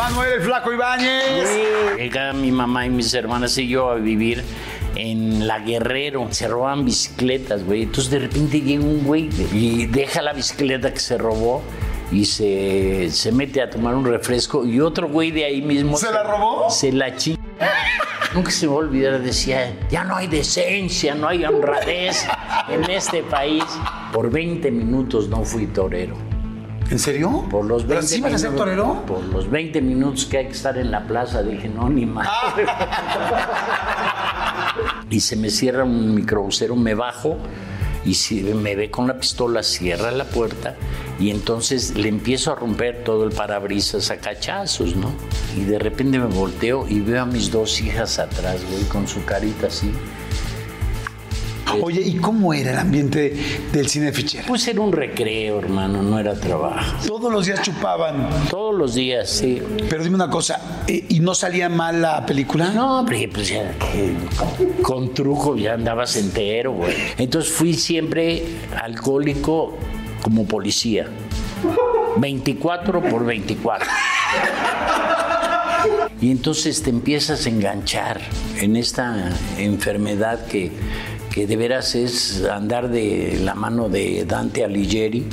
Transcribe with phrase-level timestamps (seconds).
[0.00, 1.58] Manuel el Flaco Ibáñez.
[1.98, 4.42] Llega mi mamá y mis hermanas y yo a vivir
[4.94, 6.26] en La Guerrero.
[6.30, 7.82] Se roban bicicletas, güey.
[7.82, 11.62] Entonces de repente llega un güey y deja la bicicleta que se robó
[12.10, 15.98] y se, se mete a tomar un refresco y otro güey de ahí mismo...
[15.98, 16.70] ¿Se la robó?
[16.70, 17.38] Se la chi...
[18.34, 22.26] Nunca se me va a olvidar, decía, ya no hay decencia, no hay honradez
[22.70, 23.64] en este país.
[24.14, 26.29] Por 20 minutos no fui torero.
[26.90, 27.46] ¿En serio?
[27.48, 29.04] Por los 20 ¿Pero sí vas a ser torero?
[29.06, 32.28] Por los 20 minutos que hay que estar en la plaza, dije, no, ni más.
[35.10, 37.38] y se me cierra un microbusero, me bajo
[38.04, 40.74] y si me ve con la pistola, cierra la puerta
[41.20, 45.12] y entonces le empiezo a romper todo el parabrisas a cachazos, ¿no?
[45.56, 49.24] Y de repente me volteo y veo a mis dos hijas atrás, güey, con su
[49.24, 49.92] carita así.
[51.82, 53.34] Oye, ¿y cómo era el ambiente
[53.72, 54.44] del cine fichero?
[54.46, 56.96] Pues era un recreo, hermano, no era trabajo.
[57.06, 58.28] Todos los días chupaban.
[58.50, 59.62] Todos los días, sí.
[59.88, 62.70] Pero dime una cosa, ¿eh, ¿y no salía mal la película?
[62.70, 63.74] No, porque pues ya,
[64.82, 66.94] con truco ya andabas entero, güey.
[67.18, 68.44] Entonces fui siempre
[68.80, 69.76] alcohólico
[70.22, 71.06] como policía.
[72.16, 73.88] 24 por 24.
[76.20, 78.20] Y entonces te empiezas a enganchar
[78.58, 80.70] en esta enfermedad que
[81.30, 85.26] que de veras es andar de la mano de Dante Alighieri,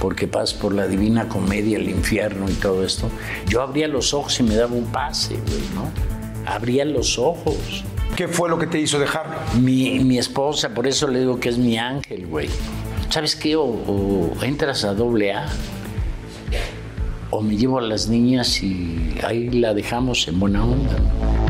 [0.00, 3.08] porque pasas por la divina comedia, el infierno y todo esto.
[3.48, 5.90] Yo abría los ojos y me daba un pase, güey, ¿no?
[6.50, 7.84] Abría los ojos.
[8.16, 9.36] ¿Qué fue lo que te hizo dejarlo?
[9.60, 12.48] Mi, mi esposa, por eso le digo que es mi ángel, güey.
[13.10, 13.56] ¿Sabes qué?
[13.56, 15.46] O, o entras a doble A,
[17.30, 21.45] o me llevo a las niñas y ahí la dejamos en buena onda.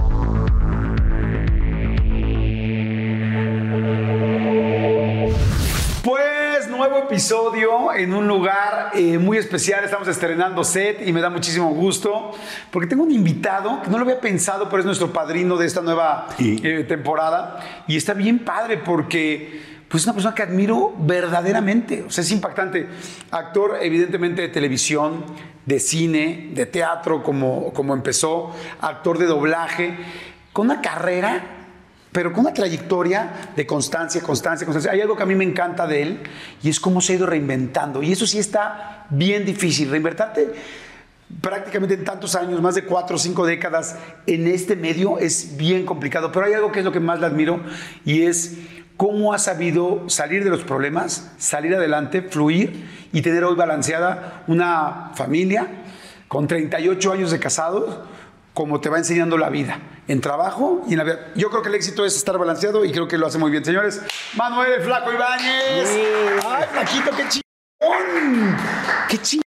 [7.16, 9.82] Episodio en un lugar eh, muy especial.
[9.82, 12.32] Estamos estrenando set y me da muchísimo gusto
[12.70, 15.80] porque tengo un invitado que no lo había pensado, pero es nuestro padrino de esta
[15.80, 17.84] nueva eh, temporada.
[17.86, 22.04] Y está bien padre porque pues es una persona que admiro verdaderamente.
[22.06, 22.86] O sea, es impactante.
[23.30, 25.24] Actor, evidentemente, de televisión,
[25.64, 28.54] de cine, de teatro, como, como empezó.
[28.82, 29.96] Actor de doblaje,
[30.52, 31.65] con una carrera
[32.16, 34.90] pero con una trayectoria de constancia, constancia, constancia.
[34.90, 36.20] Hay algo que a mí me encanta de él
[36.62, 38.02] y es cómo se ha ido reinventando.
[38.02, 39.90] Y eso sí está bien difícil.
[39.90, 40.50] Reinventarte
[41.42, 43.96] prácticamente en tantos años, más de cuatro o cinco décadas
[44.26, 46.32] en este medio es bien complicado.
[46.32, 47.60] Pero hay algo que es lo que más le admiro
[48.06, 48.60] y es
[48.96, 55.10] cómo ha sabido salir de los problemas, salir adelante, fluir y tener hoy balanceada una
[55.16, 55.68] familia
[56.28, 57.98] con 38 años de casados
[58.56, 61.28] como te va enseñando la vida, en trabajo y en la vida.
[61.34, 63.64] Yo creo que el éxito es estar balanceado y creo que lo hace muy bien.
[63.64, 64.00] Señores,
[64.36, 65.88] Manuel el Flaco Ibáñez.
[66.46, 68.56] ¡Ay, Flaquito, qué chingón!
[69.08, 69.45] ¡Qué chingón!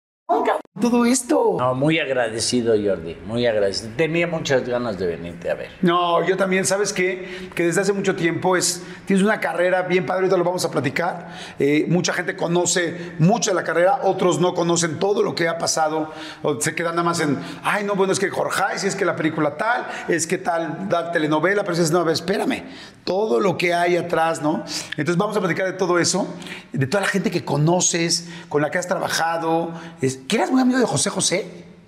[0.79, 1.56] Todo esto.
[1.57, 3.89] No, muy agradecido, Jordi, muy agradecido.
[3.97, 5.69] Tenía muchas ganas de venirte a ver.
[5.81, 7.50] No, yo también, ¿sabes qué?
[7.56, 10.69] Que desde hace mucho tiempo es, tienes una carrera bien padre, ahorita lo vamos a
[10.69, 11.29] platicar.
[11.57, 15.57] Eh, mucha gente conoce mucho de la carrera, otros no conocen todo lo que ha
[15.57, 16.12] pasado,
[16.44, 19.06] o se quedan nada más en, ay, no, bueno, es que Jorge, si es que
[19.06, 22.65] la película tal, es que tal, tal telenovela, pero dices, no, a ver, espérame,
[23.03, 24.63] todo lo que hay atrás, ¿no?
[24.91, 26.27] Entonces vamos a platicar de todo eso,
[26.71, 29.71] de toda la gente que conoces, con la que has trabajado.
[30.01, 31.46] Es, ¿Que eras muy amigo de José José?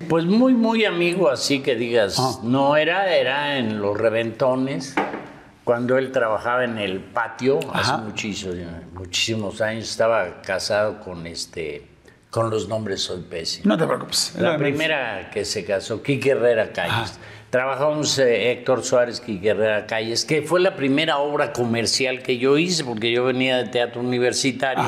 [0.07, 2.39] Pues muy, muy amigo, así que digas, Ah.
[2.43, 4.95] no era, era en los reventones,
[5.63, 8.55] cuando él trabajaba en el patio, hace muchísimos,
[8.93, 11.85] muchísimos años, estaba casado con este
[12.29, 13.63] con los nombres soy pésimo.
[13.69, 14.35] No te preocupes.
[14.37, 17.19] La primera que se casó, Kiki Herrera Calles.
[17.49, 22.59] Trabajamos eh, Héctor Suárez, Kiki Herrera Calles, que fue la primera obra comercial que yo
[22.59, 24.83] hice, porque yo venía de teatro universitario.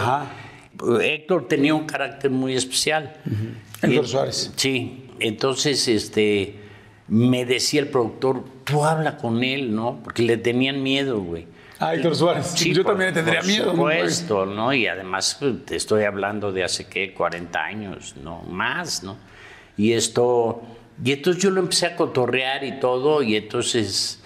[1.02, 3.16] Héctor tenía un carácter muy especial.
[3.82, 4.52] Héctor Suárez.
[4.56, 6.56] Sí, entonces este,
[7.08, 10.00] me decía el productor, tú habla con él, ¿no?
[10.04, 11.48] Porque le tenían miedo, güey.
[11.80, 12.48] Ah, Héctor Suárez.
[12.56, 13.66] Sí, yo también tendría miedo.
[13.66, 14.74] Por supuesto, ¿no?
[14.74, 17.14] Y además pues, te estoy hablando de hace, ¿qué?
[17.14, 18.42] 40 años, ¿no?
[18.44, 19.18] Más, ¿no?
[19.78, 20.62] Y esto...
[21.04, 24.22] Y entonces yo lo empecé a cotorrear y todo, y entonces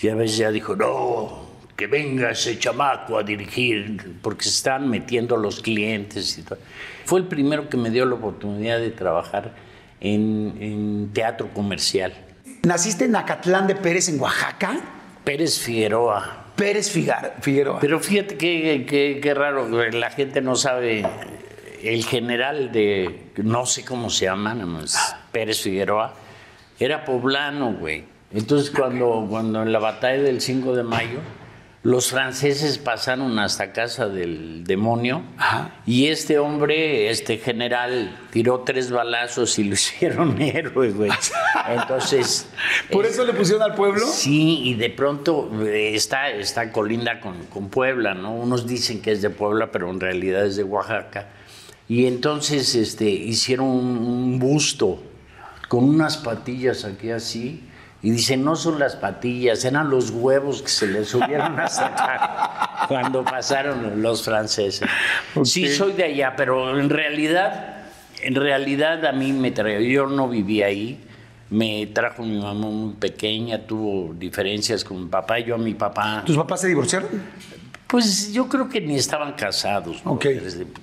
[0.00, 1.45] ya ves, ya dijo, no,
[1.76, 6.58] que venga ese chamaco a dirigir, porque se están metiendo los clientes y todo.
[7.04, 9.52] Fue el primero que me dio la oportunidad de trabajar
[10.00, 12.14] en, en teatro comercial.
[12.62, 14.80] ¿Naciste en Acatlán de Pérez, en Oaxaca?
[15.22, 16.46] Pérez Figueroa.
[16.56, 17.78] Pérez Figueroa.
[17.80, 21.04] Pero fíjate qué raro, la gente no sabe.
[21.82, 26.14] El general de, no sé cómo se llama, más, Pérez Figueroa,
[26.80, 28.04] era poblano, güey.
[28.32, 31.20] Entonces cuando, cuando en la batalla del 5 de mayo,
[31.86, 35.22] los franceses pasaron hasta casa del demonio
[35.86, 41.12] y este hombre, este general, tiró tres balazos y lo hicieron héroe, güey.
[41.68, 42.48] Entonces...
[42.90, 44.04] ¿Por eso le pusieron al pueblo?
[44.04, 48.34] Sí, y de pronto eh, está, está colinda con, con Puebla, ¿no?
[48.34, 51.28] Unos dicen que es de Puebla, pero en realidad es de Oaxaca.
[51.88, 55.04] Y entonces este, hicieron un busto
[55.68, 57.62] con unas patillas aquí así
[58.02, 62.86] y dice, no son las patillas, eran los huevos que se le subieron a sacar
[62.88, 64.88] cuando pasaron los franceses.
[65.44, 67.84] Sí, soy de allá, pero en realidad,
[68.22, 71.00] en realidad a mí me trajo, yo no vivía ahí,
[71.48, 76.22] me trajo mi mamá muy pequeña, tuvo diferencias con mi papá, yo a mi papá...
[76.26, 77.08] ¿Tus papás se divorciaron?
[77.86, 80.02] Pues yo creo que ni estaban casados.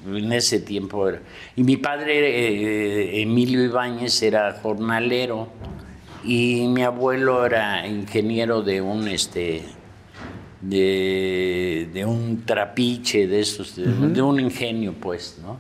[0.08, 1.20] En ese tiempo era.
[1.56, 5.50] Y mi padre, eh, Emilio Ibáñez, era jornalero
[6.24, 9.66] y mi abuelo era ingeniero de un este
[10.62, 15.60] de, un trapiche de esos de, un ingenio pues no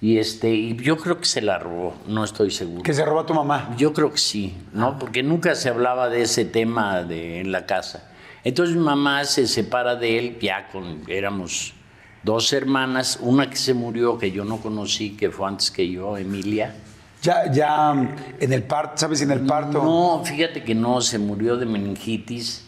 [0.00, 2.82] y este y yo creo que se la robó no estoy seguro.
[2.82, 6.08] Que se robó a tu mamá yo creo que sí no porque nunca se hablaba
[6.08, 8.10] de ese tema de en la casa.
[8.44, 11.74] Entonces mi mamá se separa de él ya con éramos
[12.22, 16.16] dos hermanas una que se murió que yo no conocí que fue antes que yo
[16.16, 16.74] Emilia
[17.22, 17.92] ya, ya
[18.40, 19.22] en el parto, ¿sabes?
[19.22, 19.82] En el parto.
[19.82, 22.64] No, fíjate que no, se murió de meningitis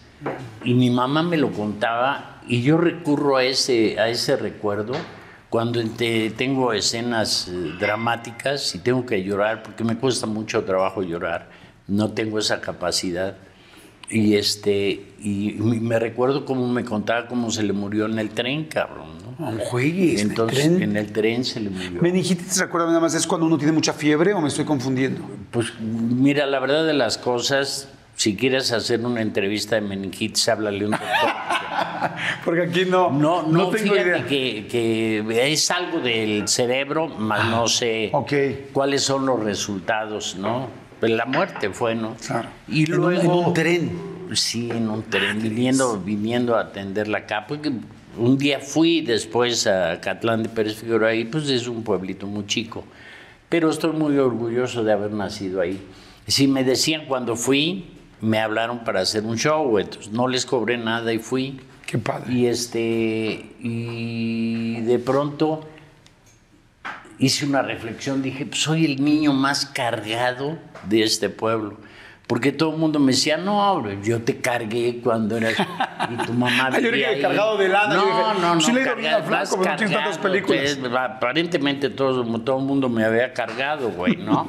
[0.64, 4.94] y mi mamá me lo contaba y yo recurro a ese, a ese recuerdo
[5.48, 5.80] cuando
[6.36, 11.48] tengo escenas eh, dramáticas y tengo que llorar porque me cuesta mucho trabajo llorar,
[11.88, 13.36] no tengo esa capacidad.
[14.10, 18.64] Y este y me recuerdo cómo me contaba cómo se le murió en el tren,
[18.64, 19.20] cabrón.
[19.38, 20.20] No juegues.
[20.20, 22.02] Entonces, en el tren se le murió.
[22.02, 25.22] ¿Meningitis, te recuerdas nada más, es cuando uno tiene mucha fiebre o me estoy confundiendo?
[25.50, 30.84] Pues mira, la verdad de las cosas, si quieres hacer una entrevista de meningitis, háblale
[30.84, 31.08] un doctor.
[32.44, 33.10] Porque aquí no.
[33.10, 34.26] No, no, tengo idea.
[34.26, 38.12] Que, que, es algo del cerebro, más no sé
[38.72, 40.79] cuáles son los resultados, ¿no?
[41.00, 42.14] Pues la muerte fue, ¿no?
[42.24, 42.48] Claro.
[42.68, 43.90] Y luego, en un tren.
[44.34, 47.46] Sí, en un tren, viniendo, viniendo a atenderla acá.
[47.48, 47.72] Porque
[48.16, 52.46] un día fui después a Catlán de Pérez Figueroa y pues es un pueblito muy
[52.46, 52.84] chico.
[53.48, 55.80] Pero estoy muy orgulloso de haber nacido ahí.
[56.26, 57.86] Si me decían cuando fui,
[58.20, 61.60] me hablaron para hacer un show, entonces no les cobré nada y fui.
[61.86, 62.32] Qué padre.
[62.32, 65.66] Y este y de pronto
[67.20, 70.58] hice una reflexión, dije, pues soy el niño más cargado
[70.88, 71.76] de este pueblo
[72.30, 75.54] porque todo el mundo me decía, no, yo te cargué cuando eras.
[76.12, 77.92] Y tu mamá vivía yo cargado de lana.
[77.92, 78.60] No, dije, no, no.
[78.60, 80.78] Sí le a Franco, no tiene tantas películas.
[80.96, 84.48] aparentemente todo, todo el mundo me había cargado, güey, ¿no?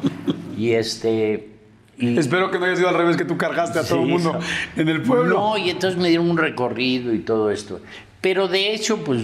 [0.55, 1.49] y este.
[1.97, 4.37] Espero que no haya sido al revés, que tú cargaste a todo el mundo
[4.75, 5.33] en el pueblo.
[5.33, 7.81] No, y entonces me dieron un recorrido y todo esto.
[8.21, 9.23] Pero de hecho, pues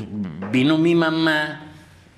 [0.51, 1.66] vino mi mamá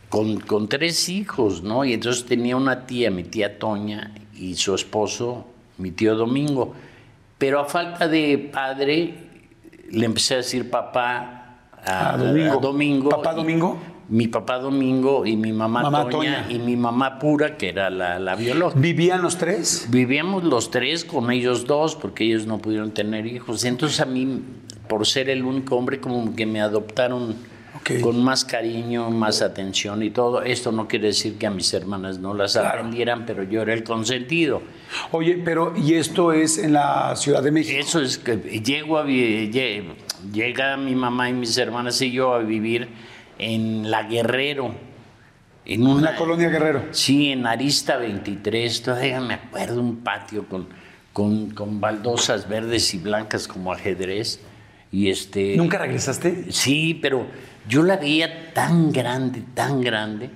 [0.09, 1.85] con, con tres hijos, ¿no?
[1.85, 5.45] Y entonces tenía una tía, mi tía Toña, y su esposo
[5.79, 6.73] mi tío Domingo.
[7.37, 9.13] Pero a falta de padre,
[9.89, 13.09] le empecé a decir papá a, Domingo.
[13.09, 13.77] ¿Papá Domingo?
[14.09, 18.35] Mi papá Domingo y mi mamá, Toña, y mi mamá pura, que era la, la
[18.35, 18.79] biológica.
[18.79, 19.87] ¿Vivían los tres?
[19.89, 23.63] Vivíamos los tres con ellos dos, porque ellos no pudieron tener hijos.
[23.63, 24.41] Entonces a mí,
[24.87, 27.35] por ser el único hombre, como que me adoptaron
[28.01, 30.43] con más cariño, más atención y todo.
[30.43, 33.83] Esto no quiere decir que a mis hermanas no las atendieran, pero yo era el
[33.83, 34.61] consentido.
[35.11, 37.79] Oye, pero ¿y esto es en la Ciudad de México?
[37.79, 39.05] Eso es que llego a...
[39.05, 42.89] llega mi mamá y mis hermanas y yo a vivir
[43.37, 44.75] en La Guerrero.
[45.65, 46.83] En una, colonia Guerrero.
[46.91, 48.81] Sí, en Arista 23.
[48.81, 50.67] Todavía me acuerdo un patio con,
[51.13, 54.39] con, con baldosas verdes y blancas como ajedrez.
[54.91, 56.51] Y este, ¿Nunca regresaste?
[56.51, 57.27] Sí, pero
[57.69, 60.31] yo la veía tan grande, tan grande.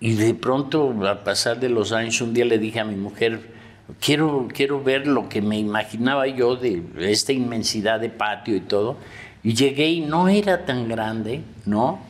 [0.00, 3.52] Y de pronto, al pasar de los años, un día le dije a mi mujer,
[4.00, 8.96] quiero, quiero ver lo que me imaginaba yo de esta inmensidad de patio y todo.
[9.44, 12.00] Y llegué y no era tan grande, ¿no?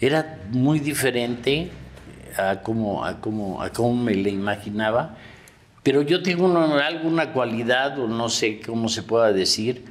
[0.00, 1.70] Era muy diferente
[2.36, 5.16] a como, a como, a como me le imaginaba.
[5.82, 9.84] Pero yo tengo alguna cualidad, o no sé cómo se pueda decir,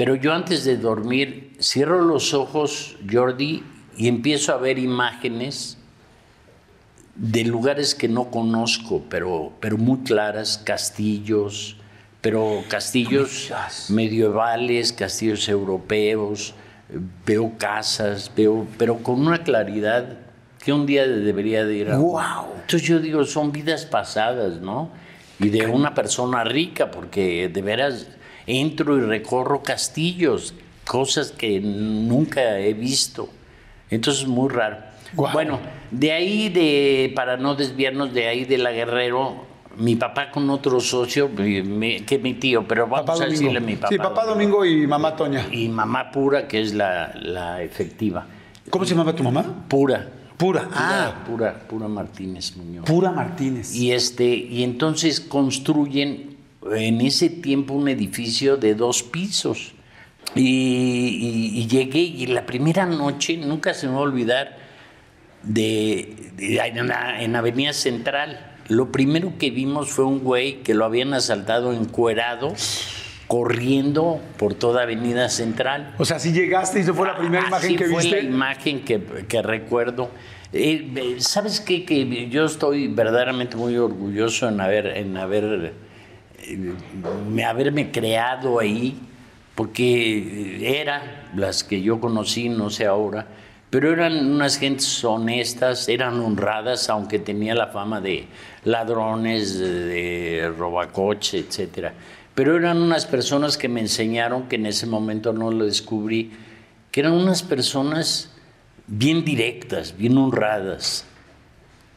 [0.00, 3.62] pero yo antes de dormir cierro los ojos, Jordi,
[3.98, 5.76] y empiezo a ver imágenes
[7.16, 11.76] de lugares que no conozco, pero, pero muy claras, castillos,
[12.22, 13.52] pero castillos
[13.90, 16.54] medievales, castillos europeos,
[17.26, 20.16] veo casas, veo, pero con una claridad
[20.64, 21.98] que un día debería de ir a...
[21.98, 22.54] ¡Wow!
[22.62, 24.88] Entonces yo digo, son vidas pasadas, ¿no?
[25.38, 28.06] Y de una persona rica, porque de veras
[28.46, 30.54] entro y recorro castillos,
[30.86, 33.28] cosas que nunca he visto.
[33.90, 34.78] Entonces es muy raro.
[35.14, 35.58] Bueno,
[35.90, 39.44] de ahí, de, para no desviarnos de ahí de la Guerrero,
[39.76, 43.88] mi papá con otro socio, que mi tío, pero vamos a decirle mi papá.
[43.88, 45.46] Sí, papá Domingo, y mamá Toña.
[45.50, 48.26] Y mamá Pura, que es la, la efectiva.
[48.68, 49.64] ¿Cómo se llamaba tu mamá?
[49.68, 50.08] Pura.
[50.36, 51.24] Pura, ah.
[51.26, 52.86] Pura, Pura Martínez Muñoz.
[52.86, 53.74] Pura Martínez.
[53.74, 56.29] Y, este, y entonces construyen
[56.70, 59.72] en ese tiempo un edificio de dos pisos.
[60.34, 64.56] Y, llegué y la primera noche, nunca se me va a olvidar,
[65.42, 68.56] de, en, Avenida Central.
[68.68, 72.54] Lo primero que vimos fue un güey que lo habían asaltado encuerado
[73.26, 75.94] corriendo por toda Avenida Central.
[75.98, 78.22] O sea, si llegaste y eso fue la primera imagen que fue viste.
[78.22, 80.10] la imagen que, recuerdo.
[80.52, 81.84] Eh, ¿Sabes qué?
[81.84, 85.74] Que yo estoy verdaderamente muy orgulloso en haber, en haber,
[86.50, 88.98] eh, haberme creado ahí,
[89.54, 93.26] porque era las que yo conocí, no sé ahora,
[93.68, 98.26] pero eran unas gentes honestas, eran honradas, aunque tenía la fama de
[98.64, 101.94] ladrones, de robacoche, etcétera
[102.40, 106.30] pero eran unas personas que me enseñaron, que en ese momento no lo descubrí,
[106.90, 108.30] que eran unas personas
[108.86, 111.04] bien directas, bien honradas.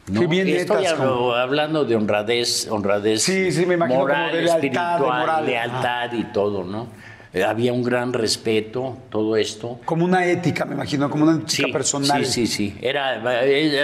[0.07, 0.27] ¿No?
[0.27, 6.23] bien Estoy hablando de honradez, honradez sí, sí, me imagino moral, de espiritual, lealtad y
[6.25, 6.87] todo, ¿no?
[7.33, 9.79] Eh, había un gran respeto, todo esto.
[9.85, 12.23] Como una ética, me imagino, como una ética personal.
[12.27, 12.77] Sí, sí, sí.
[12.79, 13.19] Era,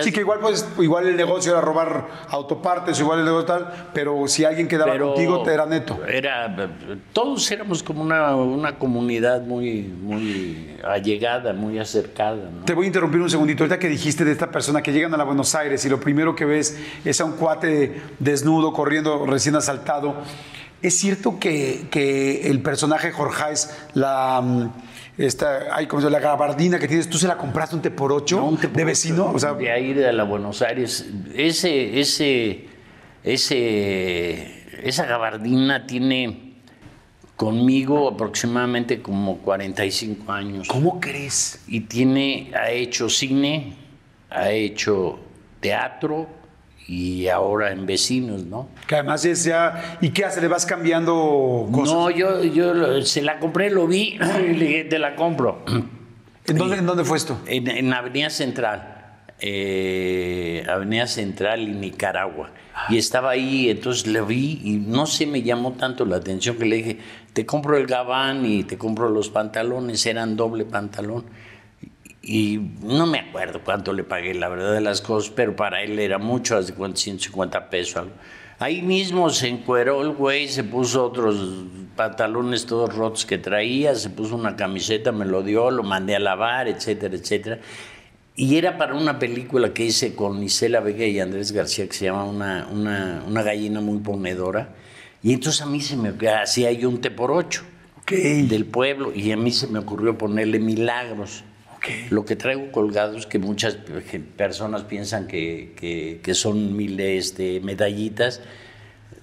[0.03, 4.27] sí, que igual, pues, igual el negocio era robar autopartes, igual el negocio tal, pero
[4.27, 5.99] si alguien quedaba contigo, te era neto.
[6.07, 6.55] Era,
[7.11, 12.51] todos éramos como una, una comunidad muy, muy allegada, muy acercada.
[12.65, 13.63] Te voy a interrumpir un segundito.
[13.63, 16.35] Ahorita que dijiste de esta persona que llegan a la Buenos Aires y lo primero
[16.35, 20.17] que ves es a un cuate desnudo, corriendo, recién asaltado.
[20.81, 23.43] ¿Es cierto que, el personaje Jorge
[23.93, 24.71] la, mm,
[25.17, 28.57] esta, hay como la gabardina que tienes, tú se la compraste un te por ocho
[28.73, 29.31] de vecino?
[29.31, 31.05] O sea, de ahí de la Buenos Aires.
[31.35, 32.67] Ese, ese,
[33.23, 36.49] ese, esa gabardina tiene
[37.35, 40.67] conmigo aproximadamente como 45 años.
[40.67, 41.63] ¿Cómo crees?
[41.67, 43.75] Y tiene, ha hecho cine,
[44.29, 45.19] ha hecho
[45.59, 46.38] teatro,
[46.89, 48.69] y ahora en vecinos, ¿no?
[48.87, 49.97] Que además es ya...
[50.01, 50.41] ¿Y qué hace?
[50.41, 51.93] ¿Le vas cambiando cosas?
[51.93, 55.63] No, yo, yo se la compré, lo vi y le dije, te la compro.
[56.47, 57.39] ¿En dónde, ¿en dónde fue esto?
[57.45, 59.21] En, Avenida Central.
[59.39, 62.49] Eh, Avenida Central y Nicaragua.
[62.89, 66.65] Y estaba ahí, entonces le vi y no se me llamó tanto la atención que
[66.65, 66.97] le dije,
[67.33, 71.25] te compro el gabán y te compro los pantalones, eran doble pantalón
[72.31, 75.97] y no me acuerdo cuánto le pagué, la verdad de las cosas, pero para él
[75.97, 77.95] era mucho, hace 150 pesos.
[77.95, 78.11] Algo.
[78.59, 84.11] Ahí mismo se encueró el güey, se puso otros pantalones todos rotos que traía, se
[84.11, 87.59] puso una camiseta, me lo dio, lo mandé a lavar, etcétera, etcétera.
[88.35, 92.05] Y era para una película que hice con Isela Vega y Andrés García que se
[92.05, 94.75] llama Una, una, una gallina muy ponedora.
[95.23, 97.63] Y entonces a mí se me hacía yo un té por ocho
[98.07, 101.43] del pueblo y a mí se me ocurrió ponerle milagros.
[102.09, 103.77] Lo que traigo colgado es que muchas
[104.35, 108.41] personas piensan que, son mil este, medallitas,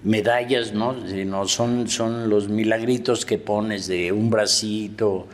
[0.02, 0.92] medallas, ¿no?
[0.92, 5.26] no son, son los milagritos que pones de un bracito,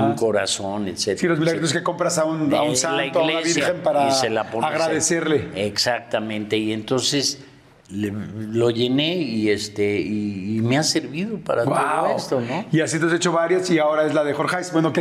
[0.00, 1.18] un corazón, etc.
[1.18, 5.48] Sí, los milagritos que compras a un, santo, a una virgen para agradecerle.
[5.54, 7.42] Exactamente, y entonces
[7.92, 8.12] le-
[8.52, 12.64] lo llené y este y, y me ha servido para todo esto, ¿no?
[12.72, 14.56] Y así te has hecho varias y ahora es la de Jorge.
[14.72, 14.98] Bueno, ok.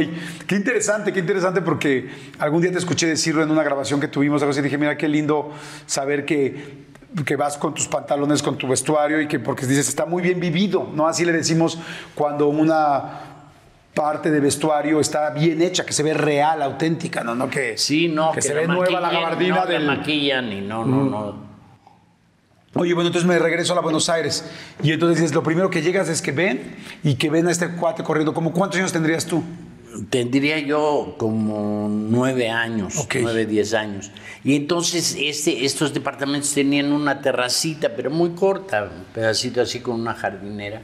[0.47, 4.41] Qué interesante, qué interesante porque algún día te escuché decirlo en una grabación que tuvimos,
[4.41, 5.51] algo así, dije, mira qué lindo
[5.85, 6.87] saber que,
[7.25, 10.39] que vas con tus pantalones, con tu vestuario y que porque dices, está muy bien
[10.39, 11.07] vivido, ¿no?
[11.07, 11.77] Así le decimos
[12.15, 13.21] cuando una
[13.93, 17.35] parte de vestuario está bien hecha, que se ve real, auténtica, ¿no?
[17.35, 19.85] no que, Sí, no, que, se ve nueva la gabardina no del...
[19.87, 21.48] la maquillan y no, no, no.
[22.75, 24.45] Oye, bueno, entonces me regreso a Buenos Aires.
[24.83, 27.67] Y entonces dices, lo primero que llegas es que ven y que ven a este
[27.69, 28.33] cuate corriendo.
[28.33, 29.43] ¿Cómo cuántos años tendrías tú?
[30.11, 33.15] Tendría yo como nueve años, Ok.
[33.21, 34.11] nueve, diez años.
[34.43, 39.99] Y entonces este, estos departamentos tenían una terracita, pero muy corta, un pedacito así con
[39.99, 40.83] una jardinera.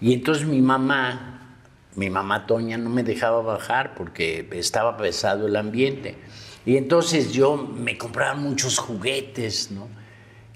[0.00, 1.56] Y entonces mi mamá,
[1.96, 6.16] mi mamá Toña, no me dejaba bajar porque estaba pesado el ambiente.
[6.64, 9.88] Y entonces yo me compraba muchos juguetes, ¿no?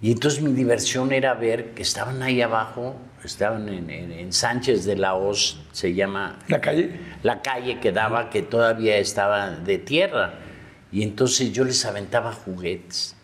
[0.05, 2.95] Y entonces mi diversión era ver que estaban ahí abajo,
[3.25, 6.91] estaban en, en- en Sánchez de la Hoz, se llama ¿La calle?
[7.23, 10.35] la calle que daba que todavía estaba de tierra.
[10.93, 13.17] Y entonces yo les aventaba juguetes.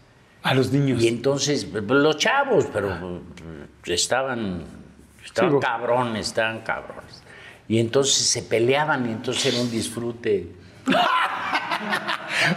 [0.42, 1.02] A los niños.
[1.02, 3.20] Y entonces, pues, los chavos, pero
[3.82, 4.62] pues, estaban,
[5.22, 7.22] estaban Sí, cabrones, estaban cabrones.
[7.68, 10.46] Y entonces se peleaban y entonces era un disfrute.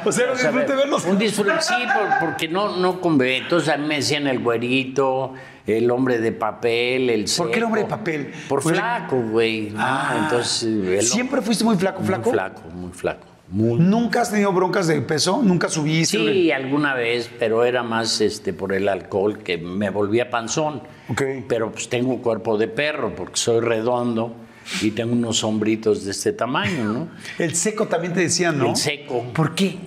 [0.06, 1.06] o sea, sea, disfrute verlos.
[1.06, 5.34] Un disfrute, sí, por- porque no, no conve- Entonces a mí me decían el güerito,
[5.66, 7.98] el hombre de papel, el ¿Por qué el hombre de seco.
[7.98, 8.34] papel?
[8.48, 9.74] Por Pues- flaco, güey.
[9.78, 12.24] Ah, entonces, el- ¿Siempre fuiste muy flaco, flaco?
[12.30, 13.28] Muy flaco, muy flaco.
[13.50, 15.42] Muy ¿Nunca has tenido broncas de peso?
[15.44, 16.18] ¿Nunca subiste?
[16.18, 20.82] Sí, alguna vez, pero era más este por el alcohol que me volvía panzón.
[21.10, 21.22] Ok.
[21.48, 24.34] Pero pues tengo cuerpo de perro porque soy redondo
[24.82, 27.08] y tengo unos hombritos de este tamaño, ¿no?
[27.38, 28.70] El seco también te decían, ¿no?
[28.70, 29.24] El seco.
[29.34, 29.78] ¿Por qué?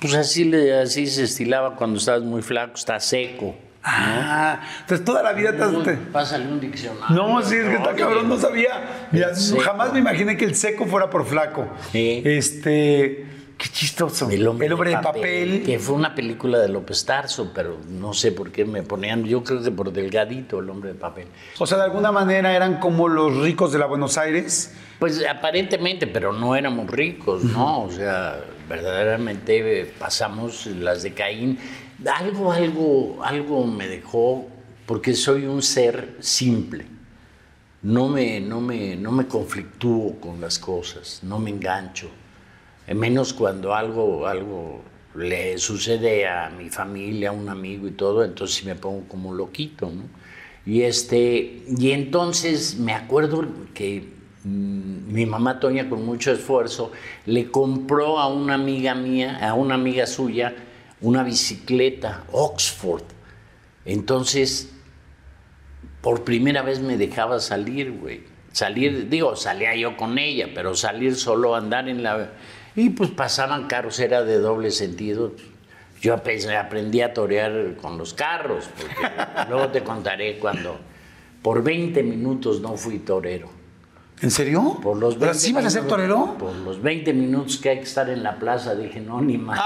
[0.00, 3.56] Pues así, le, así se estilaba cuando estabas muy flaco, está seco.
[3.86, 5.82] Ah, entonces toda la vida has...
[5.84, 7.14] te- Pásale un diccionario.
[7.14, 9.08] No, sí, es que está cabrón, no sabía.
[9.12, 9.28] Mira,
[9.62, 11.68] jamás me imaginé que el seco fuera por flaco.
[11.92, 12.22] Sí.
[12.24, 13.26] Este,
[13.64, 14.28] qué chistoso.
[14.28, 15.62] El hombre, de papel.
[15.64, 19.42] Que fue una película de López Tarso, pero no sé por qué me ponían, yo
[19.42, 21.28] creo que por delgadito el hombre de papel.
[21.58, 24.74] O sea, de alguna manera eran como los ricos de la Buenos Aires.
[24.98, 27.84] Pues aparentemente, pero no éramos ricos, ¿no?
[27.84, 31.58] O sea, verdaderamente eh, pasamos las de Caín.
[32.06, 34.46] Algo, algo, algo me dejó,
[34.84, 36.86] porque soy un ser simple.
[37.80, 42.10] No me, no me, no me conflictúo con las cosas, no me engancho.
[42.86, 44.82] Eh, Menos cuando algo, algo
[45.14, 49.90] le sucede a mi familia, a un amigo y todo, entonces me pongo como loquito,
[49.90, 50.02] ¿no?
[50.66, 53.44] Y, este, y entonces me acuerdo
[53.74, 54.08] que
[54.44, 56.90] mm, mi mamá Toña con mucho esfuerzo
[57.26, 60.54] le compró a una amiga mía, a una amiga suya,
[61.00, 63.02] una bicicleta Oxford.
[63.84, 64.70] Entonces,
[66.00, 68.22] por primera vez me dejaba salir, güey.
[68.52, 72.30] Salir, digo, salía yo con ella, pero salir solo, andar en la...
[72.76, 75.32] Y pues pasaban carros, era de doble sentido.
[76.00, 78.94] Yo aprendí a torear con los carros, porque
[79.48, 80.78] luego te contaré cuando
[81.42, 83.48] por 20 minutos no fui torero.
[84.20, 84.78] ¿En serio?
[84.82, 86.36] Por los ¿Pero 20 sí vas a ser torero?
[86.38, 89.60] Por los 20 minutos que hay que estar en la plaza, dije, no, ni más.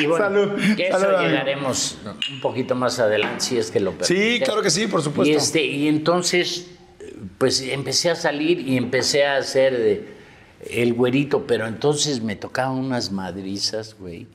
[0.00, 0.76] Y bueno, Salud.
[0.76, 1.30] que eso Salud, amigo.
[1.30, 1.98] llegaremos
[2.30, 4.44] un poquito más adelante, si es que lo Sí, permites.
[4.48, 5.32] claro que sí, por supuesto.
[5.32, 6.68] Y, este, y entonces,
[7.38, 10.08] pues empecé a salir y empecé a hacer de-
[10.70, 14.26] el güerito, pero entonces me tocaban unas madrizas, güey.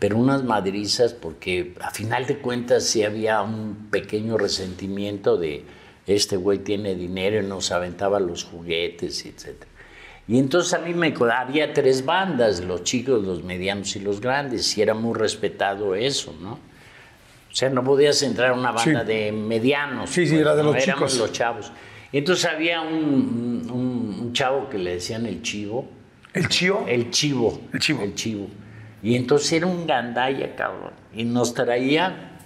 [0.00, 5.64] Pero unas madrizas porque a final de cuentas sí había un pequeño resentimiento de
[6.06, 9.64] este güey tiene dinero y nos aventaba los juguetes, etc.
[10.26, 14.76] Y entonces a mí me había tres bandas, los chicos, los medianos y los grandes,
[14.76, 16.54] y era muy respetado eso, ¿no?
[16.54, 19.06] O sea, no podías entrar a una banda Sí.
[19.06, 20.10] de medianos.
[20.10, 20.72] Sí, sí, pues, era de ¿no?
[20.72, 21.18] los Éramos chicos.
[21.18, 21.72] los chavos.
[22.18, 25.88] Entonces había un, un- un chavo que le decían el chivo.
[26.32, 26.84] ¿El chío?
[26.86, 27.60] El chivo.
[27.72, 28.02] El chivo.
[28.02, 28.46] El chivo.
[29.02, 30.92] Y entonces era un gandalla, cabrón.
[31.12, 32.38] Y nos traía,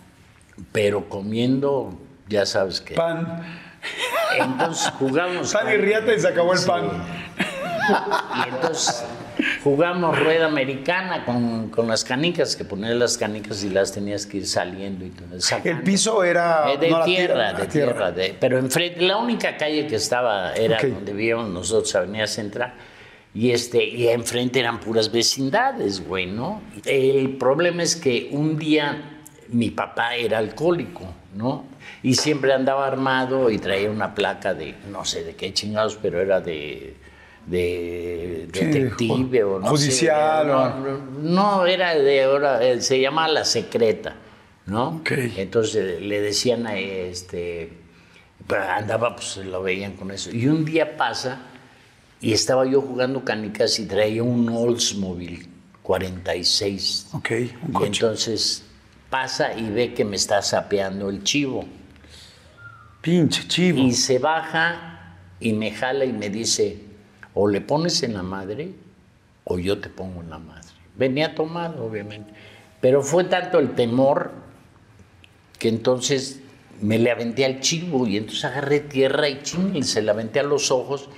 [0.72, 2.94] pero comiendo, ya sabes qué.
[2.94, 3.42] Pan.
[4.38, 5.52] Entonces jugábamos.
[5.52, 6.66] Pan y riata y se acabó el Sí.
[6.66, 6.88] pan.
[8.44, 9.04] Y entonces
[9.62, 14.38] jugamos rueda americana con, con las canicas, que ponías las canicas y las tenías que
[14.38, 15.28] ir saliendo y todo.
[15.64, 16.72] El piso era...
[16.72, 18.10] Eh, de no tierra, de tierra.
[18.12, 22.74] de- pero enfrente, la única calle que estaba era donde vivíamos nosotros, Avenida Central.
[23.34, 26.62] Y, este, y enfrente eran puras vecindades, güey, ¿no?
[26.84, 31.64] El problema es que un día mi papá era alcohólico, ¿no?
[32.02, 36.20] Y siempre andaba armado y traía una placa de, no sé de qué chingados, pero
[36.20, 36.96] era de,
[37.50, 43.00] de Sí, detective o no judicial, sé, o- no, no, era de ahora, eh, se
[43.00, 44.14] llamaba La Secreta,
[44.66, 44.96] ¿no?
[44.96, 45.12] Ok.
[45.36, 47.72] Entonces le decían a este,
[48.46, 50.30] pero andaba, pues lo veían con eso.
[50.30, 51.40] Y un día pasa
[52.20, 55.46] y estaba yo jugando canicas y traía un Oldsmobile
[55.82, 57.08] 46.
[57.12, 57.86] Ok, un Y coche.
[58.04, 58.64] entonces
[59.08, 61.64] pasa y ve que me está sapeando el chivo.
[63.00, 63.78] Pinche chivo.
[63.78, 66.78] Y se baja y me jala y me dice,
[67.40, 68.72] o le pones en la madre
[69.44, 70.66] o yo te pongo en la madre.
[70.96, 72.32] Venía tomado, obviamente.
[72.80, 74.32] Pero fue tanto el temor
[75.56, 76.40] que entonces
[76.80, 80.42] me le aventé al chivo y entonces agarré tierra y ching, se le aventé a
[80.42, 81.10] los ojos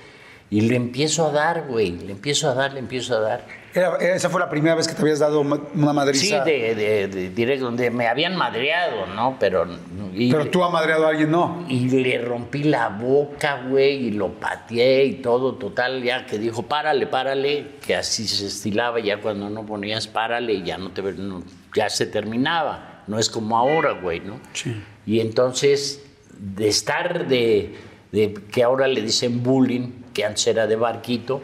[0.51, 3.47] y le empiezo a dar, güey, le empiezo a dar, le empiezo a dar.
[3.73, 6.43] Era- esa fue la primera vez que te habías dado una Sí, madriza.
[6.43, 9.37] de, de, de- directo, donde me habían madreado, ¿no?
[9.39, 9.65] Pero,
[10.13, 11.65] y, Pero tú has madreado a alguien, no.
[11.69, 16.63] y le rompí la boca, güey, y lo pateé y todo, total, ya que dijo,
[16.63, 21.43] párale, párale, que así se estilaba, ya cuando no ponías párale, ya no te no-
[21.73, 24.39] ya se terminaba, no es como ahora, güey, ¿no?
[24.53, 24.75] Sí.
[25.05, 26.03] Y entonces,
[26.37, 27.75] de estar de,
[28.11, 31.41] de que ahora le dicen bullying, que antes era de barquito,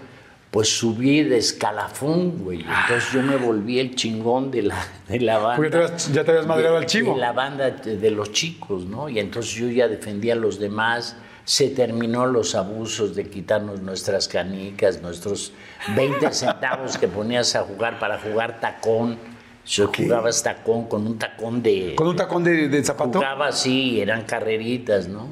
[0.58, 2.62] pues subí de escalafón, güey.
[2.62, 5.56] Entonces yo me volví el chingón de la, de la banda.
[5.56, 7.14] Porque te habías- ya te habías madreado al chivo.
[7.14, 9.08] de la banda de, de los chicos, ¿no?
[9.08, 11.16] Y entonces yo ya defendía a los demás.
[11.46, 15.54] Se terminó los abusos de quitarnos nuestras canicas, nuestros
[15.96, 19.20] 20 centavos que ponías a jugar para jugar tacón.
[19.64, 21.94] Yo jugabas tacón con un tacón de.
[21.94, 23.20] Con un tacón de, de zapato.
[23.20, 25.28] Jugaba así, eran carreritas, ¿no?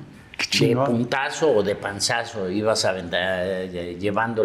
[0.51, 4.43] Qué De puntazo o de panzazo, ibas a aventar, eh, llevando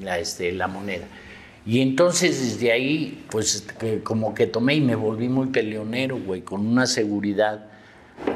[0.00, 1.06] la, este, la moneda.
[1.66, 6.42] Y entonces desde ahí, pues que como que tomé y me volví muy peleonero, güey,
[6.42, 7.66] con una seguridad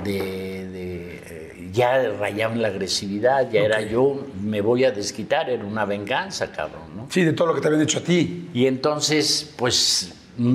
[0.03, 5.64] de, de, eh, ya rayaba la agresividad, ya era yo, me voy a desquitar, era
[5.64, 7.07] una venganza, cabrón, ¿no?
[7.11, 8.49] Sí, de todo lo que te habían hecho a ti.
[8.55, 10.55] Y entonces, pues, mm,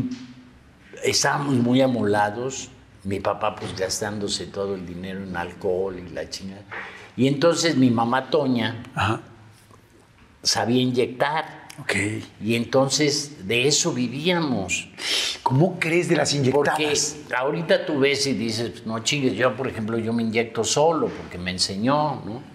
[1.03, 2.69] estábamos muy amolados.
[3.03, 6.63] Mi papá, pues, gastándose todo el dinero en alcohol y la chingada.
[7.15, 9.21] Y entonces mi mamá Toña Ajá.
[10.43, 11.63] Sabía inyectar.
[11.81, 11.95] Ok.
[12.43, 14.89] Y entonces de eso vivíamos.
[15.41, 17.15] ¿Cómo crees de las Porque inyectadas?
[17.35, 21.37] ahorita tú ves y dices, no chingues, yo por ejemplo, yo me inyecto solo porque
[21.37, 22.52] me enseñó, ¿no?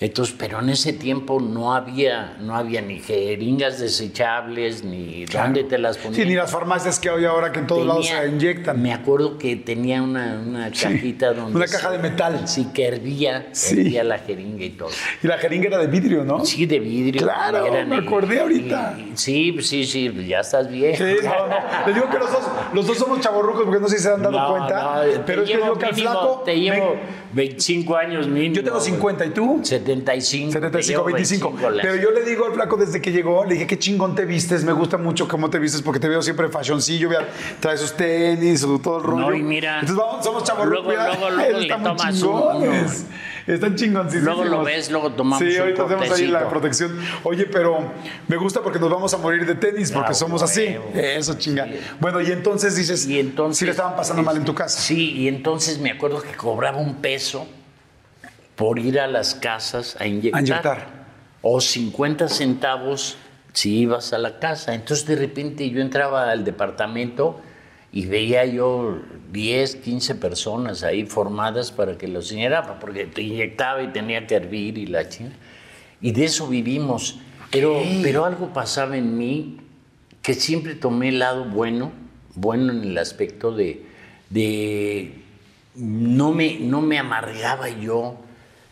[0.00, 5.76] Entonces, pero en ese tiempo no había, no había ni jeringas desechables, ni dónde te
[5.76, 6.16] las ponías.
[6.16, 8.80] Sí, ni las farmacias que hay ahora que en todos lados se inyectan.
[8.80, 11.54] Me acuerdo que tenía una, una Sí, cajita donde.
[11.56, 12.48] una caja de metal.
[12.48, 13.78] Sí, que hervía, Sí.
[13.80, 14.88] hervía la jeringa y todo.
[15.22, 16.46] Y la jeringa era de vidrio, ¿no?
[16.46, 17.22] Sí, de vidrio.
[17.22, 18.96] Claro, me y- acordé ahorita.
[18.98, 20.96] y- sí, sí, sí, ya estás bien.
[20.96, 21.56] Sí, no, no.
[21.86, 24.22] Les digo que los dos, los dos somos chavorrucos porque no sé si se han
[24.22, 25.02] dado No, cuenta.
[25.26, 26.42] pero es que yo que al flaco.
[26.44, 28.54] Te llevo me- 25 años mínimo.
[28.54, 28.90] yo tengo güey.
[28.90, 29.60] 50 y tú.
[29.94, 30.48] 75.
[30.52, 31.48] te 75, llevo 25.
[31.50, 34.14] 25 las- Pero yo le digo al flaco desde que llegó, le dije, qué chingón
[34.14, 37.28] te vistes, me gusta mucho cómo te vistes porque te veo siempre fashioncillo, vea,
[37.60, 39.30] traes sus tenis, su- todo el rollo.
[39.30, 40.84] No, y mira, Entonces vamos, somos chavorrucos.
[40.94, 43.06] luego- luego- luego le tomas chingones.
[43.46, 44.36] Están chingoncísimos.
[44.36, 46.96] Luego lo ves, luego tomamos Sí, ahorita tenemos ahí la protección.
[47.24, 47.90] Oye, pero
[48.28, 50.76] me gusta porque nos vamos a morir de tenis porque Ah, somos así.
[50.94, 51.64] Eso chinga.
[51.64, 51.72] Sí.
[51.98, 54.78] Bueno, y entonces dices, Y entonces, sí le estaban pasando mal en tu casa.
[54.80, 57.46] Sí, y entonces me acuerdo que cobraba un peso
[58.60, 60.38] por ir a las casas a inyectar.
[60.38, 60.86] A inyectar.
[61.40, 63.16] O 50 centavos
[63.54, 64.74] si ibas a la casa.
[64.74, 67.40] Entonces de repente yo entraba al departamento
[67.90, 68.98] y veía yo
[69.32, 74.34] 10, 15 personas ahí formadas para que los inyectara, porque te inyectaba y tenía que
[74.34, 75.36] hervir y la chingada.
[76.02, 77.18] Y de eso vivimos.
[77.50, 79.56] Pero, pero algo pasaba en mí
[80.20, 81.92] que siempre tomé el lado bueno,
[82.34, 83.86] bueno en el aspecto de,
[84.28, 85.14] de
[85.76, 88.18] no, me, no me amargaba yo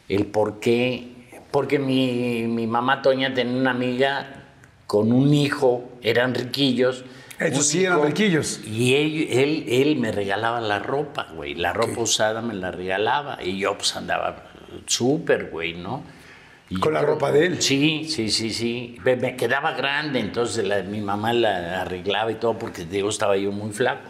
[0.09, 1.09] el por qué,
[1.51, 4.45] porque mi, mi mamá Toña tenía una amiga
[4.87, 7.05] con un hijo, eran riquillos.
[7.41, 8.61] Un sí eran riquillos.
[8.67, 13.39] Y él, él, él me regalaba la ropa, güey, la ropa usada me la regalaba
[13.43, 14.45] y yo pues andaba
[14.87, 16.03] súper, güey, ¿no?
[16.71, 17.63] Y Con la creo- ropa de él.
[17.63, 18.97] Sí, sí, sí, sí.
[19.05, 23.37] Me, me quedaba grande, entonces la- mi mamá la arreglaba y todo porque digo, estaba
[23.37, 24.09] yo muy flaco.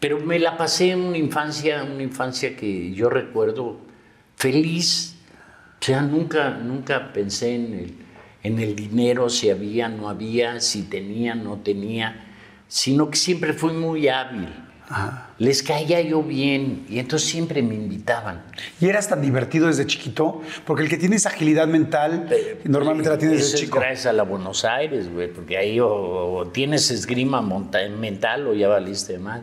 [0.00, 3.78] Pero me la pasé en una infancia, una infancia que yo recuerdo
[4.38, 5.16] feliz.
[5.80, 7.94] O sea, nunca, nunca pensé en el,
[8.42, 12.26] en el dinero, si había, no había, si tenía, no tenía,
[12.66, 14.48] sino que siempre fui muy hábil.
[15.36, 18.42] Les caía yo bien y entonces siempre me invitaban.
[18.80, 22.26] Y eras tan divertido desde chiquito, porque el que tiene esa agilidad mental,
[22.64, 23.78] normalmente la tiene desde es chico.
[23.78, 28.68] gracias a la Buenos Aires, güey, porque ahí o, o tienes esgrima mental o ya
[28.68, 29.42] valiste mal.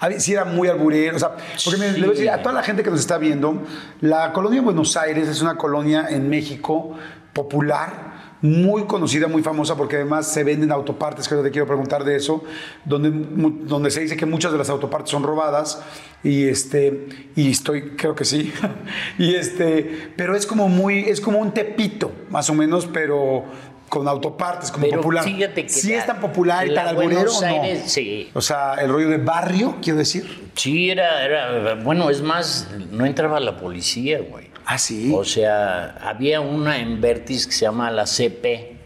[0.00, 2.42] A ver, sí era muy alburero, o sea, porque me- le voy a decir a
[2.42, 3.62] toda la gente que nos está viendo,
[4.00, 6.94] la colonia Buenos Aires es una colonia en México
[7.32, 12.16] popular, muy conocida, muy famosa, porque además se venden autopartes, que te quiero preguntar de
[12.16, 12.44] eso,
[12.84, 15.82] donde, donde se dice que muchas de las autopartes son robadas,
[16.22, 18.52] y este, y estoy, creo que sí,
[19.18, 23.44] y este, pero es como muy, es como un tepito, más o menos, pero
[23.88, 25.24] con autopartes como Pero popular.
[25.24, 27.88] fíjate que ¿Sí la- es tan popular y tan alburero Buenos o no?
[27.88, 28.30] Sí.
[28.34, 30.50] O sea, el rollo de barrio, quiero decir.
[30.54, 34.46] Sí, era, era, bueno, es más, no entraba la policía, güey.
[34.64, 35.12] Ah, sí.
[35.14, 38.76] O sea, había una en Vertis que se llama la CP,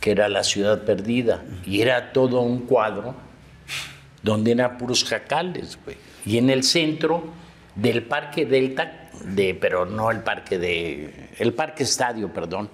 [0.00, 3.14] que era la ciudad perdida, y era todo un cuadro
[4.22, 5.96] donde eran puros jacales, güey.
[6.24, 7.24] Y en el centro
[7.74, 12.70] del Parque Delta, de, pero no el parque de, el Parque Estadio, perdón,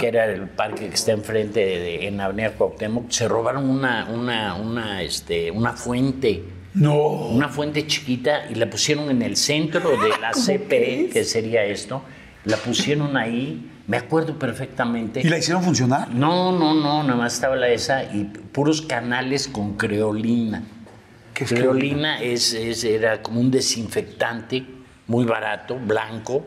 [0.00, 4.06] que era el parque que está enfrente de, de- en Avenida Cuauhtémoc, se robaron una,
[4.10, 6.96] una, una, este, una fuente no.
[7.28, 12.02] una fuente chiquita y la pusieron en el centro de la CP, que sería esto.
[12.44, 15.20] La pusieron ahí, me acuerdo perfectamente.
[15.20, 16.08] ¿Y la hicieron funcionar?
[16.10, 20.62] No, no, no, nada más estaba la esa y puros canales con creolina.
[21.34, 24.64] ¿Qué es creolina es, es- era como un desinfectante
[25.06, 26.44] muy barato, blanco,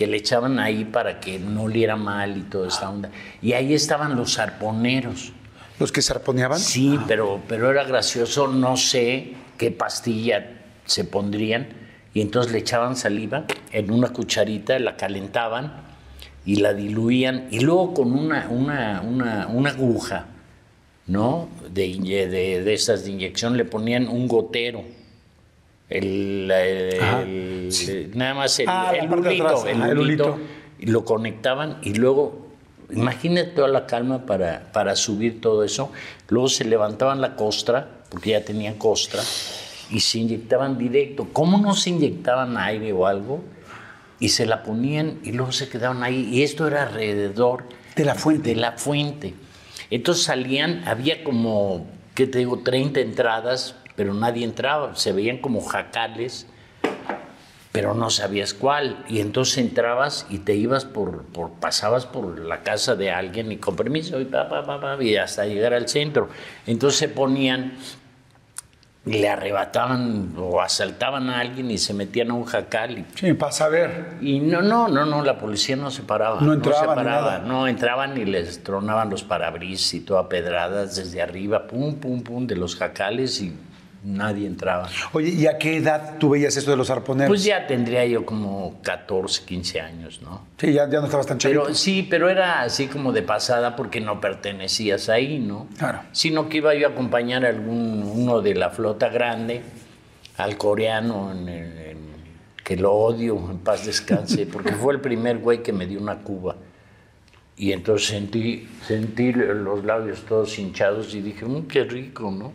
[0.00, 3.10] que le echaban ahí para que no oliera mal y toda esta onda.
[3.42, 5.34] Y ahí estaban los arponeros.
[5.78, 6.58] ¿Los que zarponeaban?
[6.58, 11.68] Sí, pero, pero era gracioso, no sé qué pastilla se pondrían.
[12.14, 15.82] Y entonces le echaban saliva en una cucharita, la calentaban
[16.46, 17.48] y la diluían.
[17.50, 20.28] Y luego con una, una, una, una aguja,
[21.08, 21.50] ¿no?
[21.70, 24.82] De, de, de estas de inyección le ponían un gotero.
[25.90, 29.64] El, el- nada más el, Ah, el atrás,
[30.78, 32.46] y lo conectaban y luego,
[32.90, 35.90] imagínate toda la calma para, para subir todo eso.
[36.28, 39.20] Luego se levantaban la costra, porque ya tenían costra,
[39.90, 41.28] y se inyectaban directo.
[41.32, 43.42] ¿Cómo no se inyectaban aire o algo?
[44.20, 46.28] Y se la ponían y luego se quedaban ahí.
[46.32, 47.64] Y esto era alrededor
[47.96, 48.50] De la fuente.
[48.50, 49.34] de la fuente.
[49.90, 54.96] Entonces salían, había como, ¿qué te digo?, 30 entradas, pero nadie entraba.
[54.96, 56.46] Se veían como jacales,
[57.70, 59.04] pero no sabías cuál.
[59.10, 63.58] Y entonces entrabas y te ibas por, por pasabas por la casa de alguien y
[63.58, 66.30] con permiso y, pa, pa, pa, pa, y hasta llegar al centro.
[66.66, 67.74] Entonces se ponían
[69.04, 73.34] y le arrebataban o asaltaban a alguien y se metían a un jacal y Sí,
[73.34, 74.14] para saber.
[74.22, 76.40] y no, no, no, no, la policía no se paraba.
[76.40, 77.32] No entraban se ni paraba.
[77.32, 77.38] nada.
[77.40, 82.46] No, entraban y les tronaban los parabrisas y toda pedradas desde arriba, pum, pum, pum,
[82.46, 83.52] de los jacales y
[84.02, 84.88] nadie entraba.
[85.12, 87.28] Oye, ¿y a qué edad tú veías esto de los arponeros?
[87.28, 90.46] Pues ya tendría yo como 14, 15 años, ¿no?
[90.58, 91.62] Sí, ya, ya no estabas tan chavito.
[91.64, 95.66] Pero sí, pero era así como de pasada porque no pertenecías ahí, ¿no?
[95.78, 96.00] Claro.
[96.12, 99.62] Sino que iba yo a acompañar a algún uno de la flota grande,
[100.36, 102.10] al coreano, en, en-
[102.64, 106.18] que lo odio, en paz descanse, porque fue el primer güey que me dio una
[106.18, 106.56] cuba.
[107.56, 112.52] Y entonces sentí, sentí los labios todos hinchados y dije, "Mm, qué rico, ¿no?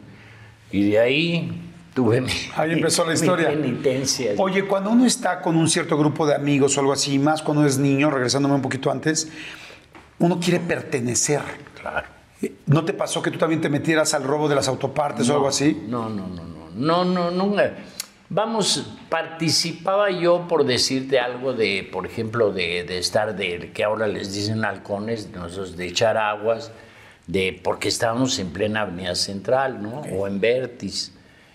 [0.76, 1.62] Y de ahí
[1.94, 3.48] tuve mi, Ahí empezó la historia.
[3.48, 4.34] penitencia.
[4.38, 7.66] Oye, cuando uno está con un cierto grupo de amigos o algo así, más cuando
[7.66, 9.30] es niño, regresándome un poquito antes,
[10.20, 11.40] uno quiere pertenecer.
[11.80, 12.08] Claro.
[12.66, 15.48] ¿No te pasó que tú también te metieras al robo de las autopartes o algo
[15.48, 15.84] así?
[15.88, 17.72] No, no, no, no, no, no, nunca.
[18.28, 24.08] Vamos, participaba yo por decirte algo de, por ejemplo, de, de estar de, que ahora
[24.08, 26.72] les dicen halcones, nosotros de echar aguas,
[27.28, 30.02] de, porque estábamos en plena avenida central, ¿no?
[30.18, 31.12] O en Vertis.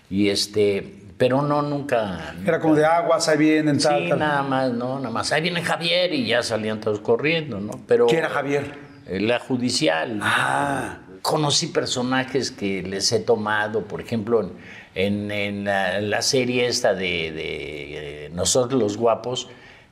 [0.09, 2.35] Y este, pero no, nunca.
[2.45, 4.19] Era como de aguas, ahí vienen, tal, Sí, tal.
[4.19, 5.31] nada más, no, nada más.
[5.31, 7.79] Ahí viene Javier y ya salían todos corriendo, ¿no?
[7.87, 8.07] Pero.
[8.07, 8.73] ¿Qué era Javier?
[9.07, 10.19] Eh, La judicial.
[10.21, 10.97] Ah.
[11.21, 14.51] Conocí personajes que les he tomado, por ejemplo,
[14.95, 19.47] en, en la, la serie esta de, de, Nosotros los Guapos,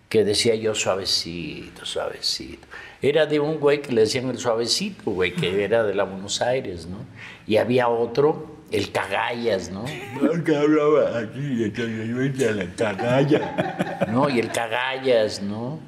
[0.10, 2.68] que decía yo suavecito, suavecito.
[3.02, 6.42] Era de un güey que le decían el suavecito, güey, que era de la Buenos
[6.42, 6.98] Aires, ¿no?
[7.48, 9.86] Y había otro, el Cagallas, ¿no?
[10.44, 14.06] que hablaba así, decía la Cagalla.
[14.12, 14.30] ¿No?
[14.30, 15.80] Y el Cagallas, ¿no?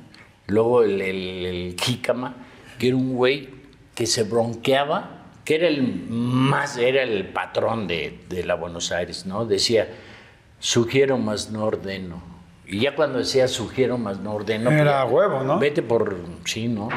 [0.48, 2.36] Luego el, el, el Jícama,
[2.80, 3.50] que era un güey
[3.94, 9.26] que se bronqueaba, que era el más, era el patrón de, de la Buenos Aires,
[9.26, 9.46] ¿no?
[9.46, 9.90] Decía,
[10.60, 12.31] sugiero más no ordeno.
[12.72, 14.72] Y ya cuando decía sugiero más no ordeno.
[14.72, 15.60] Era pues, huevo, ¿no?
[15.60, 16.88] Vete por, sí, ¿no?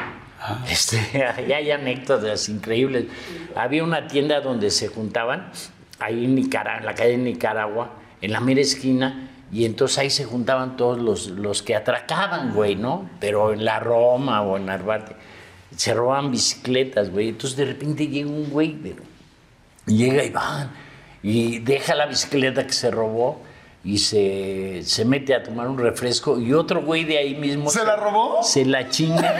[0.69, 0.97] Este,
[1.47, 3.07] ya hay anécdotas increíbles.
[3.55, 5.51] Había una tienda donde se juntaban,
[5.99, 10.09] ahí en Nicaragua, en la calle de Nicaragua, en la mera esquina, y entonces ahí
[10.09, 13.09] se juntaban todos los, los que atracaban, güey, ¿no?
[13.19, 15.17] Pero en la Roma o en Narvarte.
[15.75, 17.29] Se robaban bicicletas, güey.
[17.29, 19.03] Entonces de repente llega un güey, pero
[19.85, 20.71] llega Iván
[21.21, 23.41] y deja la bicicleta que se robó
[23.85, 27.85] y se, se mete a tomar un refresco y otro güey de ahí mismo ¿Se
[27.85, 28.41] la robó?
[28.41, 29.35] se la chinga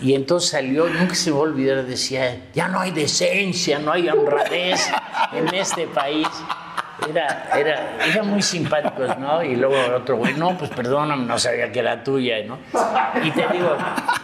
[0.00, 3.92] Y entonces salió, nunca se me va a olvidar, decía, ya no hay decencia, no
[3.92, 4.90] hay honradez
[5.32, 6.28] en este país.
[7.08, 9.42] Era, era, era muy simpáticos, ¿no?
[9.42, 12.58] Y luego otro güey, no, pues perdóname, no sabía que era tuya, ¿no?
[13.22, 13.76] Y te digo,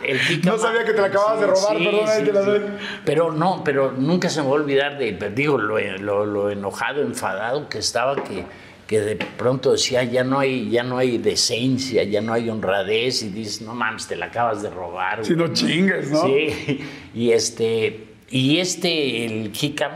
[0.03, 2.63] el No sabía que te la acababas de robar, perdóname, te la doy.
[3.05, 7.03] Pero no, pero nunca se me va a olvidar de, digo, lo, lo, lo enojado,
[7.03, 8.45] enfadado que estaba, que,
[8.93, 13.23] que de pronto decía, ya no hay, ya no hay decencia, ya no hay honradez,
[13.23, 15.25] y dices, no mames, te la acabas de robar.
[15.25, 16.27] Si no chingues, ¿no?
[16.27, 19.93] Sí, y este, y este, el Hicam,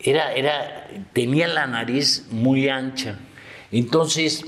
[0.00, 3.20] era, era, tenía la nariz muy ancha.
[3.70, 4.44] Entonces,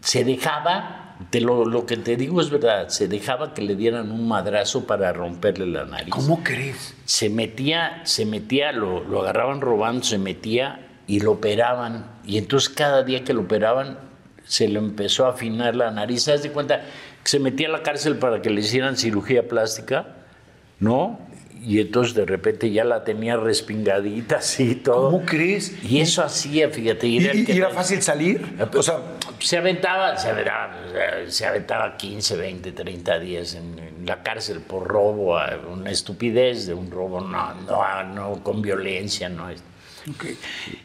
[0.00, 4.12] se dejaba, te lo, lo, que te digo es verdad, se dejaba que le dieran
[4.12, 6.14] un madrazo para romperle la nariz.
[6.14, 6.94] ¿Cómo crees?
[7.04, 12.06] Se metía, se metía, lo, lo agarraban robando, se metía y lo operaban.
[12.30, 13.98] Y entonces cada día que lo operaban,
[14.44, 16.22] se le empezó a afinar la nariz.
[16.22, 16.84] ¿Sabes de cuenta?
[17.24, 20.06] Que se metía a la cárcel para que le hicieran cirugía plástica,
[20.78, 21.18] ¿no?
[21.62, 25.10] y entonces de repente ya la tenía respingadita así todo.
[25.10, 25.74] ¿Cómo crees?
[25.84, 27.06] Y eso hacía, fíjate.
[27.06, 28.56] ¿Y, era, y era fácil salir?
[28.74, 29.00] O sea,
[29.40, 30.74] se aventaba, se aventaba,
[31.26, 35.38] se aventaba 15, 20, 30 días en, en, la cárcel por robo,
[35.70, 39.50] una estupidez de un robo, no, no, no con violencia, no.
[40.08, 40.38] Okay.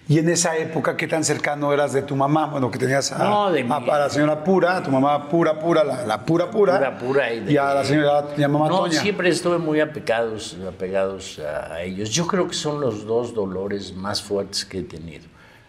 [0.09, 2.47] Y en esa época, ¿qué tan cercano eras de tu mamá?
[2.47, 5.57] Bueno, que tenías a, no, de a, a la señora Pura, a tu mamá Pura
[5.57, 6.77] Pura, la, la Pura Pura.
[6.77, 7.33] Pura Pura.
[7.33, 8.99] Y, de, y a la señora y a mamá no, Toña.
[8.99, 12.09] siempre estuve muy apegados, apegados a ellos.
[12.09, 15.25] Yo creo que son los dos dolores más fuertes que he tenido.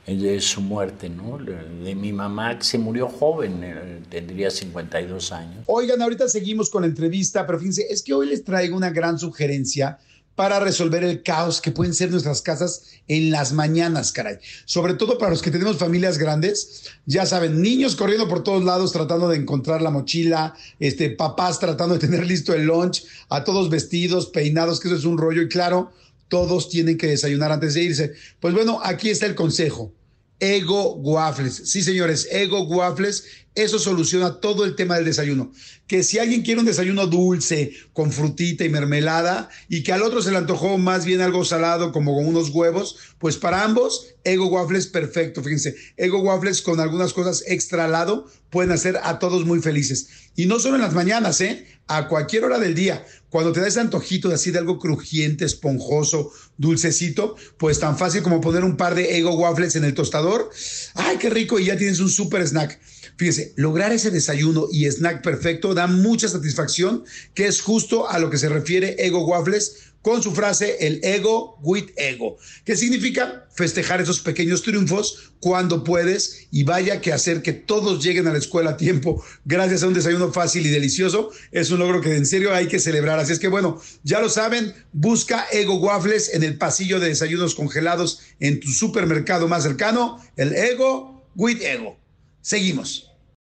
[0.07, 1.37] El de su muerte, ¿no?
[1.39, 5.65] De mi mamá, que se murió joven, eh, tendría 52 años.
[5.67, 9.19] Oigan, ahorita seguimos con la entrevista, pero fíjense, es que hoy les traigo una gran
[9.19, 9.99] sugerencia
[10.37, 14.39] para resolver el caos que pueden ser nuestras casas en las mañanas, caray.
[14.67, 18.93] Sobre todo para los que tenemos familias grandes, ya saben, niños corriendo por todos lados
[18.93, 23.71] tratando de encontrar la mochila, este, papás tratando de tener listo el lunch, a todos
[23.71, 25.91] vestidos, peinados, que eso es un rollo y claro,
[26.29, 28.13] todos tienen que desayunar antes de irse.
[28.39, 29.93] Pues bueno, aquí está el consejo.
[30.39, 31.63] Ego Waffles.
[31.65, 33.25] Sí, señores, Ego Waffles.
[33.57, 35.51] Eso soluciona todo el tema del desayuno.
[35.87, 40.21] Que si alguien quiere un desayuno dulce, con frutita y mermelada, y que al otro
[40.21, 44.49] se le antojó más bien algo salado, como con unos huevos, pues para ambos, Ego
[44.49, 45.43] Waffles perfecto.
[45.43, 50.09] Fíjense, Ego Waffles con algunas cosas extra al lado pueden hacer a todos muy felices.
[50.37, 51.67] Y no solo en las mañanas, ¿eh?
[51.87, 53.07] A cualquier hora del día.
[53.31, 58.23] Cuando te da ese antojito de así de algo crujiente, esponjoso, dulcecito, pues tan fácil
[58.23, 60.51] como poner un par de Ego Waffles en el tostador.
[60.95, 61.59] ¡Ay, qué rico!
[61.59, 62.79] Y ya tienes un super snack.
[63.17, 68.31] Fíjese, lograr ese desayuno y snack perfecto da mucha satisfacción, que es justo a lo
[68.31, 74.01] que se refiere Ego Waffles con su frase el ego with ego, que significa festejar
[74.01, 78.71] esos pequeños triunfos cuando puedes y vaya que hacer que todos lleguen a la escuela
[78.71, 82.55] a tiempo gracias a un desayuno fácil y delicioso es un logro que en serio
[82.55, 83.19] hay que celebrar.
[83.19, 87.57] Así es que bueno, ya lo saben, busca Ego Waffles en el pasillo de desayunos
[87.57, 91.99] congelados en tu supermercado más cercano, el Ego with Ego.
[92.47, 93.16] Seguimos.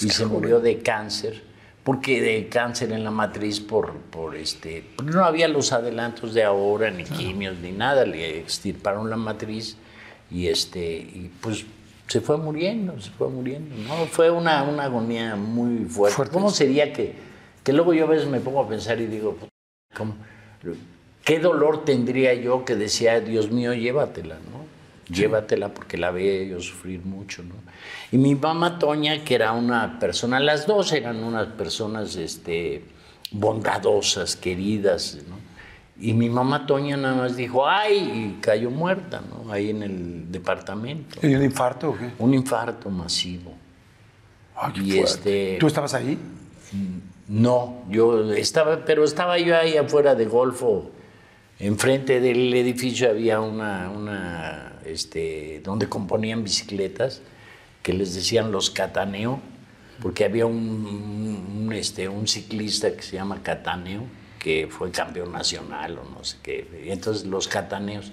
[0.00, 1.42] y se murió de cáncer,
[1.84, 6.90] porque de cáncer en la matriz por, por este, no había los adelantos de ahora,
[6.90, 9.76] ni quimios, ni nada, le extirparon la matriz
[10.30, 11.64] y este, y pues
[12.06, 14.06] se fue muriendo, se fue muriendo, ¿no?
[14.06, 16.16] Fue una, una agonía muy fuerte.
[16.16, 16.34] fuerte.
[16.34, 17.14] ¿Cómo sería que,
[17.62, 19.36] que luego yo a veces me pongo a pensar y digo,
[19.94, 20.14] ¿cómo?
[21.24, 24.64] ¿qué dolor tendría yo que decía, Dios mío, llévatela, ¿no?
[25.08, 27.54] Llévatela porque la veía yo sufrir mucho, ¿no?
[28.12, 32.84] Y mi mamá Toña, que era una persona, las dos eran unas personas este,
[33.30, 35.36] bondadosas, queridas, ¿no?
[36.00, 39.52] Y mi mamá Toña nada más dijo, ay, y cayó muerta, ¿no?
[39.52, 41.18] Ahí en el departamento.
[41.26, 42.10] ¿Y un infarto o qué?
[42.18, 43.52] Un infarto masivo.
[44.54, 45.04] Ay, qué y fuerte.
[45.04, 46.18] este, ¿Tú estabas ahí?
[47.28, 50.90] No, yo estaba, pero estaba yo ahí afuera de Golfo,
[51.58, 57.22] enfrente del edificio había una, una este, donde componían bicicletas
[57.82, 59.40] que les decían los Cataneo,
[60.02, 64.02] porque había un, este, un ciclista que se llama Cataneo,
[64.38, 68.12] que fue campeón nacional o no sé qué, y entonces los Cataneos.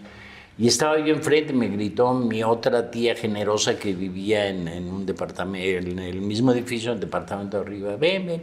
[0.57, 5.05] Y estaba yo enfrente, me gritó mi otra tía generosa que vivía en, en un
[5.05, 8.41] departamento, en el mismo edificio, en el departamento de arriba, ven, ven.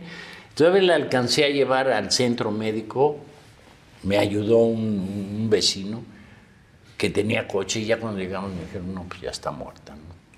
[0.51, 3.16] Entonces la alcancé a llevar al centro médico,
[4.03, 6.03] me ayudó un vecino
[7.03, 9.92] que tenía coche y ya cuando llegamos me dijeron, no, pues ya está muerta.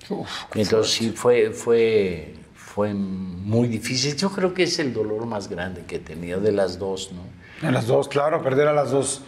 [0.08, 0.16] ¿no?
[0.16, 4.16] Uf, Entonces sí, fue, fue, fue muy difícil.
[4.16, 7.68] Yo creo que es el dolor más grande que he tenido de las dos, ¿no?
[7.68, 9.20] A las dos, claro, perder a las dos,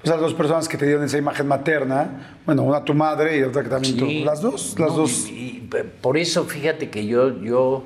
[0.00, 3.36] pues a las dos personas que te dieron esa imagen materna, bueno, una tu madre
[3.36, 4.06] y otra que también tú.
[4.06, 4.24] Sí.
[4.24, 5.26] Las dos, las No, dos.
[5.28, 5.70] y- y
[6.00, 7.84] por eso fíjate que yo, yo,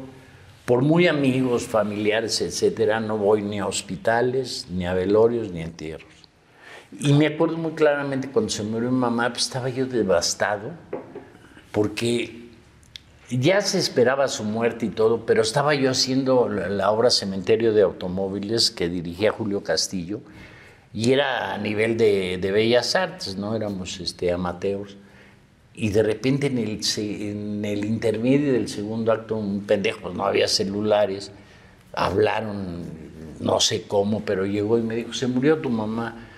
[0.66, 5.64] por muy amigos, familiares, etcétera, no voy ni a hospitales, ni a velorios, ni a
[5.64, 6.13] entierros.
[7.00, 10.72] Y me acuerdo muy claramente cuando se murió mi mamá, pues estaba yo devastado,
[11.72, 12.50] porque
[13.30, 17.82] ya se esperaba su muerte y todo, pero estaba yo haciendo la, obra Cementerio de
[17.82, 20.20] Automóviles que dirigía Julio Castillo,
[20.92, 23.56] y era a nivel de, de bellas artes, ¿no?
[23.56, 24.96] Éramos este, amateurs.
[25.74, 30.46] Y de repente en el, en el intermedio del segundo acto, un pendejo, no había
[30.46, 31.32] celulares,
[31.92, 32.84] hablaron,
[33.40, 36.28] no sé cómo, pero llegó y me dijo, se murió tu mamá.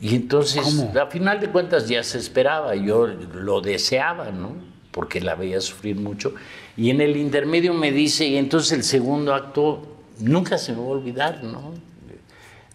[0.00, 0.92] Y entonces, ¿Cómo?
[1.00, 4.52] a final de cuentas ya se esperaba, yo lo deseaba, ¿no?
[4.90, 6.34] Porque la veía sufrir mucho.
[6.76, 9.82] Y en el intermedio me dice, y entonces el segundo acto
[10.18, 11.72] nunca se me va a olvidar, ¿no?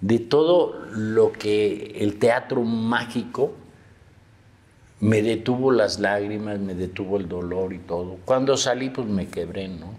[0.01, 3.53] De todo lo que el teatro mágico
[4.99, 8.17] me detuvo las lágrimas, me detuvo el dolor y todo.
[8.25, 9.93] Cuando salí, pues me quebré, ¿no?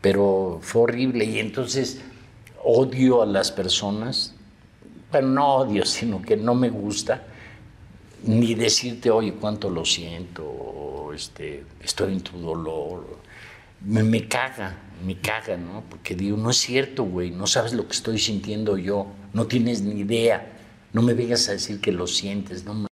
[0.00, 2.02] Pero fue horrible y entonces
[2.62, 4.33] odio a las personas,
[5.14, 7.22] pero no odio, sino que no me gusta
[8.24, 13.06] ni decirte, oye, cuánto lo siento, o, este, estoy en tu dolor.
[13.82, 14.74] Me, me caga,
[15.06, 15.84] me caga, ¿no?
[15.88, 19.82] Porque digo, no es cierto, güey, no sabes lo que estoy sintiendo yo, no tienes
[19.82, 20.50] ni idea,
[20.92, 22.88] no me vengas a decir que lo sientes, no mames.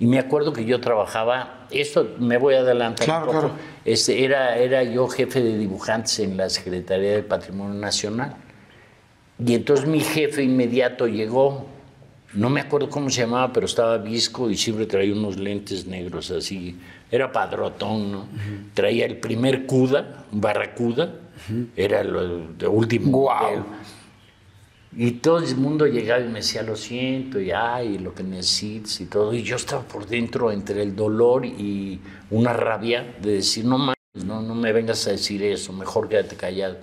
[0.00, 3.54] Y me acuerdo que yo trabajaba, esto me voy a adelantar Claro, un poco, claro.
[3.84, 8.34] Este, era, era yo jefe de dibujantes en la Secretaría del Patrimonio Nacional.
[9.44, 11.66] Y entonces mi jefe inmediato llegó,
[12.34, 16.30] no me acuerdo cómo se llamaba, pero estaba visco y siempre traía unos lentes negros
[16.30, 16.78] así.
[17.10, 18.28] Era padrotón, ¿no?
[18.74, 21.12] Traía el primer CUDA, barracuda,
[21.76, 23.10] era lo de último.
[23.10, 23.42] Guau.
[23.42, 23.66] modelo.
[24.94, 29.00] Y todo el mundo llegaba y me decía, lo siento, y ay, lo que necesites
[29.00, 29.32] y todo.
[29.32, 31.98] Y yo estaba por dentro entre el dolor y
[32.30, 36.36] una rabia de decir, no mames, no, no me vengas a decir eso, mejor quédate
[36.36, 36.76] callado.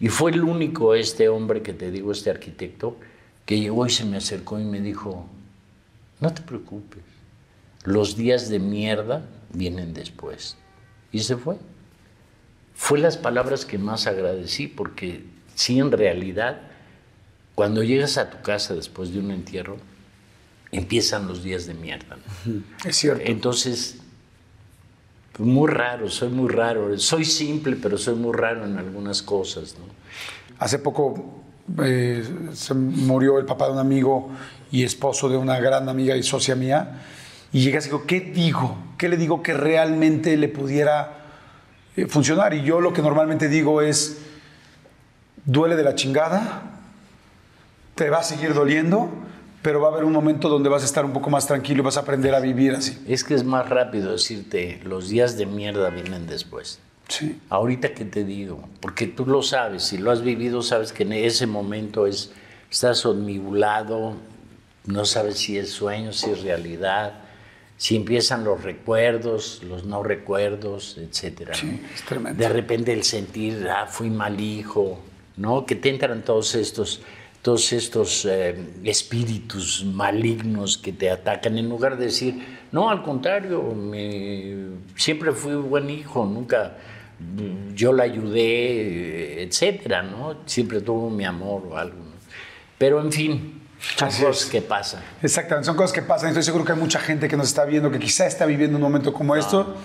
[0.00, 2.96] Y fue el único este hombre que te digo, este arquitecto,
[3.44, 5.26] que llegó y se me acercó y me dijo,
[6.20, 7.02] no te preocupes,
[7.84, 10.56] los días de mierda vienen después.
[11.12, 11.56] Y se fue.
[12.74, 15.24] Fue las palabras que más agradecí, porque
[15.54, 16.62] sí, en realidad,
[17.54, 19.76] cuando llegas a tu casa después de un entierro,
[20.72, 22.16] empiezan los días de mierda.
[22.46, 22.62] ¿no?
[22.84, 23.22] Es cierto.
[23.26, 23.99] Entonces,
[25.40, 26.96] muy raro, soy muy raro.
[26.98, 29.74] Soy simple, pero soy muy raro en algunas cosas.
[29.78, 29.84] ¿no?
[30.58, 31.42] Hace poco
[31.82, 32.22] eh,
[32.52, 34.30] se murió el papá de un amigo
[34.70, 37.02] y esposo de una gran amiga y socia mía.
[37.52, 38.76] Y llegas y digo, ¿qué digo?
[38.96, 41.24] ¿Qué le digo que realmente le pudiera
[41.96, 42.54] eh, funcionar?
[42.54, 44.18] Y yo lo que normalmente digo es,
[45.44, 46.62] duele de la chingada,
[47.94, 49.10] te va a seguir doliendo,
[49.62, 51.84] pero va a haber un momento donde vas a estar un poco más tranquilo y
[51.84, 52.98] vas a aprender a vivir así.
[53.06, 56.78] Es que es más rápido decirte, los días de mierda vienen después.
[57.08, 57.40] Sí.
[57.48, 61.12] Ahorita que te digo, porque tú lo sabes, si lo has vivido, sabes que en
[61.12, 62.32] ese momento es,
[62.70, 64.14] estás omnibulado,
[64.86, 67.14] no sabes si es sueño, si es realidad,
[67.76, 70.98] si empiezan los recuerdos, los no recuerdos.
[70.98, 71.08] ¿no?
[71.12, 72.38] Sí, es tremendo.
[72.38, 75.00] De repente el sentir, ah, fui mal hijo,
[75.36, 75.66] ¿no?
[75.66, 77.00] Que te entran todos estos,
[77.42, 82.34] todos estos eh, espíritus malignos que te atacan, en lugar de decir,
[82.72, 86.76] no, al contrario, me- siempre fui buen hijo, nunca
[87.74, 90.36] yo la ayudé, etcétera, ¿no?
[90.46, 92.10] Siempre tuvo mi amor o algo, ¿no?
[92.78, 93.60] Pero en fin,
[93.96, 94.50] son Así cosas es.
[94.50, 95.02] que pasan.
[95.22, 96.28] Exactamente, son cosas que pasan.
[96.30, 98.82] Estoy seguro que hay mucha gente que nos está viendo que quizá está viviendo un
[98.82, 99.76] momento como esto.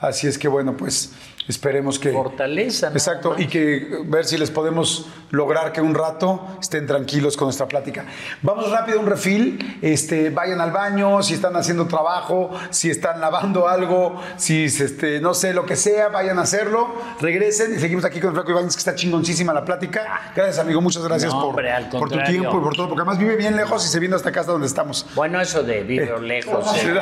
[0.00, 1.12] Así es que bueno, pues
[1.50, 2.12] esperemos que...
[2.12, 2.88] Fortaleza.
[2.88, 7.66] Exacto, y que ver si les podemos lograr que un rato estén tranquilos con nuestra
[7.66, 8.04] plática.
[8.42, 13.20] Vamos rápido a un refil, este, vayan al baño, si están haciendo trabajo, si están
[13.20, 18.04] lavando algo, si este, no sé, lo que sea, vayan a hacerlo, regresen y seguimos
[18.04, 20.32] aquí con el Flaco Ibáñez, que está chingoncísima la plática.
[20.34, 23.18] Gracias, amigo, muchas gracias No, por, hombre, por tu tiempo y por todo, porque además
[23.18, 25.06] vive bien lejos y se vino hasta acá hasta donde estamos.
[25.14, 26.64] Bueno, eso de vive lejos.
[26.84, 27.00] ¿eh?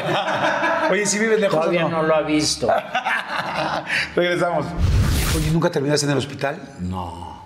[0.90, 1.88] Oye, si vives lejos Todavía no.
[1.88, 2.68] no lo ha visto.
[4.39, 4.66] Regresamos.
[5.36, 6.76] Oye, ¿nunca terminaste en el hospital?
[6.80, 7.43] No.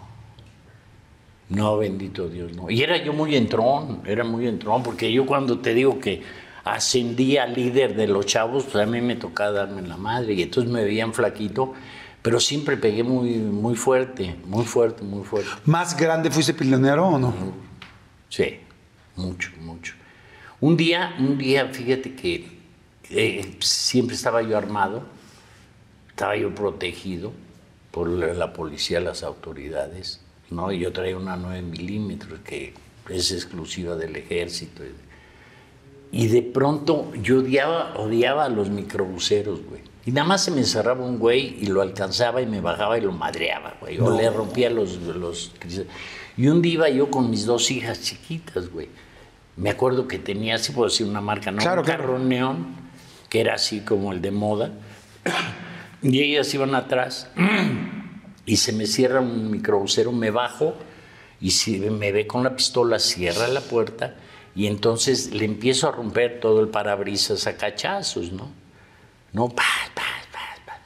[1.49, 2.68] No, bendito Dios, no.
[2.70, 6.22] Y era yo muy entrón, era muy entrón, porque yo cuando te digo que
[6.64, 10.43] ascendí a líder de los chavos, pues a mí me tocaba darme la madre, y
[10.43, 11.72] entonces me veían flaquito,
[12.20, 15.51] Pero siempre pegué muy, muy fuerte, muy fuerte, muy fuerte.
[15.64, 17.34] ¿Más grande fuiste peleonero o no?
[18.28, 18.59] Sí,
[19.16, 19.95] mucho, mucho.
[20.61, 22.61] Un día, un día, fíjate que
[23.11, 25.03] eh, siempre estaba yo armado,
[26.22, 27.32] estaba yo protegido
[27.90, 30.20] por la policía, las autoridades,
[30.50, 30.70] ¿no?
[30.70, 32.74] Y yo traía una 9 milímetros que
[33.10, 34.84] es exclusiva del ejército.
[36.12, 39.80] Y de pronto yo odiaba, odiaba a los microbuseros, güey.
[40.06, 43.00] Y nada más se me encerraba un güey y lo alcanzaba y me bajaba y
[43.00, 43.98] lo madreaba, güey.
[43.98, 45.50] O le rompía los, los.
[46.36, 48.88] Y un día iba yo con mis dos hijas chiquitas, güey.
[49.56, 51.60] Me acuerdo que tenía, sí puedo decir una marca, ¿no?
[51.60, 52.04] Claro, un claro.
[52.04, 52.76] carro neón,
[53.28, 54.70] que era así como el de moda.
[56.03, 57.28] Y ellas iban atrás
[58.44, 60.74] y se me cierra un microbusero, me bajo
[61.40, 64.16] y si me ve con la pistola, cierra la puerta
[64.55, 68.50] y entonces le empiezo a romper todo el parabrisas a cachazos, ¿no?
[69.32, 69.62] No, pa,
[69.94, 70.80] pa, pa, pa.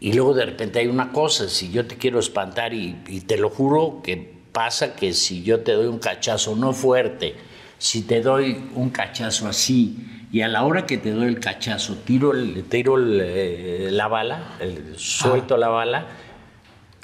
[0.00, 3.36] Y luego de repente hay una cosa, si yo te quiero espantar y, y te
[3.36, 7.34] lo juro que pasa que si yo te doy un cachazo no fuerte,
[7.76, 11.94] si te doy un cachazo así y a la hora que te doy el cachazo
[12.04, 16.06] tiro, el, tiro el, eh, la bala, el- suelto la bala,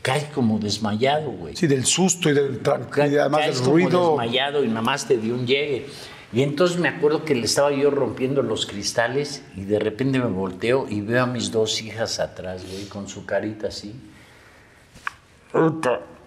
[0.03, 1.55] caes como desmayado, güey.
[1.55, 4.09] Sí, del susto y, del y además caes del como ruido.
[4.19, 5.87] desmayado y nada más te dio un llegue.
[6.33, 10.27] Y entonces me acuerdo que le estaba yo rompiendo los cristales y de repente me
[10.27, 13.95] volteo y veo a mis dos hijas atrás, güey, con su carita así.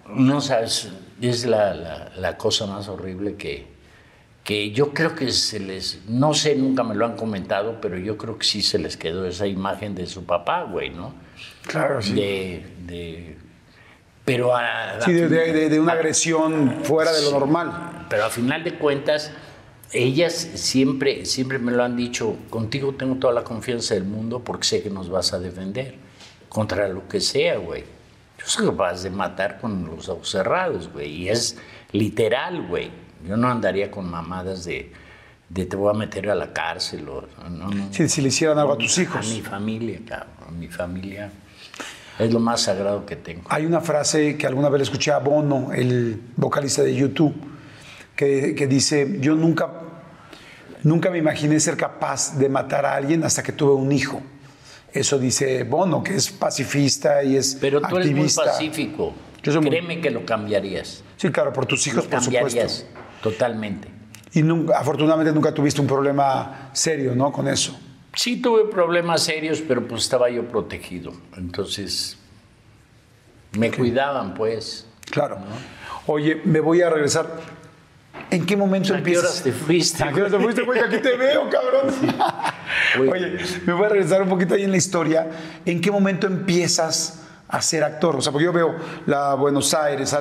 [0.08, 0.88] No sabes,
[1.20, 3.66] es la, la- la cosa más horrible que,
[4.44, 8.16] que yo creo que se les, no sé, nunca me lo han comentado, pero yo
[8.18, 11.14] creo que sí se les quedó esa imagen de su papá, güey, ¿no?
[11.66, 12.12] Claro, sí.
[12.14, 13.36] De, de-
[14.24, 18.06] pero a, Sí, de, de- de- una agresión fuera de lo normal.
[18.10, 19.32] pero a final de cuentas,
[19.92, 24.64] ellas siempre, siempre me lo han dicho, contigo tengo toda la confianza del mundo porque
[24.66, 25.94] sé que nos vas a defender
[26.48, 27.82] contra lo que sea, güey.
[28.38, 31.10] Yo soy capaz de matar con los ojos cerrados, güey.
[31.22, 31.56] Y es
[31.92, 32.90] literal, güey.
[33.26, 34.92] Yo no andaría con mamadas de,
[35.48, 37.26] de te voy a meter a la cárcel o...
[37.48, 37.92] No, no.
[37.92, 39.28] Si, si le hicieran algo a tus A hijos.
[39.28, 40.28] mi familia, cabrón.
[40.46, 41.30] A mi familia.
[42.18, 43.42] Es lo más sagrado que tengo.
[43.48, 47.34] Hay una frase que alguna vez escuché a Bono, el vocalista de YouTube,
[48.14, 49.68] que, que dice, yo nunca,
[50.82, 54.22] nunca me imaginé ser capaz de matar a alguien hasta que tuve un hijo.
[54.92, 58.44] Eso dice Bono, que es pacifista y es Pero tú eres muy activista.
[58.44, 59.12] pacífico.
[59.42, 61.02] Yo soy muy- Créeme que lo cambiarías.
[61.16, 62.93] Sí, claro, por tus hijos, Lo por cambiarías supuesto.
[63.24, 63.88] Totalmente.
[64.34, 67.32] Y nunca- afortunadamente nunca tuviste un problema serio, ¿no?
[67.32, 67.78] Con eso.
[68.14, 71.12] Sí tuve problemas serios, pero pues estaba yo protegido.
[71.36, 72.18] Entonces,
[73.58, 74.86] me cuidaban, pues.
[75.10, 75.38] Claro.
[76.06, 77.26] Oye, me voy a regresar.
[78.30, 79.24] ¿En qué momento ¿A qué empiezas?
[79.24, 80.04] horas te fuiste?
[80.04, 80.80] ¿A qué horas te fuiste, güey?
[80.80, 81.94] Aquí te veo, cabrón.
[83.10, 85.28] Oye, me voy a regresar un poquito ahí en la historia.
[85.64, 87.23] ¿En qué momento empiezas
[87.56, 88.16] a ser actor?
[88.16, 88.74] O sea, porque yo veo
[89.06, 90.14] la Buenos Aires,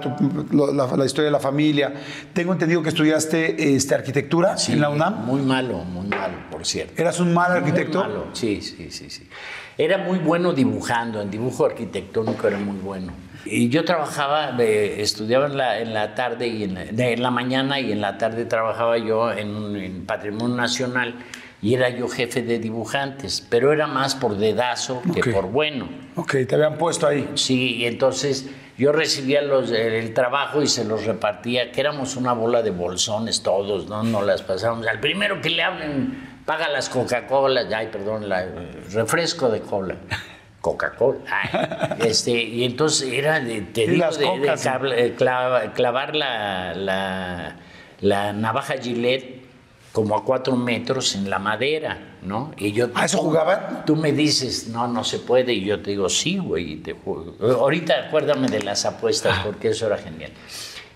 [0.00, 1.92] tu- lo- la, la historia de la familia.
[2.32, 5.24] Tengo entendido que estudiaste este, arquitectura Sí, en la UNAM.
[5.26, 6.94] Muy malo, muy malo, por cierto.
[7.00, 8.00] ¿Eras un mal Muy arquitecto?
[8.00, 9.28] malo, Sí, sí, sí, sí.
[9.78, 13.12] Era muy bueno dibujando, en dibujo arquitectónico era muy bueno.
[13.44, 17.30] Y yo trabajaba, eh, estudiaba en la, en la tarde y en la, en la
[17.30, 21.14] mañana y en la tarde trabajaba yo en, en Patrimonio Nacional
[21.62, 25.88] y era yo jefe de dibujantes, pero era más por dedazo que por bueno.
[26.16, 27.30] Ok, te habían puesto ahí.
[27.34, 32.34] Sí, y entonces yo recibía los, el, trabajo y se los repartía, que éramos una
[32.34, 34.02] bola de bolsones todos, ¿no?
[34.02, 34.86] Nos las pasábamos.
[34.86, 38.46] Al primero que le hablen, paga las Coca-Cola, ay, perdón, la,
[38.92, 39.96] refresco de cola.
[40.60, 41.20] Coca-Cola.
[42.00, 47.56] Este, y entonces era de, te digo, de, eh, clava- clavar la, la,
[48.00, 49.45] la navaja Gillette
[49.96, 52.52] como a cuatro metros en la madera, ¿no?
[52.58, 53.86] Y yo ¿A eso jugaban?
[53.86, 56.92] Tú me dices, no, no se puede, y yo te digo, sí, güey, y te
[56.92, 57.34] juego.
[57.40, 60.32] Ahorita acuérdame de las apuestas, porque eso era genial.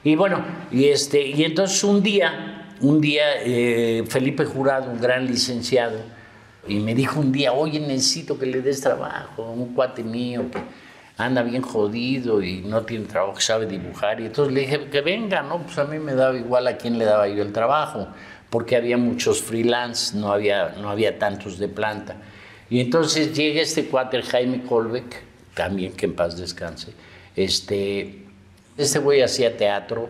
[0.05, 5.27] Y bueno, y, este, y entonces un día, un día, eh, Felipe Jurado, un gran
[5.27, 5.97] licenciado,
[6.69, 10.51] y me dijo un día, oye, necesito que le des trabajo a un cuate mío
[10.53, 10.59] que
[11.17, 14.21] anda bien jodido y no tiene trabajo, sabe dibujar.
[14.21, 15.63] Y entonces le dije, que venga, ¿no?
[15.63, 18.09] Pues a mí me daba igual a quién le daba yo el trabajo,
[18.51, 22.17] porque había muchos freelance, no había, no había tantos de planta.
[22.69, 25.23] Y entonces llega este cuate, Jaime Colbeck,
[25.55, 26.93] también que en paz descanse.
[27.37, 28.25] Este,
[28.77, 30.09] este güey hacía teatro,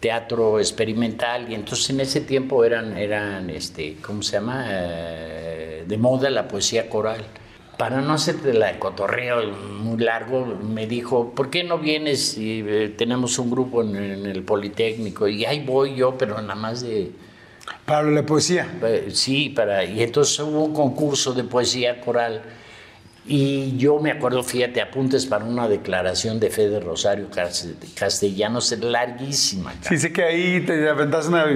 [0.00, 4.66] teatro experimental, y entonces en ese tiempo eran, eran este, ¿cómo se llama?
[4.68, 7.24] Eh, de moda la poesía coral.
[7.78, 12.88] Para no hacerte la cotorreo muy largo, me dijo, ¿por qué no vienes y eh,
[12.88, 15.28] tenemos un grupo en, en el Politécnico?
[15.28, 17.12] Y ahí voy yo, pero nada más de,
[17.84, 18.66] Para de poesía.
[18.82, 22.42] eh, Sí, para, y entonces hubo un concurso de poesía coral
[23.26, 27.28] Y yo me acuerdo, fíjate, apuntes para una declaración de fe de Rosario
[27.94, 29.74] Castellanos, larguísima.
[29.82, 31.46] Sí, sé que ahí te aventaste una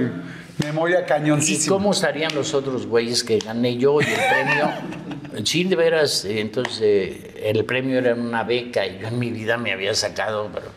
[0.63, 1.65] memoria cañoncísima.
[1.65, 4.69] ¿Y cómo estarían los otros güeyes que gané yo y el premio?
[5.45, 9.57] sí, de veras, entonces eh, el premio era una beca y yo en mi vida
[9.57, 10.67] me había sacado, pero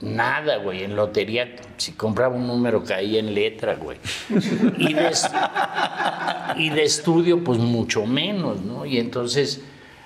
[0.00, 3.98] nada, güey, en lotería, si compraba un número caía en letra, güey.
[4.78, 5.10] Y de,
[6.56, 8.84] y de estudio, pues mucho menos, ¿no?
[8.84, 9.62] Y entonces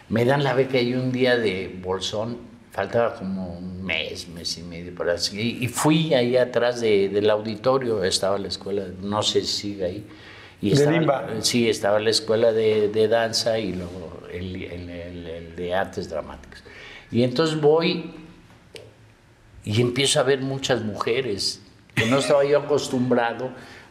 [0.09, 2.39] me dan la beca y un día de bolsón,
[2.71, 8.05] faltaba como un mes, mes y medio por así, y fui ahí atrás del auditorio,
[8.05, 10.07] estaba la escuela, no sé si sigue ahí.
[10.63, 16.09] Y ¿De estaba, Sí, estaba la escuela de, danza y luego el, el, de artes
[16.09, 16.63] dramáticas.
[17.11, 18.13] Y entonces voy
[19.65, 21.61] y empiezo a ver muchas mujeres,
[21.95, 23.51] que no estaba yo acostumbrado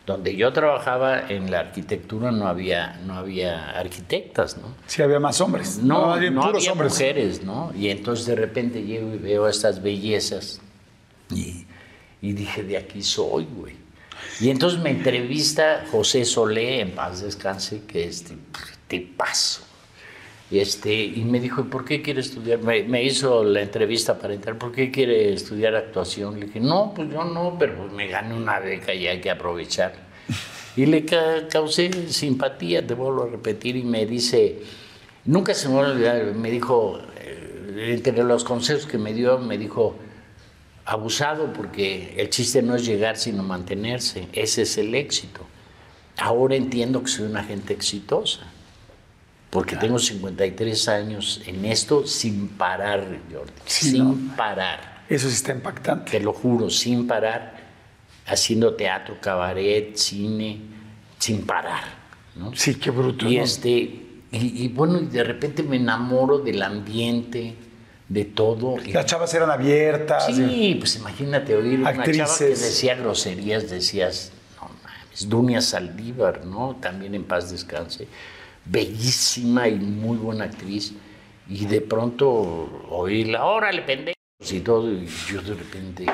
[0.10, 4.74] donde yo trabajaba en la arquitectura no había, no había arquitectas, ¿no?
[4.88, 5.78] Sí, había más hombres.
[5.78, 7.72] No, no había, mujeres, ¿no?
[7.78, 10.62] Y entonces de repente llego y veo estas bellezas
[11.30, 11.68] y,
[12.24, 13.76] y dije, de aquí soy, güey.
[14.40, 18.26] Y entonces me entrevista José Solé, en paz descanse, que es
[19.16, 19.69] paso
[20.52, 22.60] Y, este, y me dijo, ¿por qué quiere estudiar?
[22.60, 26.40] Me, me, hizo la entrevista para entrar, ¿por qué quiere estudiar actuación?
[26.40, 29.30] Le dije, no, pues yo no, pero pues me gané una beca y hay que
[29.30, 29.94] aprovechar.
[30.76, 34.62] Y le causé simpatía, te vuelvo a repetir, y me dice,
[35.26, 39.38] nunca se me va a olvidar, me dijo, eh, entre los consejos que me dio,
[39.38, 39.98] me dijo,
[40.86, 45.42] abusado porque el chiste no es llegar sino mantenerse, ese es el éxito.
[46.18, 48.52] Ahora entiendo que soy una gente exitosa
[49.50, 53.52] porque tengo 53 años en esto sin parar, Jordi.
[53.66, 55.06] sin parar.
[55.10, 56.12] Eso sí está impactante.
[56.12, 57.58] Te lo juro, sin parar,
[58.28, 60.60] haciendo teatro, cabaret, cine,
[61.18, 61.84] sin parar.
[62.36, 62.56] ¿no?
[62.56, 63.28] Sí, qué bruto.
[63.28, 67.56] Y, este, y, y, bueno, y de repente me enamoro del ambiente,
[68.08, 68.76] de todo.
[68.94, 70.28] Las chavas eran abiertas.
[70.28, 76.78] Sí, pues imagínate oír una chava que decía groserías, decías, no mames, Dunia Saldívar, ¿no?
[76.80, 78.08] También en paz descanse
[78.66, 80.94] bellísima y muy buena actriz,
[81.48, 82.30] y de pronto
[82.90, 84.16] oírla, órale, pendejos
[84.52, 86.06] y todo, y yo de repente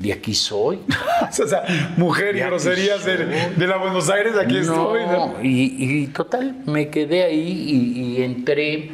[0.00, 0.80] de aquí soy.
[1.28, 1.64] o sea,
[1.96, 5.02] mujer y groserías de, la Buenos Aires, aquí estoy.
[5.42, 8.90] Y, y, total, me quedé ahí y, entré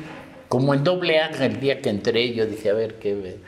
[0.49, 3.39] como en doble A el día que entré, yo dije, a ver qué.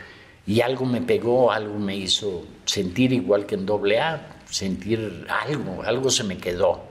[0.47, 5.83] Y algo me pegó, algo me hizo sentir igual que en doble A, sentir algo,
[5.83, 6.88] algo se me quedó.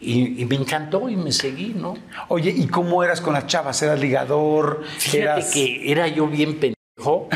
[0.00, 1.94] Y, me encantó y me seguí, ¿no?
[2.28, 3.82] Oye, ¿y cómo eras con las chavas?
[3.82, 4.82] ¿Eras ligador?
[4.98, 7.28] Fíjate que era yo bien pendejo.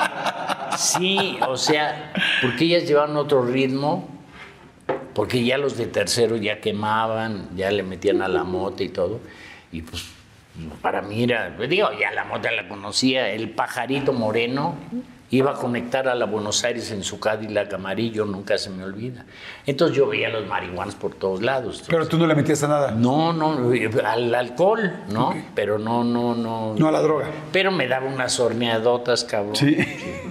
[0.78, 4.08] sí, o sea, porque ellas llevaban otro ritmo,
[5.14, 9.20] porque ya los de tercero ya quemaban, ya le metían a la mota y todo.
[9.70, 10.02] Y pues
[10.80, 14.76] para mí era, digo, ya la mota la conocía, el pajarito moreno
[15.32, 19.24] iba a conectar a la Buenos Aires en su Cadillac amarillo, nunca se me olvida.
[19.64, 21.82] Entonces yo veía los marihuanos por todos lados.
[21.88, 22.90] Pero tú no le metías a nada.
[22.90, 23.72] No, no,
[24.04, 25.34] al alcohol, ¿no?
[25.54, 26.74] Pero no, no, no.
[26.76, 27.30] No a la droga.
[27.50, 29.56] Pero me daba unas horneadotas, cabrón.
[29.56, 29.74] Sí.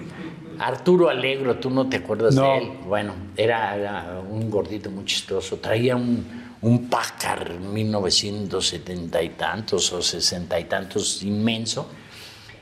[0.59, 2.71] Arturo Alegro, tú no te acuerdas de él.
[2.85, 5.57] Bueno, era, un gordito muy chistoso.
[5.57, 6.23] Traía un,
[6.61, 11.89] un Packard 1970 y tantos o 60 y tantos inmenso.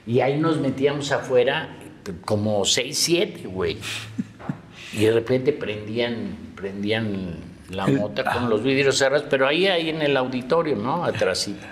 [0.07, 1.75] Y ahí nos metíamos afuera
[2.25, 3.77] como seis, siete, güey.
[4.93, 7.35] Y de repente prendían, prendían
[7.69, 11.03] la mota con los vidrios cerrados, pero ahí, ahí en el auditorio, ¿no?
[11.03, 11.65] Atrásito.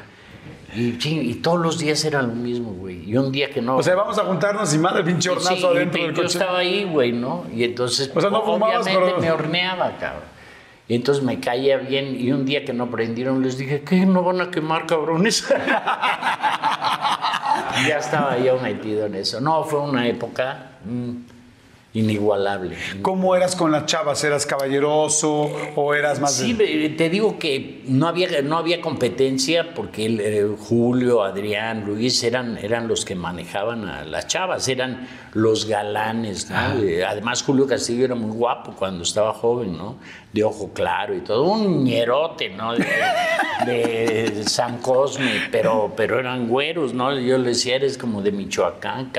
[0.75, 3.09] Y, y, todos los días era lo mismo, güey.
[3.09, 3.77] Y un día que no.
[3.77, 6.21] O sea, vamos a juntarnos y madre pinche hornazo adentro del coche.
[6.23, 7.45] Yo estaba ahí, güey, ¿no?
[7.51, 10.37] Y entonces, o sea, no obviamente me horneaba, cabrón.
[10.87, 12.19] Y entonces me caía bien.
[12.19, 14.05] Y un día que no prendieron, les dije, ¿qué?
[14.05, 15.47] ¿No van a quemar, cabrones?
[17.85, 19.41] ya estaba yo metido en eso.
[19.41, 21.36] No, fue una época mm,
[21.97, 22.75] inigualable.
[23.01, 24.23] ¿Cómo eras con las chavas?
[24.23, 26.35] ¿Eras caballeroso o eras más.?
[26.35, 26.53] Sí,
[26.97, 32.87] te digo que no había, no había competencia porque eh, Julio, Adrián, Luis eran, eran
[32.87, 36.49] los que manejaban a las chavas, eran los galanes.
[36.49, 36.55] ¿no?
[36.57, 36.75] Ah.
[36.81, 39.97] Eh, además, Julio Castillo era muy guapo cuando estaba joven, ¿no?
[40.37, 42.73] de ojo claro y todo, un ñerote, ¿no?
[42.75, 47.17] De, San Cosme, pero, pero eran güeros, ¿no?
[47.19, 49.11] Yo le decía, eres como de Michoacán,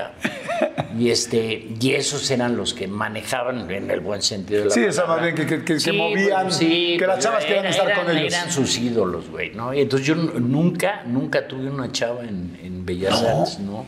[0.99, 4.81] Y, este, y esos eran los que manejaban en el buen sentido de la Sí,
[4.81, 8.33] esa más bien que, que, que, movían, que las chavas querían estar con ellos.
[8.33, 9.73] Eran sus ídolos, güey, ¿no?
[9.75, 13.87] Y entonces yo nunca, nunca tuve una chava en, en Bellas Artes, ¿no?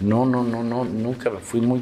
[0.00, 1.80] No, no, no, no, nunca fui muy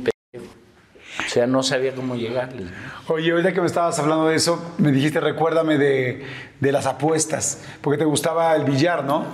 [1.17, 2.69] o sea, no sabía cómo llegarles.
[3.07, 6.25] Oye, ahorita que me estabas hablando de eso, me dijiste, recuérdame de,
[6.59, 9.25] de, las apuestas, porque te gustaba el billar, ¿no?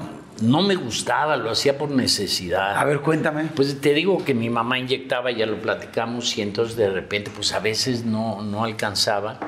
[0.40, 2.76] No me gustaba, lo hacía por necesidad.
[2.76, 3.44] A ver, cuéntame.
[3.54, 7.52] Pues te digo que mi mamá inyectaba, ya lo platicamos, y entonces de repente, pues
[7.52, 9.38] a veces no, no alcanzaba.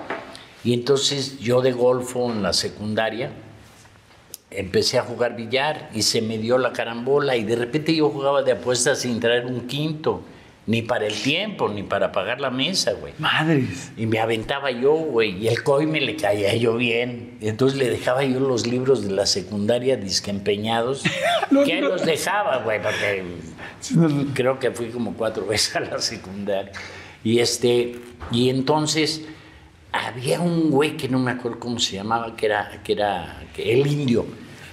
[0.64, 3.30] Y entonces yo de golfo en la secundaria
[4.50, 8.42] empecé a jugar billar y se me dio la carambola y de repente yo jugaba
[8.42, 10.22] de apuestas sin traer un quinto.
[10.64, 13.12] Ni para el tiempo, ni para pagar la mesa, güey.
[13.18, 13.90] Madres.
[13.96, 17.36] Y me aventaba yo, güey, y el COI me le caía yo bien.
[17.40, 21.02] Y entonces le dejaba yo los libros de la secundaria disque empeñados,
[21.64, 23.24] que ahí los dejaba, güey, porque
[24.34, 26.72] creo que fui como cuatro veces a la secundaria.
[27.24, 27.96] Y este,
[28.30, 29.22] y entonces
[29.92, 33.72] había un güey que no me acuerdo cómo se llamaba, que era, que era que
[33.72, 34.26] el indio,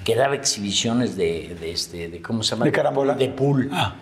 [0.06, 3.16] que daba exhibiciones de, de este, de cómo se llama, ¿De carambola?
[3.16, 3.70] de pool.
[3.72, 3.96] Ah.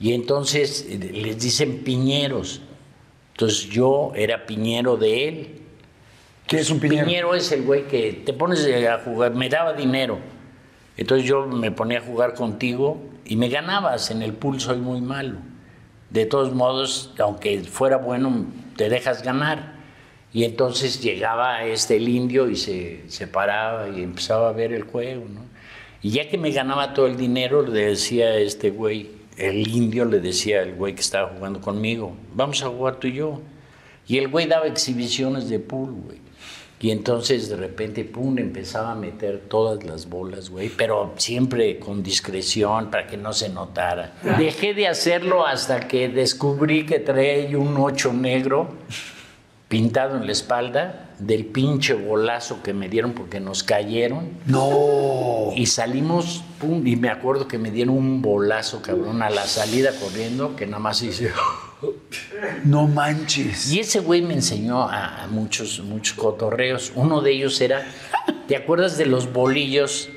[0.00, 2.60] Y entonces eh, les dicen piñeros.
[3.32, 5.60] Entonces yo era piñero de él.
[6.46, 7.06] ¿Qué es un piñero?
[7.06, 10.18] Piñero es el güey que te pones a jugar, me daba dinero.
[10.96, 14.10] Entonces yo me ponía a jugar contigo y me ganabas.
[14.10, 15.38] En el pool soy muy malo.
[16.10, 19.74] De todos modos, aunque fuera bueno, te dejas ganar.
[20.32, 24.82] Y entonces llegaba este el indio y se, se paraba y empezaba a ver el
[24.82, 25.44] juego, ¿no?
[26.02, 30.04] Y ya que me ganaba todo el dinero, le decía a este güey, el indio
[30.04, 33.40] le decía al güey que estaba jugando conmigo, vamos a jugar tú y yo.
[34.06, 36.18] Y el güey daba exhibiciones de pool, güey.
[36.80, 42.02] Y entonces de repente, pum, empezaba a meter todas las bolas, güey, pero siempre con
[42.02, 44.12] discreción para que no se notara.
[44.36, 48.68] Dejé de hacerlo hasta que descubrí que traía un ocho negro
[49.68, 54.30] pintado en la espalda del pinche bolazo que me dieron porque nos cayeron.
[54.46, 55.50] No.
[55.54, 59.92] Y salimos, pum, y me acuerdo que me dieron un bolazo, cabrón, a la salida
[59.98, 61.30] corriendo, que nada más hice.
[62.64, 63.70] No manches.
[63.72, 66.92] Y ese güey me enseñó a, muchos, muchos cotorreos.
[66.94, 67.86] Uno de ellos era,
[68.48, 70.08] ¿te acuerdas de los bolillos?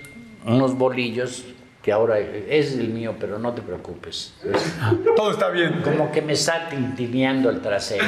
[0.45, 1.43] Unos bolillos
[1.81, 4.33] que ahora es el mío, pero no te preocupes.
[4.43, 4.75] Es
[5.15, 5.81] Todo está bien.
[5.83, 8.05] como que me está tintineando el trasero.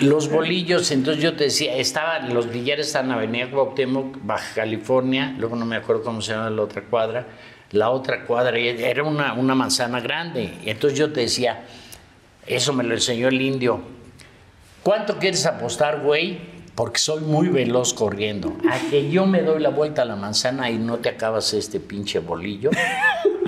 [0.00, 5.34] Los bolillos, entonces yo te decía, estaban, los billares están en Avenida Cuauhtémoc, Baja California,
[5.38, 7.26] luego no me acuerdo cómo se llama la otra cuadra,
[7.72, 11.64] la otra cuadra era una, una manzana grande, entonces yo te decía,
[12.46, 13.82] eso me lo enseñó el indio,
[14.82, 16.38] ¿cuánto quieres apostar, güey?
[16.74, 18.56] Porque soy muy veloz corriendo.
[18.70, 21.78] A que yo me doy la vuelta a la manzana y no te acabas este
[21.80, 22.70] pinche bolillo.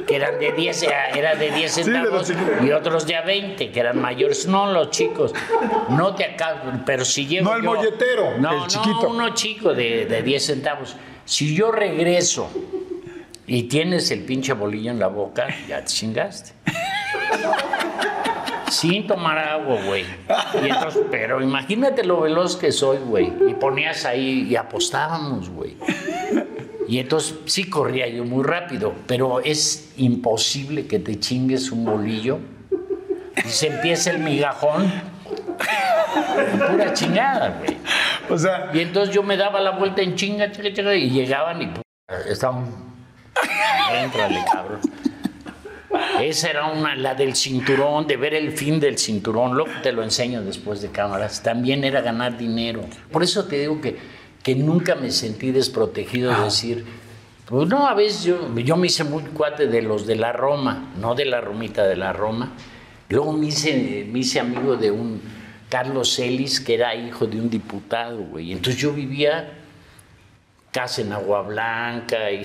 [0.07, 0.83] Que eran de 10,
[1.17, 4.47] era de 10 de los centavos y otros de a 20, que eran mayores.
[4.47, 5.33] No, los chicos.
[5.89, 9.03] No te acabas, pero si llego No el yo- molletero, no, el chiquito.
[9.05, 10.97] No, uno chico de, de 10 centavos.
[11.25, 12.51] Si yo regreso
[13.47, 16.53] y tienes el pinche bolillo en la boca, ya te chingaste.
[18.73, 20.07] Sin tomar agua, güey.
[20.63, 23.31] Y entonces, pero imagínate lo veloz que soy, güey.
[23.49, 25.77] Y ponías ahí y apostábamos, güey.
[26.89, 32.39] Y entonces sí corría yo muy rápido, pero es imposible que te chingues un bolillo
[33.37, 34.91] y se empieza el migajón.
[36.71, 37.77] Pura chingada, güey.
[38.31, 41.61] O sea, Y entonces yo me daba la vuelta en chinga, chinga, chinga, y llegaban
[41.61, 41.71] y
[42.27, 42.67] estaban.
[43.93, 44.81] Éntrale, cabrón.
[46.21, 49.55] Esa era una, la del cinturón, de ver el fin del cinturón.
[49.55, 51.43] Luego te lo enseño después de cámaras.
[51.43, 52.83] También era ganar dinero.
[53.11, 53.97] Por eso te digo que,
[54.43, 56.85] que nunca me sentí desprotegido de decir.
[57.47, 60.93] Pues no, a veces yo, yo me hice muy cuate de los de la Roma,
[60.99, 62.53] no de la Romita, de la Roma.
[63.09, 65.21] Luego me hice, me hice amigo de un
[65.69, 68.53] Carlos Celis, que era hijo de un diputado, güey.
[68.53, 69.53] Entonces yo vivía
[70.71, 72.45] casa en Agua Blanca y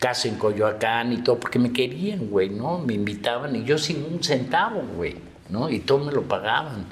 [0.00, 2.78] casa en Coyoacán y todo, porque me querían, güey, ¿no?
[2.78, 5.14] Me invitaban y yo sin un centavo, güey,
[5.50, 5.70] ¿no?
[5.70, 6.86] Y todo me lo pagaban.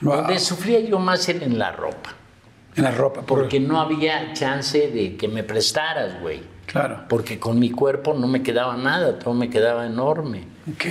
[0.00, 0.16] Wow.
[0.16, 2.10] Donde sufría yo más era en la ropa,
[2.74, 3.20] en la ropa.
[3.22, 6.42] por- porque no había chance de que me prestaras, güey.
[6.66, 7.02] Claro.
[7.08, 10.44] Porque con mi cuerpo no me quedaba nada, todo me quedaba enorme.
[10.72, 10.86] Ok.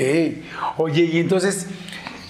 [0.78, 1.68] Oye, y entonces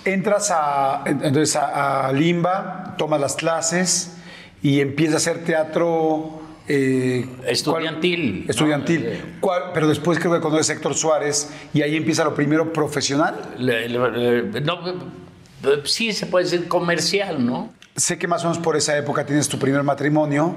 [0.05, 4.15] entras a, entonces a, a Limba, tomas las clases
[4.61, 6.39] y empiezas a hacer teatro.
[6.67, 8.49] Eh, Estudiantil, ¿cuál?
[8.49, 9.03] Estudiantil.
[9.05, 9.39] ¿no?
[9.41, 9.63] ¿Cuál?
[9.73, 13.35] Pero después creo que conoces a Héctor Suárez y ahí empieza lo primero profesional.
[13.57, 17.71] Le- le- le- no, eh, sí se puede decir comercial, ¿no?
[17.95, 20.55] Sé que más o menos por esa época tienes tu primer matrimonio.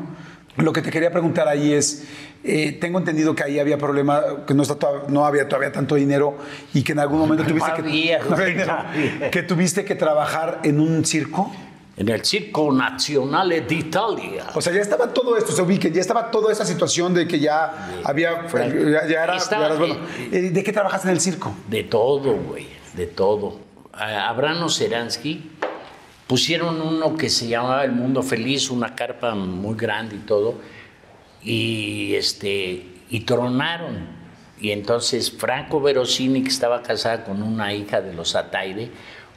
[0.57, 2.05] Lo que te quería preguntar ahí es,
[2.43, 5.97] eh, tengo entendido que ahí había problema, que no, está toda- no había todavía tanto
[5.97, 6.39] dinero
[6.73, 9.31] y que en algún momento tuviste, había, que, no había güey, dinero, no había.
[9.31, 11.53] que tuviste que trabajar en un circo.
[11.97, 14.49] En el Circo Nazionale d'Italia.
[14.55, 17.39] O sea, ya estaba todo esto, se ubiquen, ya estaba toda esa situación de que
[17.41, 19.97] ya había, ya, ya era, Estaba- ya eras bueno.
[20.31, 21.55] Eh, ¿De qué trabajas en el circo?
[21.69, 23.61] De todo, güey, de todo.
[23.95, 25.53] A Abrano Seransky
[26.27, 30.57] pusieron uno que se llamaba El Mundo Feliz, una carpa muy grande y todo.
[31.43, 34.07] Y este y tronaron.
[34.61, 38.91] Y entonces Franco Verosini, que estaba casada con una hija de los Ataide,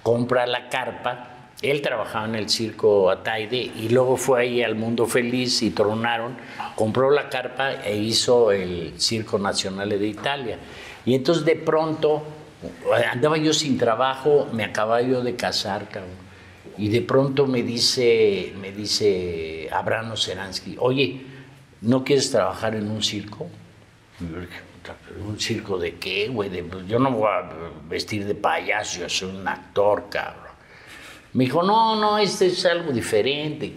[0.03, 1.35] compra la carpa.
[1.61, 6.37] Él trabajaba en el circo Ataide y luego fue ahí al Mundo Feliz y tronaron.
[6.75, 10.57] Compró la carpa e hizo el Circo Nacional de Italia.
[11.05, 12.23] Y entonces de pronto
[13.11, 16.29] andaba yo sin trabajo, me acababa yo de casar, cabrón.
[16.77, 21.21] Y de pronto me dice, me dice Abrano Seransky, oye,
[21.81, 23.47] ¿no quieres trabajar en un circo?
[25.27, 26.49] ¿Un circo de qué, güey?
[26.61, 27.49] Pues, yo no voy a
[27.89, 30.48] vestir de payaso, yo soy un actor, cabrón.
[31.33, 33.73] Me dijo, no, no, este es algo diferente.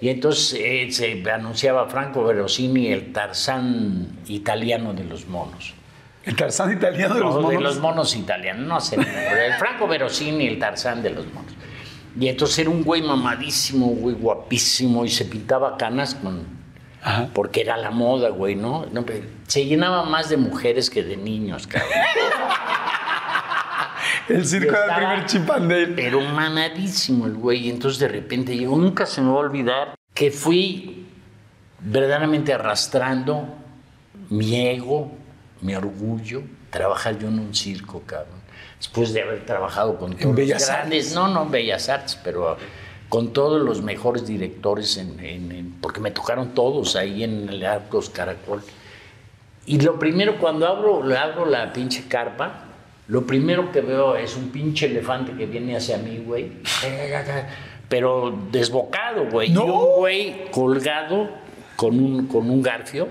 [0.00, 5.74] Y entonces eh, se anunciaba Franco Verosini, el Tarzán italiano de los monos.
[6.24, 7.50] ¿El Tarzán italiano de los monos?
[7.50, 8.96] De los monos italianos, no sé.
[8.96, 11.52] el Franco Verosini, el Tarzán de los monos.
[12.18, 16.64] Y entonces era un güey mamadísimo, güey guapísimo, y se pintaba canas con
[17.34, 18.86] porque era la moda, güey, ¿no?
[19.46, 21.90] Se llenaba más de mujeres que de niños, cabrón.
[24.28, 25.94] el circo del primer chipandel.
[25.94, 27.66] Pero manadísimo el güey.
[27.66, 31.06] Y entonces de repente llegó, nunca se me va a olvidar que fui
[31.80, 33.46] verdaderamente arrastrando
[34.30, 35.12] mi ego,
[35.60, 38.42] mi orgullo, trabajar yo en un circo, cabrón.
[38.78, 42.56] Después de haber trabajado con todos los grandes, no, no en Bellas Artes, pero
[43.08, 48.62] con todos los mejores directores, en, porque me tocaron todos ahí en el Arcos Caracol.
[49.66, 52.64] Y lo primero, cuando abro, abro la pinche carpa,
[53.06, 56.52] lo primero que veo es un pinche elefante que viene hacia mí, güey.
[57.88, 59.52] Pero desbocado, güey.
[59.52, 61.28] Y un güey colgado
[61.76, 63.08] con un, con un garfio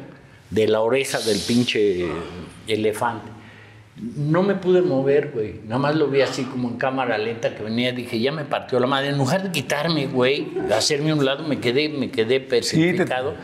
[0.50, 2.08] de la oreja del pinche
[2.68, 3.32] elefante.
[3.96, 5.60] No me pude mover, güey.
[5.66, 7.92] Nada más lo vi así como en cámara lenta que venía.
[7.92, 9.10] Dije, ya me partió la madre.
[9.10, 13.36] En lugar de quitarme, güey, de hacerme a un lado, me quedé, me quedé petrificado.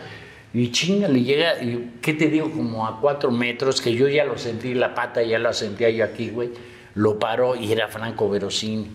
[0.53, 2.51] Y chinga, le llega, y, ¿qué te digo?
[2.51, 6.03] Como a cuatro metros, que yo ya lo sentí, la pata ya la sentía yo
[6.03, 6.49] aquí, güey.
[6.95, 8.89] Lo paró y era Franco Verosini.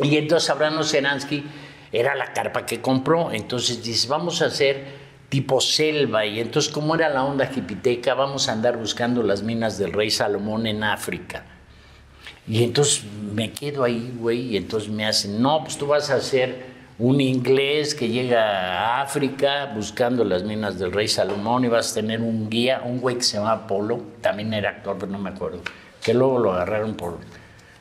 [0.00, 1.44] Y entonces Abrano Seransky
[1.90, 3.32] era la carpa que compró.
[3.32, 4.84] Entonces dice, vamos a hacer
[5.30, 6.26] tipo selva.
[6.26, 10.10] Y entonces, como era la onda jipiteca, vamos a andar buscando las minas del rey
[10.10, 11.44] Salomón en África.
[12.46, 16.20] Y entonces me quedo ahí, güey, y entonces me hacen, no, pues tú vas a
[16.20, 21.90] ser un inglés que llega a África buscando las minas del rey Salomón y vas
[21.90, 25.18] a tener un guía, un güey que se llama Polo, también era actor, pero no
[25.18, 25.60] me acuerdo,
[26.02, 27.18] que luego lo agarraron por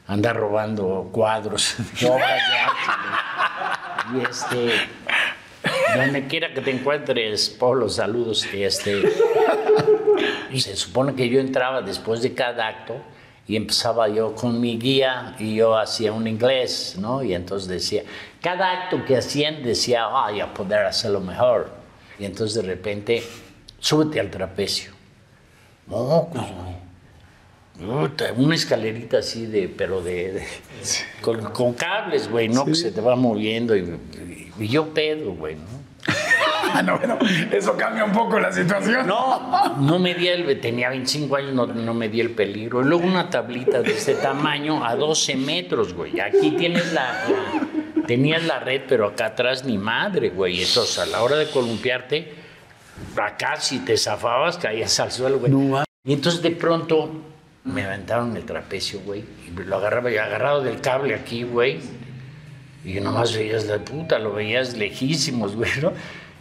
[0.08, 2.42] andar robando cuadros de obras
[4.12, 4.72] de Y este,
[5.96, 8.46] donde quiera que te encuentres, Pablo, saludos.
[8.52, 9.04] Este,
[10.52, 12.96] y se supone que yo entraba después de cada acto
[13.48, 17.24] y empezaba yo con mi guía y yo hacía un inglés, ¿no?
[17.24, 18.04] Y entonces decía,
[18.44, 21.72] cada acto que hacían decía, ay, a poder hacerlo mejor.
[22.20, 23.24] Y entonces de repente,
[23.80, 24.92] súbete al trapecio.
[25.88, 26.46] No, pues,
[28.36, 30.46] una escalerita así de, pero de,
[31.22, 32.66] con, cables, güey, ¿no?
[32.66, 33.98] Que se te va moviendo y,
[34.60, 35.84] y yo pedo, güey, ¿no?
[36.84, 37.18] no, bueno,
[37.52, 39.08] eso cambia un poco la situación.
[39.08, 42.82] No, no di el, tenía 25 años, no, no di el peligro.
[42.82, 46.20] Y luego una tablita de este tamaño a 12 metros, güey.
[46.20, 47.26] Aquí tienes la,
[48.08, 50.62] tenías la red, pero acá atrás ni madre, güey.
[50.62, 52.34] Entonces, a la hora de columpiarte,
[53.16, 55.52] acá si te zafabas, caías al suelo, güey.
[56.04, 57.12] y entonces de pronto
[57.64, 59.24] me aventaron el trapecio, güey.
[59.48, 61.80] Y lo agarraba, y agarrado del cable aquí, güey.
[62.86, 65.94] Y nomás veías la puta, lo veías lejísimos, güey, ¿no?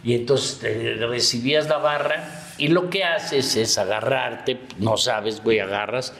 [0.03, 6.13] Y entonces recibías la barra y lo que haces es agarrarte, no sabes, güey, agarras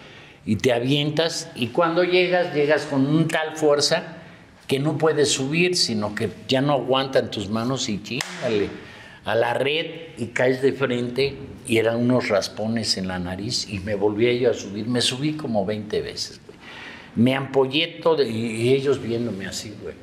[0.45, 4.22] y te avientas y cuando llegas, llegas con un tal fuerza
[4.67, 8.69] que no puedes subir, sino que ya no aguantan tus manos y chingale
[9.25, 9.85] a la red
[10.17, 14.51] y caes de frente y eran unos raspones en la nariz y me volví yo
[14.51, 16.57] a subir, me subí como 20 veces, güey.
[17.15, 19.95] Me ampollé todo y ellos viéndome así, güey.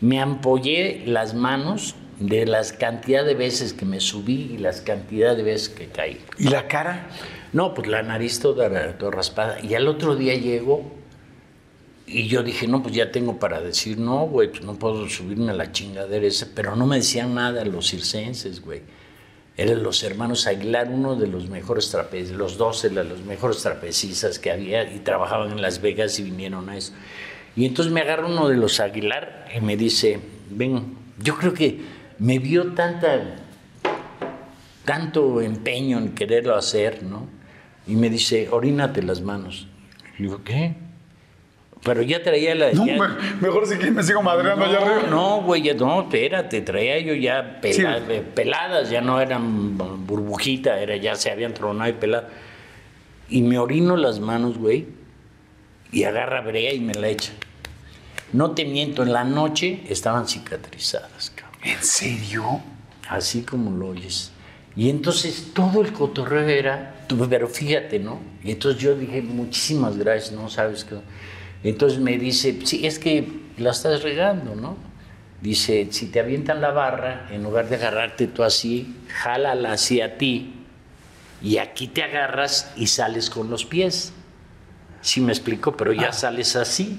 [0.00, 5.36] Me ampollé las manos de las cantidad de veces que me subí y las cantidad
[5.36, 6.20] de veces que caí.
[6.38, 7.08] ¿Y la cara?
[7.52, 8.68] No, pues la nariz toda,
[9.10, 9.60] raspada.
[9.60, 10.90] Y al otro día llego
[12.06, 15.50] y yo dije, no, pues ya tengo para decir, no, güey, pues no puedo subirme
[15.50, 16.46] a la chingadera esa.
[16.54, 18.82] Pero no me decían nada los circenses, güey.
[19.56, 24.38] Eran los hermanos Aguilar, uno de los mejores trapecistas, los dos de los mejores trapecistas
[24.38, 26.92] que había y trabajaban en Las Vegas y vinieron a eso.
[27.56, 31.80] Y entonces me agarra uno de los Aguilar y me dice, ven, yo creo que
[32.18, 33.36] me vio tanta,
[34.84, 37.26] tanto empeño en quererlo hacer, ¿no?
[37.86, 39.66] Y me dice, orínate las manos.
[40.18, 40.85] Y digo, ¿qué?
[41.82, 42.72] Pero ya traía la.
[42.72, 45.08] No, ya- me- mejor si me sigo madreando allá no, arriba.
[45.10, 48.12] no, güey, no, espérate, traía yo ya pela- Sí.
[48.12, 52.30] eh, peladas, ya no eran burbujita, era, ya se habían tronado y peladas.
[53.28, 54.86] Y me orino las manos, güey,
[55.92, 57.32] y agarra brea y me la echa.
[58.32, 61.60] No te miento, en la noche estaban cicatrizadas, cabrón.
[61.62, 62.60] ¿En serio?
[63.08, 64.32] Así como lo oyes.
[64.74, 66.94] Y entonces todo el cotorreo era,
[67.30, 68.20] pero fíjate, ¿no?
[68.42, 70.48] Y entonces yo dije, muchísimas gracias, ¿no?
[70.50, 70.96] ¿Sabes qué?
[71.68, 73.26] Entonces me dice, sí, es que
[73.58, 74.76] la estás regando, ¿no?
[75.40, 80.54] Dice, si te avientan la barra, en lugar de agarrarte tú así, jálala hacia ti
[81.42, 84.12] y aquí te agarras y sales con los pies.
[85.02, 86.98] Sí me explico, pero ya sales así.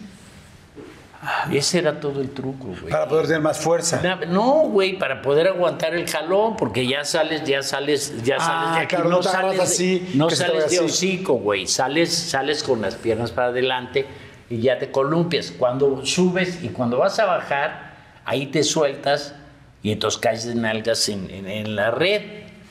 [1.51, 2.89] Ese era todo el truco, güey.
[2.91, 3.99] Para poder tener más fuerza.
[4.30, 8.76] No, güey, para poder aguantar el jalón, porque ya sales, ya sales, ya Ah, sales
[8.76, 8.95] de aquí.
[8.95, 10.78] claro, no agarras sales de- así, no sales de así.
[10.78, 11.65] hocico, güey.
[11.68, 14.05] Sales, sales con las piernas para adelante
[14.50, 15.52] y ya te columpias.
[15.58, 17.95] Cuando subes y cuando vas a bajar,
[18.26, 19.36] ahí te sueltas
[19.84, 22.22] y entonces caes de nalgas en, en- en la red.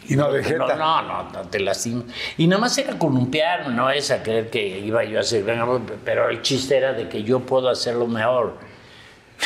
[0.09, 2.05] Y no de no, no, no, no te lastimas.
[2.39, 5.45] Y nada más era columpiarme, no es a creer que iba yo a hacer
[6.05, 8.55] pero el chiste era de que yo puedo hacerlo mejor.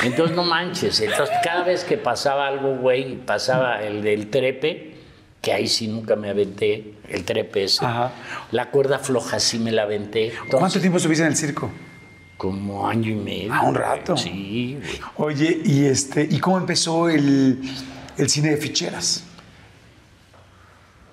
[0.04, 1.00] Entonces no manches.
[1.00, 4.94] Entonces cada vez que pasaba algo, güey, pasaba el del trepe,
[5.40, 7.84] que ahí sí nunca me aventé, el trepe ese.
[7.84, 8.12] Ajá.
[8.52, 10.26] La cuerda floja sí me la aventé.
[10.28, 11.70] Entonces, ¿Cuánto tiempo estuviste en el circo?
[12.40, 13.52] Como año y medio.
[13.52, 13.82] Ah, un güey.
[13.84, 14.16] rato.
[14.16, 15.00] Sí, güey.
[15.16, 17.60] Oye, ¿y este y cómo empezó el,
[18.16, 19.24] el cine de ficheras?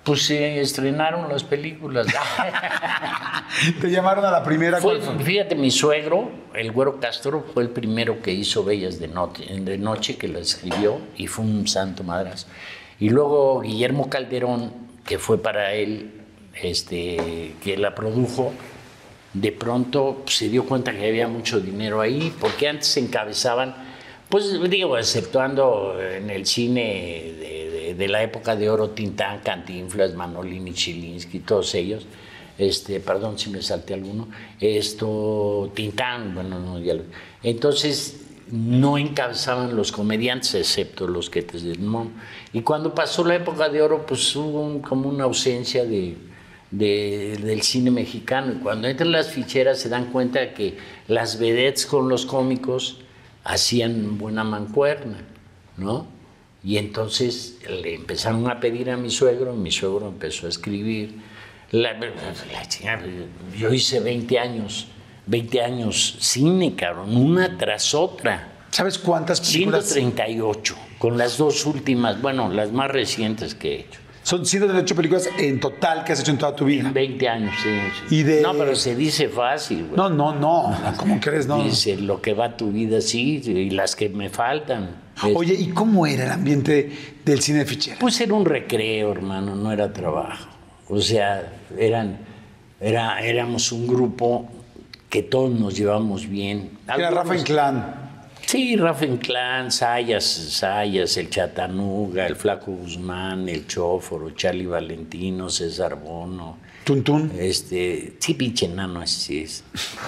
[0.04, 2.06] Pues se estrenaron las películas.
[3.80, 8.22] Te llamaron a la primera Fue- fíjate, mi suegro, el güero Castro, fue el primero
[8.22, 12.46] que hizo Bellas de, Noche, de Noche, que la escribió, y fue un santo madras.
[12.98, 14.72] Y luego Guillermo Calderón,
[15.04, 16.10] que fue para él,
[16.62, 18.54] este, que la produjo,
[19.34, 23.74] de pronto se dio cuenta que había mucho dinero ahí, porque antes encabezaban,
[24.28, 31.40] pues digo, exceptuando en el cine de, la época de oro, Tintán, Cantinflas, Manolini, Chilinsky,
[31.40, 32.06] todos ellos,
[32.56, 34.28] este, perdón si me salté alguno,
[34.60, 37.02] esto, Tintán, bueno, no, ya lo-
[37.42, 38.20] Entonces,
[38.50, 42.10] no encabezaban los comediantes, excepto los que te no.
[42.52, 46.16] Y cuando pasó la época de oro, pues hubo como una ausencia de,
[46.70, 48.52] de- del cine mexicano.
[48.52, 52.98] Y cuando entran las ficheras se dan cuenta que las vedettes con los cómicos
[53.44, 55.18] hacían buena mancuerna,
[55.76, 56.06] ¿no?
[56.62, 61.14] Y entonces le empezaron a pedir a mi suegro, mi suegro empezó a escribir.
[61.70, 63.02] La- la chingada,
[63.58, 64.86] yo hice 20 años,
[65.26, 68.52] 20 años cine, cabrón, una tras otra.
[68.70, 69.86] ¿Sabes cuántas películas?
[69.86, 74.00] 138, con las dos últimas, bueno, las más recientes que he hecho.
[74.28, 76.90] Son 138 películas en total que has hecho en toda tu vida.
[76.92, 77.70] 20 años, sí.
[78.10, 78.14] sí.
[78.16, 79.96] Y de- No, pero se dice fácil, güey.
[79.96, 80.76] No, no, no.
[80.98, 81.46] ¿Cómo crees?
[81.46, 81.62] No.
[81.64, 84.96] Dice lo que va tu vida, sí, y las que me faltan.
[85.26, 86.92] Es- Oye, ¿y cómo era el ambiente
[87.24, 87.96] del cine de?
[87.98, 90.46] Pues era un recreo, hermano, no era trabajo.
[90.90, 92.18] O sea, eran,
[92.82, 94.46] era, éramos un grupo
[95.08, 96.72] que todos nos llevamos bien.
[96.86, 98.07] Era Rafa Inclán.
[98.46, 105.96] Sí, Rafa Inclán, Sayas, Sayas, el Chatanuga, el Flaco Guzmán, el Chóforo, Charlie Valentino, César
[105.96, 106.56] Bono.
[106.84, 107.30] Tuntún.
[107.38, 109.64] Este, sí, pinche enano, así es.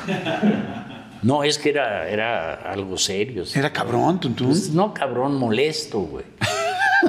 [1.22, 3.44] No, es que era, era algo serio.
[3.44, 3.58] sí.
[3.58, 4.46] Era cabrón, Tuntún.
[4.48, 6.24] Pues, no, cabrón, molesto, güey.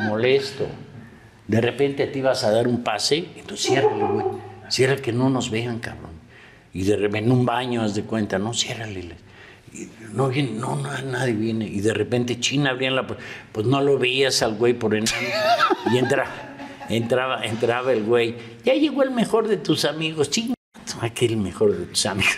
[0.04, 0.68] molesto.
[1.48, 4.26] De repente te ibas a dar un pase, entonces ciérrale, güey.
[4.70, 6.12] Cierra que no nos vean, cabrón.
[6.74, 9.16] Y de repente en un baño, haz de cuenta, no, ciérrale.
[10.14, 11.66] No viene, no, no, nadie viene.
[11.66, 13.24] Y de repente China abrían la puerta.
[13.52, 15.12] Pues no lo veías al güey por enano.
[15.94, 16.26] Y entra,
[16.90, 18.36] entraba, entraba el güey.
[18.64, 20.30] Ya llegó el mejor de tus amigos.
[20.30, 20.54] Chinga,
[21.02, 22.38] aquel mejor de tus amigos.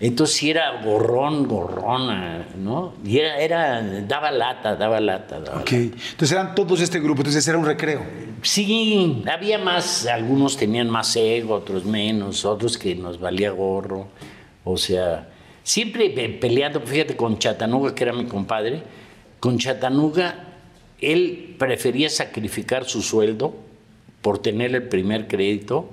[0.00, 2.94] Entonces sí era gorrón, gorrona, ¿no?
[3.04, 5.40] Y era, era daba lata, daba lata.
[5.40, 5.72] Daba Ok.
[5.72, 8.02] Entonces eran todos este grupo, entonces era un recreo.
[8.42, 14.08] Sí, había más, algunos tenían más ego, otros menos, otros que nos valía gorro.
[14.64, 15.28] O sea,
[15.62, 18.82] siempre pe- peleando, fíjate, con Chatanuga, que era mi compadre,
[19.40, 20.48] con Chatanuga,
[21.00, 23.54] él prefería sacrificar su sueldo
[24.20, 25.88] por tener el primer crédito.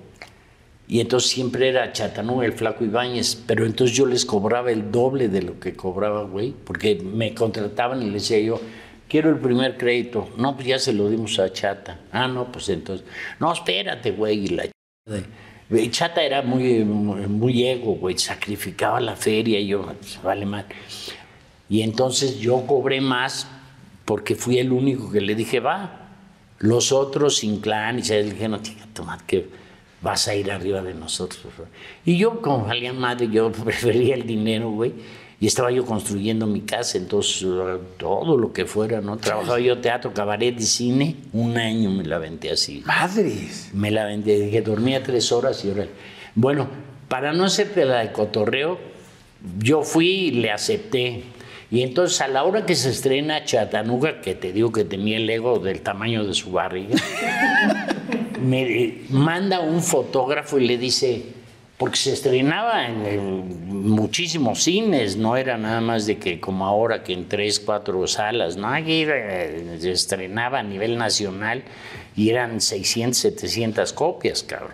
[0.92, 5.30] Y entonces siempre era Chatanuga, el flaco Ibáñez, pero entonces yo les cobraba el doble
[5.30, 8.60] de lo que cobraba, güey, porque me contrataban y les decía yo,
[9.08, 10.30] quiero el primer crédito.
[10.36, 12.00] No, pues ya se lo dimos a Chata.
[12.12, 13.06] Ah, no, pues entonces,
[13.40, 14.66] no, espérate, güey, y la
[15.92, 19.86] Chata era muy, muy, ego, güey, sacrificaba la feria y yo,
[20.24, 20.66] vale mal.
[21.70, 23.48] Y entonces yo cobré más
[24.06, 26.08] porque fui el único que le dije, va.
[26.58, 28.60] Los otros sin clan y se dijeron,
[28.92, 29.69] toma, que
[30.02, 31.44] vas a ir arriba de nosotros.
[31.58, 31.70] güey".
[32.06, 34.94] Y yo, como valía madre, yo prefería el dinero, güey.
[35.42, 39.16] Y estaba yo construyendo mi casa, entonces eh, todo lo que fuera, ¿no?
[39.16, 41.16] Trabajaba yo teatro, cabaret y cine.
[41.32, 42.84] Un año me la aventé así.
[42.86, 43.70] Madres.
[43.74, 45.88] Me la vendí, dije, dormía tres horas y ahora.
[46.36, 46.68] Bueno,
[47.08, 48.78] para no hacerte la de cotorreo,
[49.60, 51.24] yo fui y le acepté.
[51.72, 55.30] Y entonces a la hora que se estrena Chatanuga, que te digo que tenía el
[55.30, 56.96] ego del tamaño de su barriga,
[58.42, 61.24] me manda un fotógrafo y le dice,
[61.78, 67.14] porque se estrenaba en muchísimos cines, no era nada más de que como ahora que
[67.14, 71.64] en tres, cuatro salas, no, aquí eh, se estrenaba a nivel nacional
[72.18, 74.74] y eran 600, 700 copias, cabrón.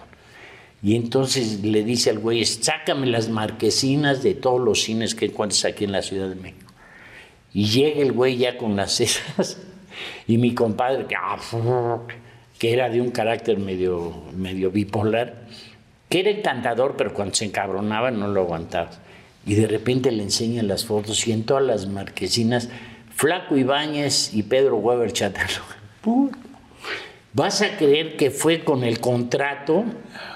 [0.81, 5.63] Y entonces le dice al güey, sácame las marquesinas de todos los cines que encuentres
[5.65, 6.71] aquí en la Ciudad de México.
[7.53, 9.57] Y llega el güey ya con las esas.
[10.27, 11.05] Y mi compadre,
[12.65, 15.35] que, era de un carácter medio, medio bipolar,
[16.09, 18.89] que era encantador, pero cuando se encabronaba no lo aguantaba.
[19.45, 22.69] Y de repente le enseñan las fotos y en todas las marquesinas,
[23.13, 25.13] Flaco Ibáñez y Pedro Weber.
[26.01, 26.37] Puta.
[27.33, 29.83] Vas a creer que fue con el contrato,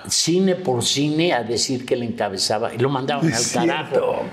[0.09, 4.25] cine por cine, a decir que le encabezaba y lo mandaban al carajo.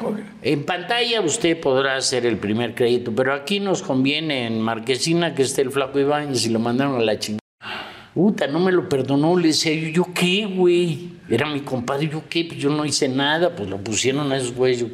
[0.42, 5.42] En pantalla usted podrá hacer el primer crédito, pero aquí nos conviene en Marquesina que
[5.42, 7.45] esté el Flaco Ibáñez y lo mandaron a la chingada.
[8.16, 11.10] Puta, no me lo perdonó, le decía yo, ¿yo qué, güey?
[11.28, 12.46] Era mi compadre, ¿yo qué?
[12.46, 14.86] Pues yo no hice nada, pues lo pusieron a esos güeyes.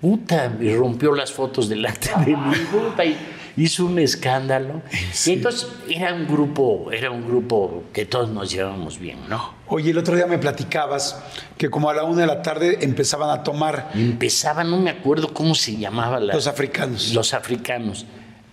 [0.00, 3.18] Puta, y rompió las fotos delante de mí, puta, y
[3.58, 4.80] hizo un escándalo.
[5.26, 9.56] Y entonces era un grupo, era un grupo que todos nos llevábamos bien, ¿no?
[9.66, 11.22] Oye, el otro día me platicabas
[11.58, 15.34] que como a la una de la tarde empezaban a tomar Empezaba, no me acuerdo
[15.34, 16.32] cómo se llamaba la...
[16.32, 17.12] los africanos.
[17.12, 18.06] Los africanos.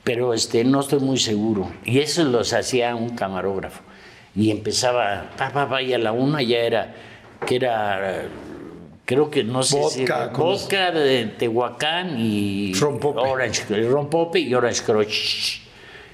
[0.03, 1.71] Pero este, no estoy muy seguro.
[1.85, 3.87] Y eso los hacía un camarógrafo.
[4.37, 6.93] Y empezaba, pa, pa, pa, y a la una ya era,
[7.45, 8.25] que era,
[9.03, 13.19] creo que no sé si Vodka, con los- vodka de Tehuacán y Rompope.
[13.19, 15.59] Orange, Rompope y Orange Crush.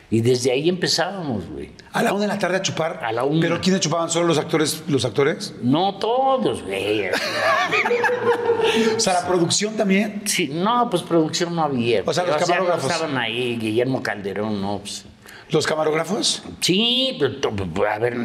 [0.10, 1.72] Y desde ahí empezábamos, güey.
[1.92, 3.00] A la una de la tarde a chupar.
[3.04, 3.42] A la una.
[3.42, 4.10] ¿Pero quiénes chupaban?
[4.12, 4.84] ¿Solo los actores?
[4.88, 5.56] ¿Los actores?
[5.64, 7.06] No todos, güey.
[8.96, 10.22] O sea, la producción también.
[10.26, 12.04] Sí, no, pues producción no había.
[12.06, 12.90] O sea, los camarógrafos.
[12.92, 15.06] estaban ahí, Guillermo Calderón, no, pues.
[15.54, 16.42] ¿Los camarógrafos?
[16.62, 18.16] Sí, a ver.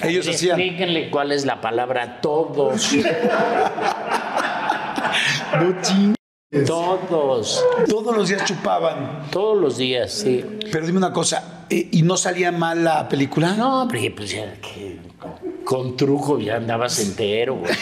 [0.00, 0.60] Ellos ver, hacían.
[0.60, 2.92] Explíquenle cuál es la palabra todos.
[5.58, 6.66] No chingues.
[6.66, 7.64] todos.
[7.88, 9.22] Todos los días chupaban.
[9.30, 10.44] Todos los días, sí.
[10.70, 13.54] Pero dime una cosa, ¿eh, ¿y no salía mal la película?
[13.54, 14.98] No, porque pues ya que
[15.64, 17.72] con truco ya andabas entero, güey.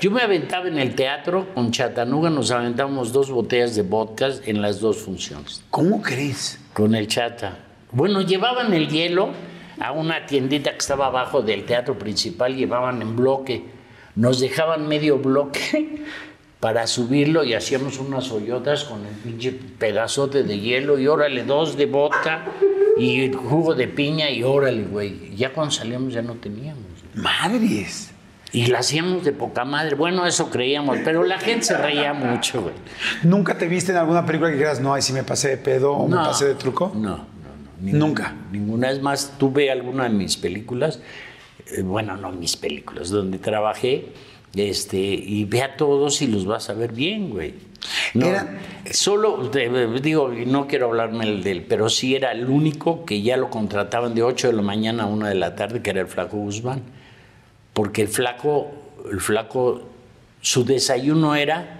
[0.00, 4.60] Yo me aventaba en el teatro con Chatanuga, nos aventábamos dos botellas de vodka en
[4.60, 5.62] las dos funciones.
[5.70, 6.58] ¿Cómo crees?
[6.78, 7.58] Con el chata.
[7.90, 9.30] Bueno, llevaban el hielo
[9.80, 13.64] a una tiendita que estaba abajo del teatro principal, llevaban en bloque.
[14.14, 16.04] Nos dejaban medio bloque
[16.60, 21.76] para subirlo y hacíamos unas hoyotas con el pinche pedazote de hielo y órale, dos
[21.76, 22.44] de vodka
[22.96, 25.34] y jugo de piña y órale, güey.
[25.34, 26.84] Ya cuando salíamos ya no teníamos.
[27.16, 28.12] Madres.
[28.52, 29.94] Y la hacíamos de poca madre.
[29.94, 32.74] Bueno, eso creíamos, pero la gente se reía mucho, güey.
[33.22, 35.92] ¿Nunca te viste en alguna película que dijeras, no, ahí sí me pasé de pedo
[35.92, 36.90] o me pasé de truco?
[36.94, 37.24] No, no, no.
[37.82, 38.34] ninguna, Nunca.
[38.50, 38.90] Ninguna.
[38.90, 41.00] Es más, tuve alguna de mis películas,
[41.76, 44.12] eh, bueno, no mis películas, donde trabajé,
[44.54, 47.54] este, y ve a todos y los vas a ver bien, güey.
[48.14, 48.28] No,
[48.90, 49.68] Solo, te-
[50.00, 54.14] digo, no quiero hablarme el del, pero sí era el único que ya lo contrataban
[54.14, 56.80] de 8 de la mañana a 1 de la tarde, que era el Flaco Guzmán.
[57.78, 58.72] Porque el flaco,
[59.08, 59.82] el flaco,
[60.40, 61.78] su desayuno era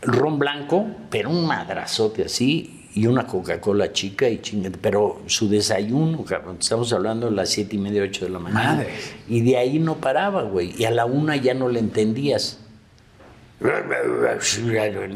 [0.00, 4.76] ron blanco, pero un madrazote así, y una Coca-Cola chica y chingada.
[4.82, 8.74] Pero su desayuno, cabrón, estamos hablando de las siete y media, ocho de la mañana.
[8.74, 8.88] Madre.
[9.28, 10.74] Y de ahí no paraba, güey.
[10.76, 12.58] Y a la una ya no le entendías.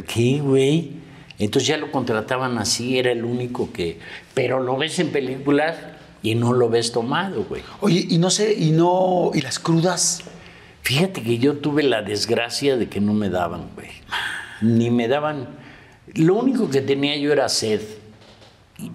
[0.06, 0.92] ¿Qué, güey?
[1.40, 3.98] Entonces ya lo contrataban así, era el único que.
[4.32, 5.74] Pero lo ves en películas
[6.26, 7.62] y no lo ves tomado, güey.
[7.80, 9.30] Oye, y no sé, y no.
[9.32, 10.24] ¿Y las crudas?
[10.82, 13.90] Fíjate que yo tuve la desgracia de que no me daban, güey.
[14.60, 15.46] Ni me daban.
[16.14, 17.80] Lo único que tenía yo era sed.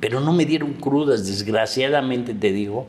[0.02, 2.88] Pero no me dieron crudas, desgraciadamente te digo,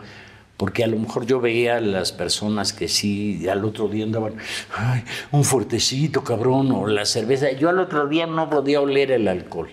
[0.56, 4.34] porque a lo mejor yo veía a las personas que sí, al otro día andaban,
[4.76, 7.52] ay, un fuertecito, cabrón, o la cerveza.
[7.52, 9.70] Yo al otro día no podía oler el alcohol.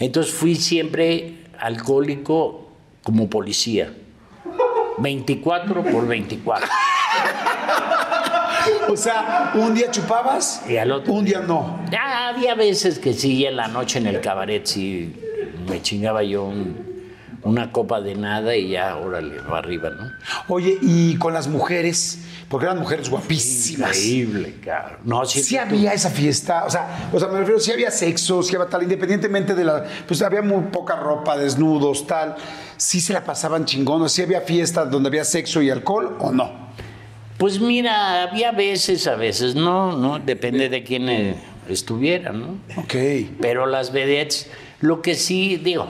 [0.00, 2.65] Entonces fui siempre alcohólico
[3.06, 3.94] como policía.
[4.98, 6.66] 24 por 24.
[8.88, 11.78] O sea, un día chupabas, Y al otro un día no.
[11.90, 15.14] Ya había veces que sí, en la noche en el cabaret sí
[15.68, 16.84] me chingaba yo un-
[17.42, 20.10] una copa de nada y ya, órale, para arriba, ¿no?
[20.48, 22.18] Oye, y con las mujeres,
[22.48, 23.96] porque eran mujeres guapísimas.
[23.96, 24.98] Increíble, cabrón.
[25.04, 28.42] No, sí, Sí había esa fiesta, o sea, o sea, me refiero, sí había sexo,
[28.42, 32.34] sí había tal, independientemente de la, pues había muy poca ropa, desnudos, tal,
[32.76, 36.66] sí se la pasaban chingón, sí había fiestas donde había sexo y alcohol o no.
[37.38, 40.18] Pues mira, había veces, a veces no, ¿no?
[40.18, 41.36] Depende de quién eh,
[41.68, 42.58] estuviera, ¿no?
[42.76, 42.94] Ok.
[43.40, 44.48] Pero las vedettes,
[44.80, 45.86] lo que sí, digo,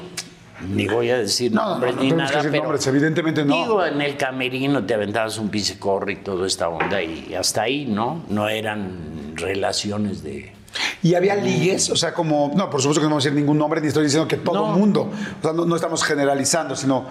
[0.69, 2.87] ni voy a decir No, no, nombres no ni tenemos que nada, decir pero nombres,
[2.89, 3.57] evidentemente no.
[3.57, 7.63] Digo, en el camerino te aventabas un pinche corre y toda esta onda y hasta
[7.63, 8.25] ahí, ¿no?
[8.29, 10.56] No eran relaciones de...
[11.03, 13.59] Y había ligues, o sea, como, no, por supuesto que no vamos a decir ningún
[13.59, 14.73] nombre, ni estoy diciendo que todo No.
[14.75, 17.07] el mundo, o sea, no, no estamos generalizando, sino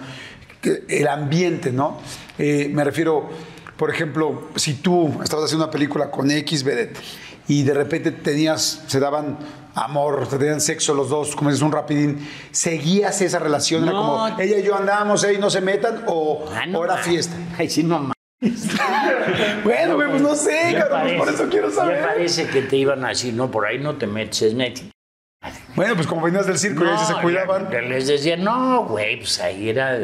[0.60, 1.98] que el ambiente, ¿no?
[2.38, 3.28] Eh, me refiero,
[3.76, 6.98] por ejemplo, si tú estabas haciendo una película con X vedette
[7.48, 9.38] y de repente tenías, se daban
[9.74, 13.82] amor, te tenían sexo los dos, como dices, un rapidín, ¿seguías esa relación?
[13.84, 13.98] Era No.
[14.00, 17.36] como, ella y yo andamos, ahí no se metan, o, Ah, o era fiesta.
[17.58, 18.12] Ay, sí, no ma-
[19.64, 22.00] Bueno, güey, pues no sé, cabrón, pues por eso quiero saber.
[22.00, 24.90] Ya parece que te iban a decir, no, por ahí no te metes, es neti.
[25.74, 27.68] Bueno, pues como venías del circo y ahí se No, cuidaban.
[27.88, 29.98] Les decía, no, güey, pues ahí era.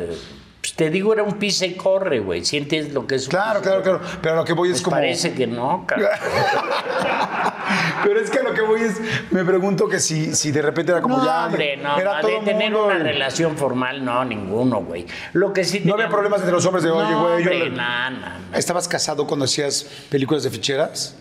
[0.62, 2.44] Pues te digo, era un pisa y corre, güey.
[2.44, 4.00] ¿Sientes lo que es un Claro, pisa claro, claro.
[4.22, 4.96] Pero lo que voy es Pues como.
[4.96, 6.08] Parece que no, cabrón.
[8.04, 9.00] Pero es que lo que voy es,
[9.32, 11.46] me pregunto que si, si de repente era como no, ya.
[11.46, 15.04] hombre, no, era no, todo de tener mundo una relación formal, no, ninguno, güey.
[15.32, 17.70] Lo que sí No había problemas entre los hombres de, oye, No, güey, yo hombre,
[17.70, 18.58] na, na, na.
[18.58, 21.16] ¿Estabas casado cuando hacías películas de ficheras?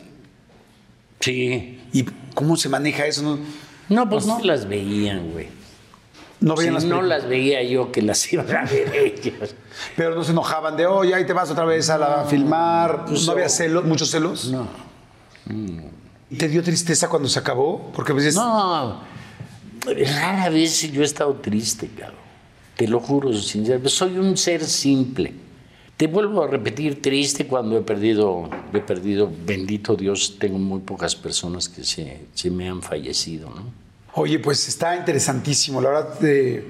[1.19, 1.81] Sí.
[1.93, 2.05] ¿Y
[2.35, 3.23] cómo se maneja eso?
[3.23, 3.39] No,
[3.89, 5.47] No, pues no las veían, güey.
[6.41, 9.55] No Si las no las veía yo que las iban a ver ellos.
[9.95, 13.05] Pero no se enojaban de, oye, ahí te vas otra vez a, la, a filmar.
[13.05, 14.51] pues ¿No había celos, muchos celos?
[14.51, 14.67] No.
[16.29, 17.91] ¿Y te dio tristeza cuando se acabó?
[17.93, 18.35] Porque a veces.
[18.35, 19.01] No,
[19.85, 22.19] rara vez yo he estado triste, cabrón.
[22.75, 23.89] Te lo juro, sinceramente.
[23.89, 25.33] Soy un ser simple.
[25.95, 31.15] Te vuelvo a repetir, triste cuando he perdido, he perdido, bendito Dios, tengo muy pocas
[31.15, 33.90] personas que se, se me han fallecido, ¿no?
[34.13, 35.81] Oye, pues está interesantísimo.
[35.81, 36.69] La verdad, eh,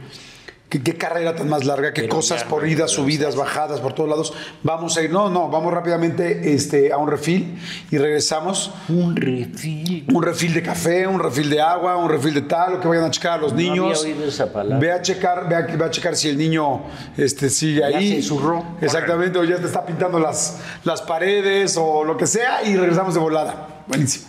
[0.69, 4.09] ¿qué, qué carrera tan más larga, qué Pero cosas por idas, subidas, bajadas, por todos
[4.09, 4.33] lados.
[4.63, 7.57] Vamos a ir, no, no, vamos rápidamente este, a un refil
[7.89, 8.71] y regresamos.
[8.89, 10.05] Un refil.
[10.13, 13.05] Un refil de café, un refil de agua, un refil de tal, lo que vayan
[13.05, 14.01] a checar a los No niños.
[14.03, 14.77] había oído esa palabra.
[14.77, 16.83] Ve a checar, ve a, ve a checar si el niño
[17.17, 18.21] este, sigue Ya ahí.
[18.21, 18.63] se zurró.
[18.81, 23.15] Exactamente, o ya te está pintando las, las paredes o lo que sea y regresamos
[23.15, 23.83] de volada.
[23.87, 24.27] Buenísimo.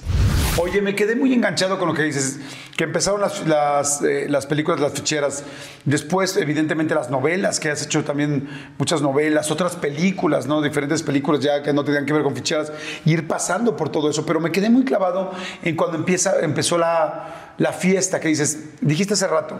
[0.58, 2.38] Oye, me quedé muy enganchado con lo que dices,
[2.76, 5.44] que empezaron las, las, eh, las películas, las ficheras,
[5.86, 10.60] después evidentemente las novelas, que has hecho también muchas novelas, otras películas, ¿no?
[10.60, 12.70] Diferentes películas ya que no tenían que ver con ficheras,
[13.06, 16.76] y ir pasando por todo eso, pero me quedé muy clavado en cuando empieza, empezó
[16.76, 19.58] la, la fiesta, que dices, dijiste hace rato,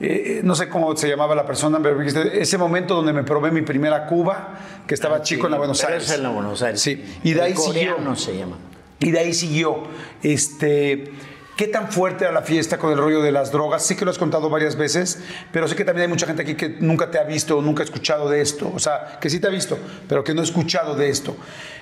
[0.00, 3.50] eh, no sé cómo se llamaba la persona, pero dijiste, ese momento donde me probé
[3.50, 4.54] mi primera Cuba,
[4.86, 6.04] que estaba chico en la Buenos Ah, Aires.
[6.04, 6.80] es en la Buenos Aires.
[6.80, 7.96] Sí, y de ahí siguió.
[8.16, 8.56] se llama.
[9.02, 9.82] Y de ahí siguió.
[10.22, 11.12] Este,
[11.56, 13.84] ¿Qué tan fuerte era la fiesta con el rollo de las drogas?
[13.84, 15.22] Sé que lo has contado varias veces,
[15.52, 17.84] pero sé que también hay mucha gente aquí que nunca te ha visto, nunca ha
[17.84, 18.72] escuchado de esto.
[18.74, 21.36] O sea, que sí te ha visto, pero que no ha escuchado de esto.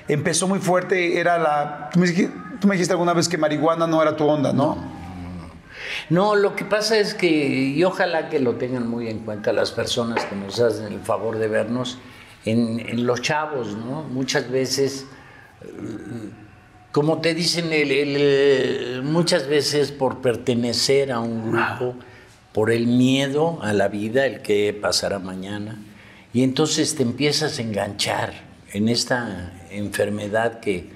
[0.09, 1.91] Empezó muy fuerte, era la...
[1.93, 2.07] Tú me,
[2.75, 4.99] dijiste, alguna vez que marihuana no era tu onda, ¿no?
[6.09, 9.71] No, lo que pasa es que, y ojalá que lo tengan muy en cuenta las
[9.71, 11.99] personas que nos hacen el favor de vernos,
[12.45, 14.03] en, en los chavos, ¿no?
[14.03, 15.07] Muchas veces,
[16.93, 17.71] como te dicen,
[19.05, 21.95] muchas veces por pertenecer a un grupo,
[22.53, 25.79] por el miedo a la vida, el que pasará mañana,
[26.33, 28.33] y entonces te empiezas a enganchar
[28.73, 30.91] en esta enfermedad que,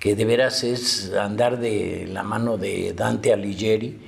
[0.00, 4.00] que de veras es andar de la mano de Dante Alighieri,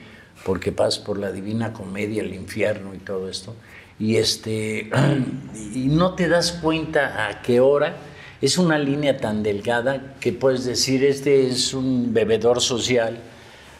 [0.44, 3.54] porque pasas por la divina comedia, el infierno y todo esto,
[3.98, 4.90] y, este,
[5.74, 7.96] y no te das cuenta a qué hora
[8.40, 13.18] es una línea tan delgada que puedes decir, este es un bebedor social,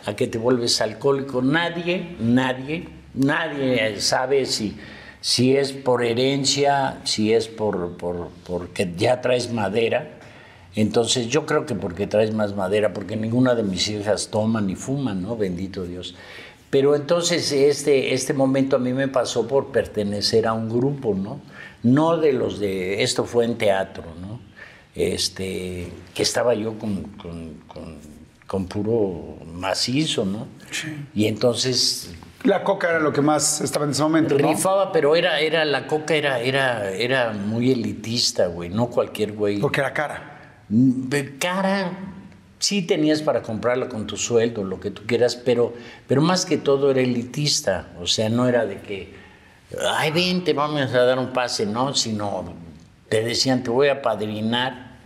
[0.05, 1.43] a que te vuelves alcohólico.
[1.43, 4.77] Nadie, nadie, nadie sabe si,
[5.21, 10.09] si es por herencia, si es por, por, porque ya traes madera.
[10.75, 14.75] Entonces yo creo que porque traes más madera, porque ninguna de mis hijas toma ni
[14.75, 15.37] fuma, ¿no?
[15.37, 16.15] Bendito Dios.
[16.71, 21.41] Pero entonces este, este momento a mí me pasó por pertenecer a un grupo, ¿no?
[21.83, 24.48] No de los de, esto fue en teatro, ¿no?
[24.95, 27.05] Este, que estaba yo con,
[28.47, 30.49] con, puro macizo, ¿no?
[30.71, 30.89] Sí.
[31.15, 32.15] Y entonces...
[32.45, 34.49] La coca era lo que más estaba en ese momento, ¿no?
[34.49, 39.59] Rifaba, pero era, era, la coca era, era, era muy elitista, güey, no cualquier güey.
[39.59, 40.65] Porque era cara.
[40.69, 41.09] Mm,
[41.39, 41.93] cara,
[42.59, 45.75] sí tenías para comprarla con tu sueldo, lo que tú quieras, pero,
[46.07, 49.15] pero más que todo era elitista, o sea, no era de que,
[49.97, 52.55] ay, ven, te vamos a dar un pase, no, sino
[53.09, 54.99] te decían, te voy a padrinar,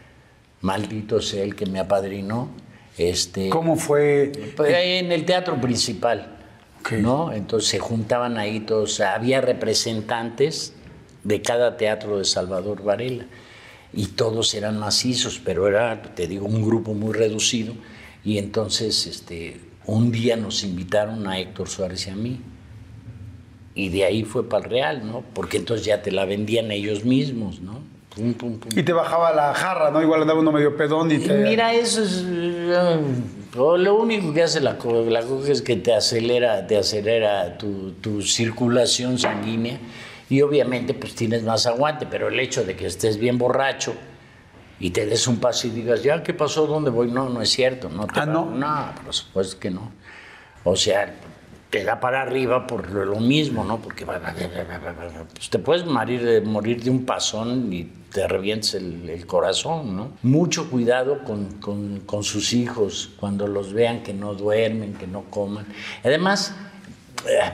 [0.60, 2.50] maldito sea el que me apadrinó.
[2.98, 4.32] Este, ¿Cómo fue?
[4.56, 6.38] Pues, en el teatro principal,
[6.90, 7.32] ¿no?
[7.32, 10.74] Entonces se juntaban ahí todos, había representantes
[11.24, 13.24] de cada teatro de Salvador Varela
[13.92, 17.74] y todos eran macizos, pero era, te digo, un grupo muy reducido.
[18.24, 22.40] Y entonces este, un día nos invitaron a Héctor Suárez y a mí.
[23.74, 25.24] Y de ahí fue para el Real, ¿no?
[25.34, 27.80] Porque entonces ya te la vendían ellos mismos, ¿no?
[28.16, 30.02] Y te bajaba la jarra, ¿no?
[30.02, 31.34] Igual andaba uno medio pedón y te...
[31.34, 32.24] Mira, eso es...
[32.26, 32.98] Eh,
[33.54, 38.22] lo único que hace la la coca es que te acelera, te acelera tu, tu
[38.22, 39.78] circulación sanguínea
[40.30, 43.94] y obviamente pues tienes más aguante, pero el hecho de que estés bien borracho
[44.80, 46.66] y te des un paso y digas, ya, ¿qué pasó?
[46.66, 47.10] ¿Dónde voy?
[47.10, 47.88] No, no es cierto.
[47.88, 48.46] No ah, no.
[48.46, 49.92] No, por supuesto que no.
[50.64, 51.14] O sea,
[51.70, 53.78] te da para arriba por lo mismo, ¿no?
[53.78, 60.12] Porque pues, te puedes morir, morir de un pasón y te revientes el, corazón, ¿no?
[60.22, 65.66] Mucho cuidado con, con, sus hijos cuando los vean que no duermen, que no coman.
[66.04, 66.54] Además,
[67.26, 67.52] eh,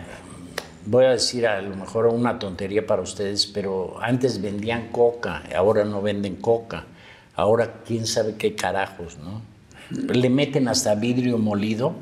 [0.86, 5.85] voy a decir a lo mejor una tontería para ustedes, pero antes vendían coca, ahora
[5.85, 6.86] no venden coca.
[7.35, 9.43] Ahora quién sabe qué carajos, ¿no?
[9.90, 11.94] Le meten hasta vidrio molido,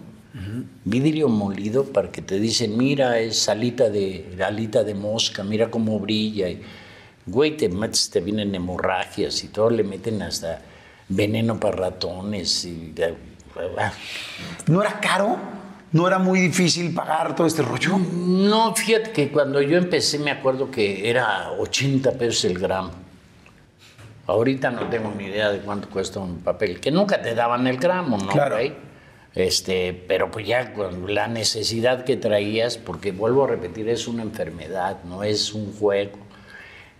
[0.85, 5.99] vidrio molido para que te dicen, mira, es alita de, alita de mosca, mira cómo
[6.01, 6.49] brilla.
[6.49, 6.62] Y,
[7.27, 10.62] güey, te metes, te vienen hemorragias y todo, le meten hasta
[11.09, 12.65] veneno para ratones.
[12.65, 12.94] Y,
[14.66, 15.36] ¿No era caro?
[15.93, 17.98] ¿No era muy difícil pagar todo este rollo?
[17.98, 22.90] No, fíjate que cuando yo empecé me acuerdo que era 80 pesos el gramo.
[24.27, 27.78] Ahorita no tengo ni idea de cuánto cuesta un papel, que nunca te daban el
[27.78, 28.27] gramo, ¿no?
[28.27, 28.57] Claro.
[29.36, 34.23] Este, pero pues ya con la necesidad que traías, porque vuelvo a repetir, es una
[34.23, 36.26] enfermedad, no es un juego.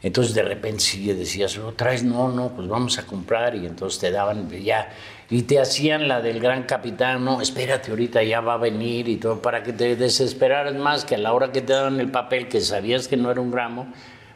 [0.03, 2.05] Entonces de repente sí decías, ¿lo traes?
[2.05, 4.91] No, no, pues vamos a comprar y entonces te daban ya
[5.29, 9.17] y te hacían la del gran capitán, no, espérate, ahorita ya va a venir y
[9.17, 12.49] todo, para que te desesperaras más, que a la hora que te daban el papel,
[12.49, 13.89] que sabías que no era un gramo,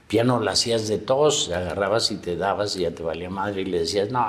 [0.09, 3.63] ya no lo hacías de tos, agarrabas y te dabas y ya te valía madre
[3.63, 4.27] y le decías, no,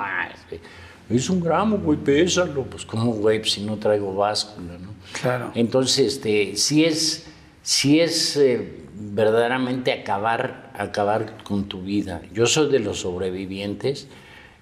[1.10, 4.90] es, un gramo, güey, pésalo, pues como, güey, pues, si no traigo báscula, ¿no?
[5.20, 5.50] Claro.
[5.56, 7.26] Entonces, este, si es,
[7.62, 12.22] si es eh, verdaderamente acabar, acabar con tu vida.
[12.32, 14.08] Yo soy de los sobrevivientes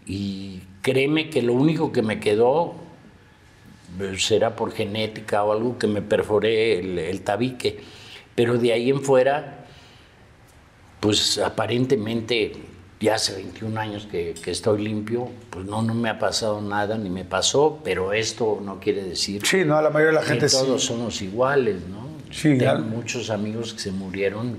[0.06, 2.74] y créeme que lo único que me quedó
[4.00, 7.80] eh, será por genética o algo que me perforé el, tabique.
[8.34, 9.66] Pero de ahí en fuera,
[11.00, 12.52] pues aparentemente
[12.98, 17.10] ya hace 21 años que, estoy limpio, pues no, no me ha pasado nada, ni
[17.10, 20.52] me pasó, pero esto no quiere decir sí, no, la mayoría de la gente que
[20.52, 22.09] todos somos iguales, ¿no?
[22.30, 24.58] Sí, Tengo muchos amigos que se murieron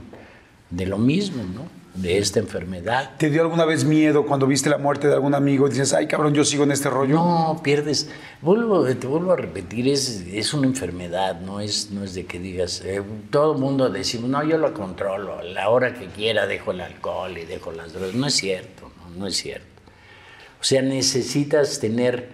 [0.69, 1.81] de lo mismo, ¿no?
[1.93, 3.11] de esta enfermedad.
[3.17, 6.07] ¿Te dio alguna vez miedo cuando viste la muerte de algún amigo y dices, ay
[6.07, 7.15] cabrón, yo sigo en este rollo?
[7.15, 8.09] No, pierdes.
[8.41, 12.39] Vuelvo, te vuelvo a repetir, es, es una enfermedad, no es, no es de que
[12.39, 16.47] digas, eh, todo el mundo decimos, no, yo lo controlo, a la hora que quiera
[16.47, 18.15] dejo el alcohol y dejo las drogas.
[18.15, 19.67] No es cierto, no, no es cierto.
[20.61, 22.29] O sea, necesitas tener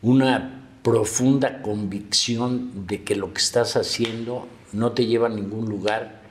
[0.00, 6.24] una profunda convicción de que lo que estás haciendo no te lleva a ningún lugar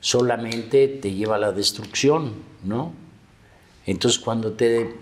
[0.00, 2.32] solamente te lleva a la destrucción,
[2.64, 2.92] ¿no?
[3.86, 4.94] Entonces cuando te,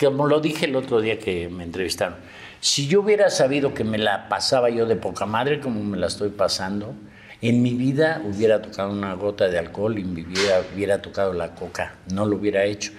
[0.00, 2.16] como lo dije el otro día que me entrevistaron,
[2.60, 6.06] si yo hubiera sabido que me la pasaba yo de poca madre como me la
[6.06, 6.94] estoy pasando,
[7.40, 11.56] en mi vida hubiera tocado una gota de alcohol y mi vida hubiera tocado la
[11.56, 12.92] coca, no lo hubiera hecho.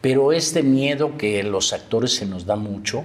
[0.00, 3.04] Pero este miedo que los actores se nos da mucho,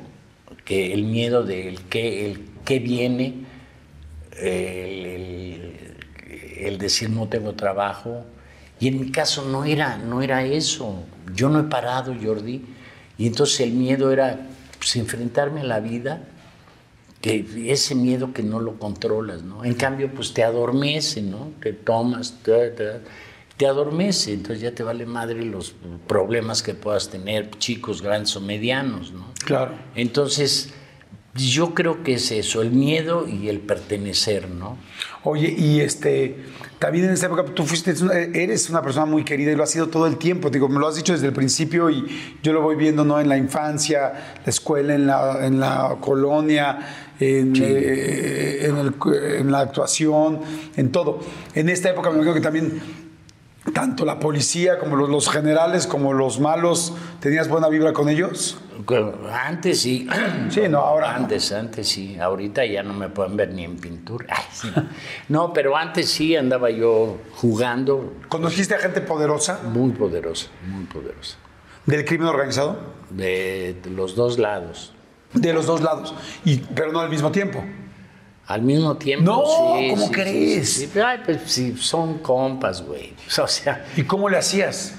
[0.63, 3.45] que el miedo del que, el que viene,
[4.39, 5.97] el,
[6.57, 8.25] el decir no tengo trabajo.
[8.79, 11.03] Y en mi caso no era, no era eso.
[11.33, 12.65] yo no he parado, Jordi.
[13.17, 14.47] Y entonces el miedo era
[14.77, 16.23] pues, enfrentarme a la vida,
[17.21, 19.63] que ese miedo que no lo controlas, ¿no?
[19.63, 21.53] En cambio, pues te adormece, ¿no?
[21.61, 25.73] Te tomas, te adormece, entonces ya te vale madre los
[26.07, 29.25] problemas que puedas tener, chicos, grandes o medianos, ¿no?
[29.43, 29.73] Claro.
[29.95, 30.71] Entonces,
[31.35, 34.77] yo creo que es eso, el miedo y el pertenecer, ¿no?
[35.23, 36.37] Oye, y este,
[36.79, 37.93] también en esta época tú fuiste,
[38.33, 40.49] eres una persona muy querida y lo has sido todo el tiempo.
[40.49, 42.05] Digo, me lo has dicho desde el principio y
[42.41, 43.19] yo lo voy viendo, ¿no?
[43.19, 46.77] En la infancia, la escuela, en la, en la colonia,
[47.19, 48.93] en, eh, en, el-
[49.39, 50.39] en la actuación,
[50.77, 51.19] en todo.
[51.53, 52.81] En esta época me imagino que también
[53.73, 58.59] tanto la policía como los, los generales como los malos, ¿tenías buena vibra con ellos?
[59.31, 60.07] Antes sí.
[60.49, 61.23] Sí, no, ahora no.
[61.23, 62.17] Antes, antes sí.
[62.19, 64.27] Ahorita ya no me pueden ver ni en pintura.
[64.29, 64.67] Ay, sí.
[65.29, 71.37] No, pero antes sí andaba yo jugando ¿Conociste a gente poderosa muy poderosa, muy poderosa.
[71.85, 72.77] del crimen organizado?
[73.09, 74.93] De los dos lados.
[75.33, 76.13] De los dos lados,
[76.45, 77.61] y, pero no al mismo tiempo.
[78.47, 79.25] Al mismo tiempo.
[79.25, 79.43] No,
[79.77, 80.73] sí, ¿cómo sí, crees?
[80.73, 80.99] sí.
[80.99, 83.13] Ay, pues sí, son compas, güey.
[83.41, 84.95] O sea, ¿Y cómo le hacías?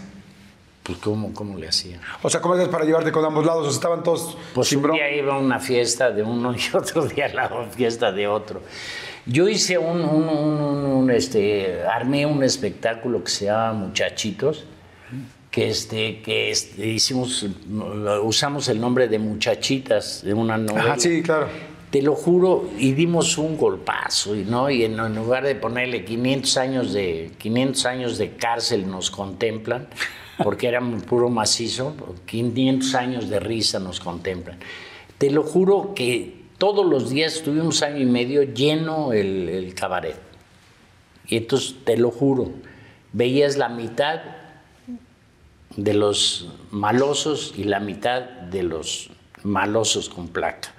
[0.82, 2.00] pues ¿cómo, cómo le hacía?
[2.22, 3.62] O sea, ¿cómo hacías para llevarte con ambos lados?
[3.66, 6.76] O sea, estaban todos Pues sin un día iba a una fiesta de uno y
[6.76, 8.62] otro día a la fiesta de otro.
[9.26, 14.62] Yo hice un, un- un- un, este, armé un espectáculo que se llama Muchachitos,
[15.50, 17.44] que este, que este, hicimos,
[18.22, 20.92] usamos el nombre de Muchachitas de una novela.
[20.92, 21.48] Ajá, sí, claro.
[21.96, 26.92] Te lo juro, y dimos un golpazo, no, y en, lugar de ponerle 500 años
[26.92, 29.88] de 500 años de cárcel nos contemplan,
[30.44, 31.96] porque era puro macizo,
[32.26, 34.58] 500 años de risa nos contemplan.
[35.16, 40.18] Te lo juro que todos los días estuvimos año y medio lleno el, el cabaret.
[41.26, 42.50] Y entonces te lo juro,
[43.14, 44.20] veías la mitad
[45.74, 49.08] de los malosos y la mitad de los
[49.42, 50.75] malosos con placa.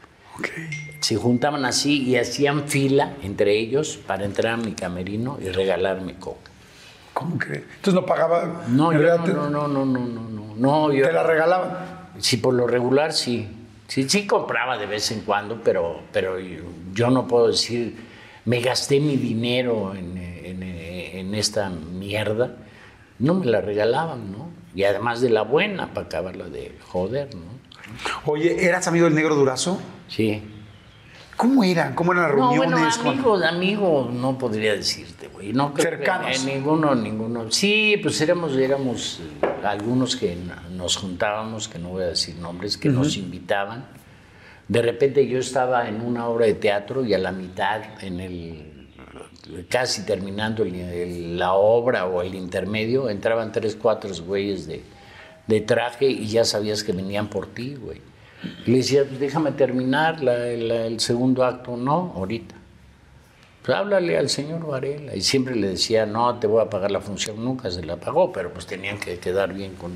[0.99, 6.15] Se juntaban así y hacían fila entre ellos para entrar a mi camerino y regalarme
[6.15, 6.51] coca.
[7.13, 7.63] ¿Cómo crees?
[7.77, 8.65] Entonces no pagaba.
[8.67, 11.77] No, yo no, no, no, no, no, no, no, te, yo, te la regalaban.
[12.19, 13.47] Sí, por lo regular sí.
[13.87, 17.95] Sí, sí compraba de vez en cuando, pero, pero yo, yo no puedo decir,
[18.45, 22.55] me gasté mi dinero en, en- en esta mierda.
[23.19, 24.49] No me la regalaban, ¿no?
[24.75, 27.56] Y además de la buena, para acabarla de joder, ¿no?
[28.25, 29.79] Oye, ¿eras amigo del negro Durazo?
[30.07, 30.41] Sí.
[31.35, 31.93] ¿Cómo eran?
[31.93, 32.97] ¿Cómo eran las No, reuniones?
[32.97, 35.53] bueno, amigos, amigos, no podría decirte, güey.
[35.53, 36.43] No creo que, Cercanos.
[36.45, 37.51] eh, ninguno, ninguno.
[37.51, 40.35] Sí, pues éramos, éramos eh, algunos que
[40.71, 43.85] nos juntábamos, que no voy a decir nombres, que nos invitaban.
[44.67, 48.73] De repente yo estaba en una obra de teatro y a la mitad, en el
[49.69, 54.83] casi terminando el- el- la obra o el intermedio, entraban tres, cuatro güeyes de,
[55.47, 58.01] de traje y ya sabías que venían por ti, güey.
[58.65, 61.75] Le decía, pues déjame terminar la- la- el segundo acto.
[61.75, 62.55] No, ahorita.
[63.63, 65.15] Pues háblale al señor Varela.
[65.15, 67.43] Y siempre le decía, no, te voy a pagar la función.
[67.43, 69.93] Nunca se la pagó, pero pues tenían que quedar bien con,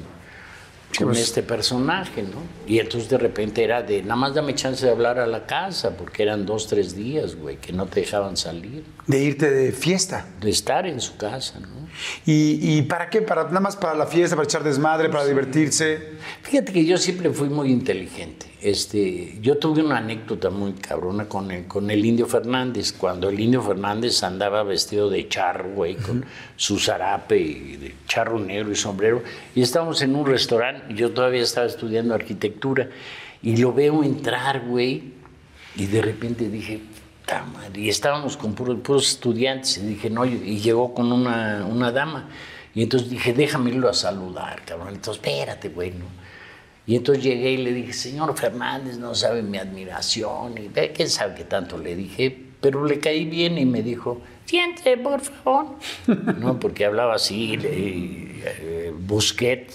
[0.97, 2.41] con Pues- este personaje, ¿no?
[2.67, 5.95] Y entonces de repente era de, nada más dame chance de hablar a la casa,
[5.97, 8.83] porque eran dos, tres días, güey, que no te dejaban salir.
[9.07, 10.25] De irte de fiesta.
[10.39, 11.67] De estar en su casa, ¿no?
[12.25, 13.21] ¿Y, y para qué?
[13.21, 16.11] Para, nada más para la fiesta, para echar desmadre, para divertirse.
[16.41, 18.50] Fíjate que yo siempre fui muy inteligente.
[18.61, 23.39] Este, yo tuve una anécdota muy cabrona con el, con el Indio Fernández, cuando el
[23.39, 26.23] Indio Fernández andaba vestido de charro, güey, con
[26.57, 29.23] su zarape y de charro negro y sombrero,
[29.55, 32.87] y estábamos en un restaurante, y yo todavía estaba estudiando arquitectura,
[33.41, 35.13] y lo veo entrar, güey,
[35.75, 36.81] y de repente dije,
[37.73, 42.29] y estábamos con puros, puros estudiantes, y dije, no, y llegó con una, una dama,
[42.75, 46.20] y entonces dije, déjame irlo a saludar, cabrón, entonces espérate, güey, ¿no?
[46.91, 50.55] Y entonces llegué y le dije, señor Fernández, no sabe mi admiración.
[50.57, 54.97] Y quién sabe qué tanto le dije, pero le caí bien y me dijo, siente,
[54.97, 55.67] por favor.
[56.37, 59.71] No, porque hablaba así, le- y, eh, Busquet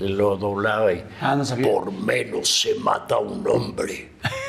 [0.00, 1.70] lo doblaba y, Ah, no sabía.
[1.70, 4.08] por menos se mata un hombre.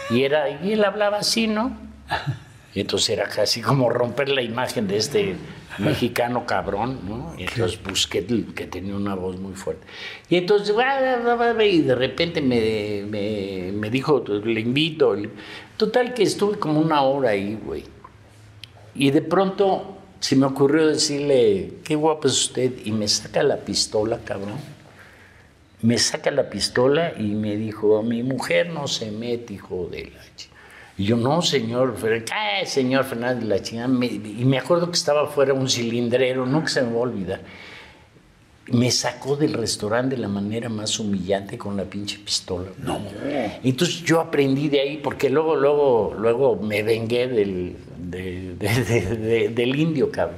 [0.10, 1.78] Y, era, y él hablaba así, ¿no?
[2.74, 5.36] Y entonces era casi como romper la imagen de este
[5.80, 7.34] mexicano cabrón, ¿no?
[7.38, 9.86] Y entonces Busquet, que tenía una voz muy fuerte.
[10.30, 10.76] Y entonces,
[11.62, 15.16] y de repente me, me, me dijo, le invito.
[15.78, 17.84] Total que estuve como una hora ahí, güey.
[18.96, 23.58] Y de pronto se me ocurrió decirle, qué guapo es usted, y me saca la
[23.58, 24.58] pistola, cabrón.
[25.82, 30.24] Me saca la pistola y me dijo, mi mujer no se mete, hijo de la
[30.38, 30.53] ch-".
[30.98, 33.88] Y yo, no, señor, ¿qué, señor Fernández, la chingada?
[33.88, 37.42] Me- y me acuerdo que estaba fuera un cilindrero, nunca se me va a olvidar.
[38.72, 42.70] me sacó del restaurante de la manera más humillante con la pinche pistola.
[42.82, 42.98] No.
[43.62, 49.18] Entonces yo aprendí de ahí, porque luego, luego, luego me vengué del, de- de- de-
[49.18, 50.38] de- del indio, cabrón.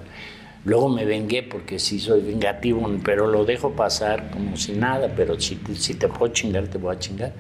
[0.64, 5.40] Luego me vengué porque sí soy vengativo, pero lo dejo pasar como si nada, pero
[5.40, 7.32] si, si te puedo chingar, te voy a chingar.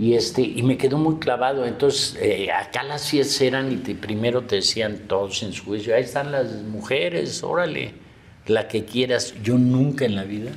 [0.00, 1.66] Y, este, y me quedó muy clavado.
[1.66, 5.94] Entonces, eh, acá las fiestas eran y te- primero te decían todos en su juicio,
[5.94, 7.92] ahí están las mujeres, órale,
[8.46, 9.34] la que quieras.
[9.42, 10.52] Yo nunca en la vida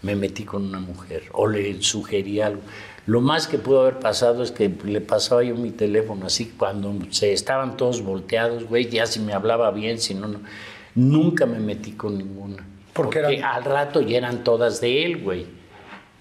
[0.00, 2.62] me metí con una mujer o le sugerí algo.
[3.06, 6.94] Lo más que pudo haber pasado es que le pasaba yo mi teléfono así cuando
[7.10, 10.40] se estaban todos volteados, güey, ya si me hablaba bien, si no, no.
[10.94, 12.66] Nunca me metí con ninguna.
[12.94, 15.46] Porque Porque eran- al rato ya eran todas de él, güey.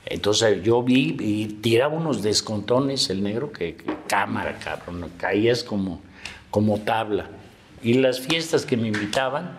[0.09, 6.01] Entonces yo vi y tiraba unos descontones el negro que, que cámara, cabrón, caías como,
[6.49, 7.29] como tabla.
[7.83, 9.51] Y las fiestas que me invitaban,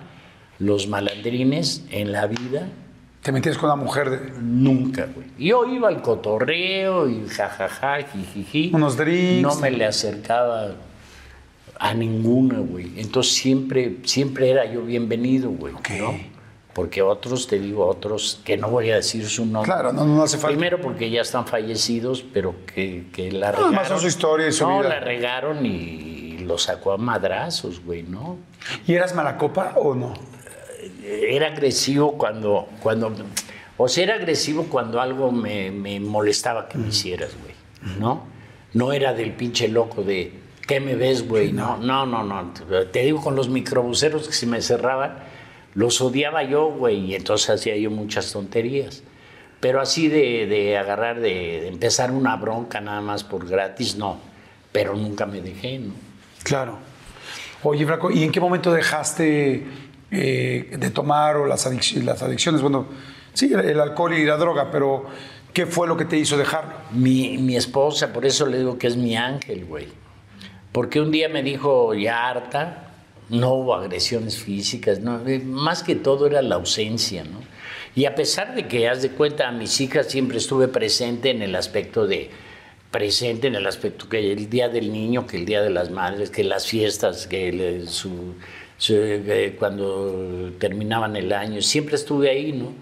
[0.58, 2.68] los malandrines en la vida,
[3.22, 5.26] Te metías con una mujer de nunca, güey.
[5.38, 8.70] Yo iba al cotorreo y jajaja, jijiji.
[8.74, 9.42] Unos drinks.
[9.42, 10.74] No me le acercaba
[11.78, 12.92] a ninguna, güey.
[12.96, 15.74] Entonces siempre, siempre era yo bienvenido, güey.
[15.98, 16.18] ¿no?
[16.80, 19.70] Porque otros, te digo, otros, que no voy a decir su nombre.
[19.70, 20.56] Claro, no, no hace falta.
[20.56, 23.64] Primero porque ya están fallecidos, pero que, que la No, regaron.
[23.66, 24.88] además son su historia y su no, vida.
[24.88, 28.38] la regaron y lo sacó a madrazos, güey, ¿no?
[28.86, 30.14] ¿Y eras mala copa o no?
[31.04, 33.12] era agresivo cuando, cuando,
[33.76, 37.54] o sea, era agresivo cuando algo me, me molestaba que me hicieras, güey,
[37.98, 38.22] ¿no?
[38.72, 40.32] No era del pinche loco de,
[40.66, 41.52] ¿qué me ves, güey?
[41.52, 42.52] No, no, no, no.
[42.90, 45.18] Te digo, con los microbuseros que se me cerraban,
[45.74, 49.02] los odiaba yo, güey, y entonces hacía yo muchas tonterías.
[49.60, 54.18] Pero así de, de agarrar, de, de empezar una bronca nada más por gratis, no.
[54.72, 55.92] Pero nunca me dejé, ¿no?
[56.42, 56.78] Claro.
[57.62, 59.66] Oye, Franco, ¿y en qué momento dejaste
[60.10, 62.62] eh, de tomar o las, adic- las adicciones?
[62.62, 62.86] Bueno,
[63.34, 65.04] sí, el, el alcohol y la droga, pero
[65.52, 66.72] ¿qué fue lo que te hizo dejarlo?
[66.92, 69.88] Mi, mi esposa, por eso le digo que es mi ángel, güey.
[70.72, 72.89] Porque un día me dijo, ya harta,
[73.30, 77.40] no hubo agresiones físicas, eh, más que todo era la ausencia, ¿no?
[77.96, 81.42] Y a pesar de que, haz de cuenta, a mis hijas siempre estuve presente en
[81.42, 82.30] el aspecto de,
[82.90, 86.30] presente en el aspecto que el día del niño, que el día de las madres,
[86.30, 88.34] que las fiestas, que su-
[88.84, 92.72] que cuando terminaban el año, siempre estuve ahí, ¿no?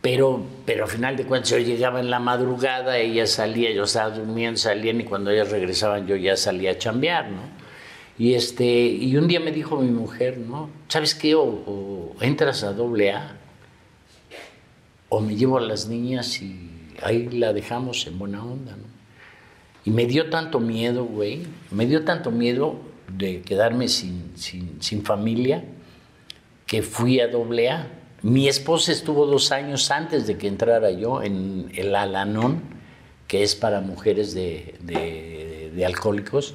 [0.00, 4.10] Pero, pero al final de cuentas yo llegaba en la madrugada, ella salía, yo estaba
[4.10, 7.63] durmiendo, salían y cuando ellas regresaban yo ya salía a chambear, ¿no?
[8.18, 10.70] Y, este, y un día me dijo mi mujer, ¿no?
[10.88, 11.34] ¿Sabes qué?
[11.34, 13.36] O, entras a doble A
[15.08, 16.70] o me llevo a las niñas y
[17.02, 18.76] ahí la dejamos en buena onda.
[19.84, 22.76] Y me dio tanto miedo, güey, me dio tanto miedo
[23.16, 25.64] de quedarme sin, sin, familia
[26.66, 27.88] que fui a doble A.
[28.22, 32.62] Mi esposa estuvo dos años antes de que entrara yo en el Alanón,
[33.28, 34.74] que es para mujeres de-
[35.74, 36.54] de alcohólicos,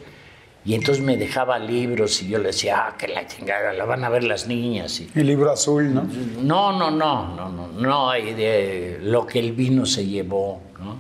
[0.70, 4.04] y entonces me dejaba libros y yo le decía, ah, que la chingada, la van
[4.04, 5.00] a ver las niñas.
[5.00, 6.04] Y, El libro azul, ¿no?
[6.44, 10.98] no, no, no, no, no, no hay de lo que el vino se llevó, ¿no?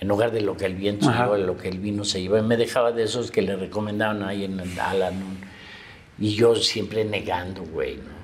[0.00, 1.26] En lugar de lo que el viento se Ajá.
[1.26, 2.38] llevó, lo que el vino se llevó.
[2.38, 5.14] Y me dejaba de esos que le recomendaban ahí en el Alan.
[6.18, 8.14] Y yo siempre negando, güey, ¿no?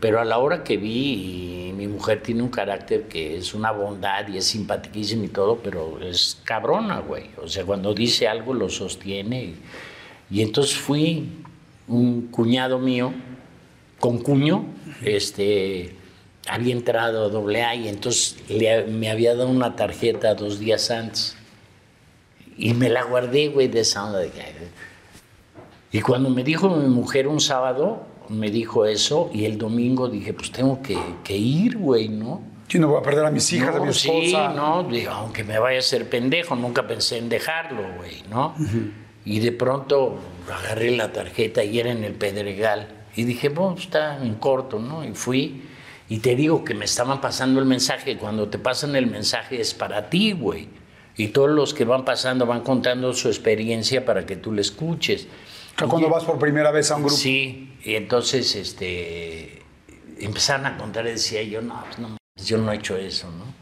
[0.00, 3.72] Pero a la hora que vi, y mi mujer tiene un carácter que es una
[3.72, 7.26] bondad y es simpaticísima y todo, pero es cabrona, güey.
[7.42, 9.44] O sea, cuando dice algo lo sostiene.
[9.44, 9.56] Y,
[10.30, 11.28] y entonces fui
[11.88, 13.12] un cuñado mío,
[13.98, 14.64] con cuño,
[15.02, 15.94] este,
[16.48, 20.90] había entrado a doble A y entonces le- me había dado una tarjeta dos días
[20.90, 21.36] antes.
[22.56, 24.20] Y me la guardé, güey, de esa onda.
[25.92, 30.32] Y cuando me dijo mi mujer un sábado, me dijo eso, y el domingo dije,
[30.32, 32.42] pues tengo que, que ir, güey, ¿no?
[32.68, 34.52] Yo no voy a perder a mis hijas, a No, mi sí, esposa.
[34.54, 38.54] no, digo, aunque me vaya a ser pendejo, nunca pensé en dejarlo, güey, ¿no?
[39.24, 40.18] Y de pronto
[40.50, 42.88] agarré la tarjeta y era en el Pedregal.
[43.16, 45.04] Y dije, bueno, está en corto, ¿no?
[45.04, 45.64] Y fui.
[46.08, 48.16] Y te digo que me estaban pasando el mensaje.
[48.16, 50.68] Cuando te pasan el mensaje es para ti, güey.
[51.16, 55.26] Y todos los que van pasando van contando su experiencia para que tú le escuches.
[55.88, 57.16] Cuando vas por primera vez a un grupo.
[57.16, 59.62] Sí, y entonces este,
[60.18, 63.59] empezaron a contar y decía yo, no, pues no, yo no he hecho eso, ¿no?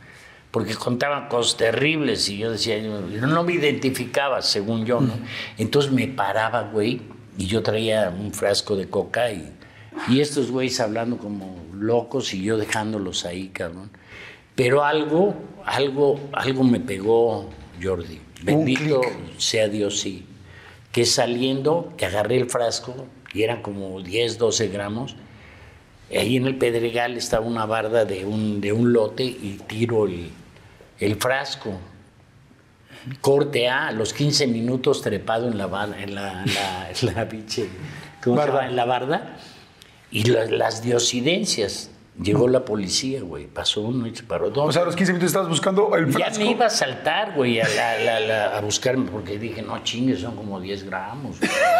[0.50, 5.12] Porque contaban cosas terribles y yo decía, yo, no me identificaba, según yo, ¿no?
[5.58, 7.02] Entonces me paraba, güey,
[7.36, 9.52] y yo traía un frasco de coca y,
[10.08, 13.90] y estos güeyes hablando como locos y yo dejándolos ahí, cabrón.
[14.54, 15.34] Pero algo,
[15.64, 17.50] algo, algo me pegó,
[17.82, 18.20] Jordi.
[18.42, 19.02] Bendito
[19.36, 20.24] sea Dios, sí
[20.92, 25.16] que saliendo, que agarré el frasco, y eran como 10, 12 gramos,
[26.10, 30.30] Ahí en el Pedregal estaba una barda de un, de un lote y tiro el,
[31.00, 31.78] el frasco.
[33.20, 35.64] Corte A, a los 15 minutos trepado en la,
[35.98, 37.68] en la, en la, en la pinche-
[38.22, 38.54] ¿cómo se Barda.
[38.60, 38.68] llama?
[38.70, 39.36] En la barda.
[40.10, 41.90] Y la- las diocidencias.
[42.20, 43.46] Llegó la policía, güey.
[43.46, 44.50] Pasó uno y se paró.
[44.52, 46.44] O sea, a los 15 minutos estabas buscando el Ya frasco.
[46.44, 50.82] me iba a saltar, güey, a, a buscarme, porque dije, no chingues, son como 10
[50.84, 51.36] gramos.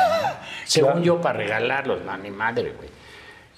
[0.64, 1.04] Según Claro.
[1.04, 2.88] yo, para regalarlos, no, ni madre, güey.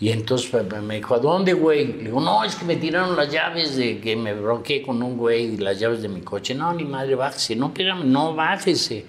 [0.01, 1.87] Y entonces pues, me dijo, ¿a dónde, güey?
[1.87, 5.19] Le digo, no, es que me tiraron las llaves de que me bronqué con un
[5.19, 6.55] güey y las llaves de mi coche.
[6.55, 7.55] No, ni madre, bájese.
[7.55, 9.05] No, espérame, no, bájese.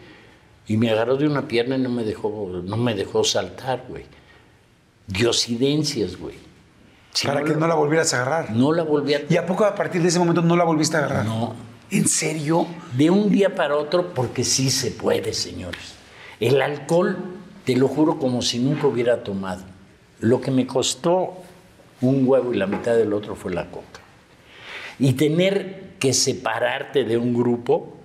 [0.68, 4.03] Y me agarró de una pierna y no me dejó, no me dejó saltar, güey.
[5.07, 6.35] Diosidencias, güey.
[7.13, 8.51] Si para que no la volvieras a agarrar.
[8.51, 9.22] No la volví a...
[9.30, 11.26] ¿Y a poco a partir de ese momento no la volviste a agarrar?
[11.26, 11.55] No.
[11.89, 12.68] ¿En serio?
[12.97, 15.95] De un día para otro, porque sí se puede, señores.
[16.41, 17.18] El alcohol,
[17.63, 19.70] te lo juro, como si nunca hubiera tomado.
[20.22, 21.38] Lo que me costó
[22.02, 23.99] un huevo y la mitad del otro fue la coca.
[24.99, 27.95] Y tener que separarte de un grupo,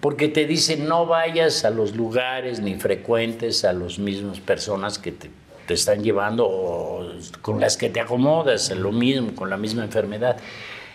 [0.00, 5.12] porque te dicen no vayas a los lugares ni frecuentes a las mismas personas que
[5.12, 5.30] te,
[5.66, 7.10] te están llevando o
[7.42, 10.36] con las que te acomodas, lo mismo, con la misma enfermedad.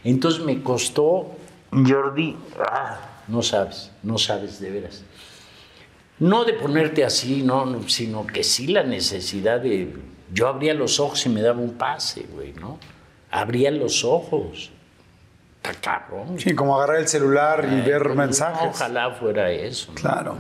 [0.04, 1.32] Entonces me costó,
[1.72, 5.04] Jordi, ah, no sabes, no sabes de veras.
[6.22, 9.94] No de ponerte así, no, no, sino que sí la necesidad de...
[10.34, 12.80] Yo abría los ojos y me daba un pase, güey, ¿no?
[13.32, 14.70] Abría los ojos.
[15.64, 16.40] Está cabrón.
[16.40, 18.70] Sí, como agarrar el celular y ver pues, mensajes.
[18.70, 19.88] Ojalá fuera eso.
[19.90, 19.96] ¿no?
[19.96, 20.38] Claro.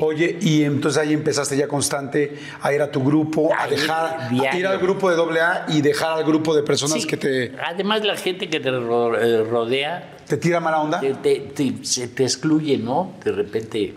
[0.00, 3.74] Oye, y entonces ahí empezaste ya constante a ir a tu grupo, a A ir
[3.78, 4.18] dejar,
[4.50, 7.54] a ir al grupo de AA y dejar al grupo de personas Sí, que te,
[7.64, 10.98] Además, la gente que te eh, rodea te tira mala onda.
[11.00, 13.12] te, te- te- se te excluye, ¿no?
[13.24, 13.94] De repente,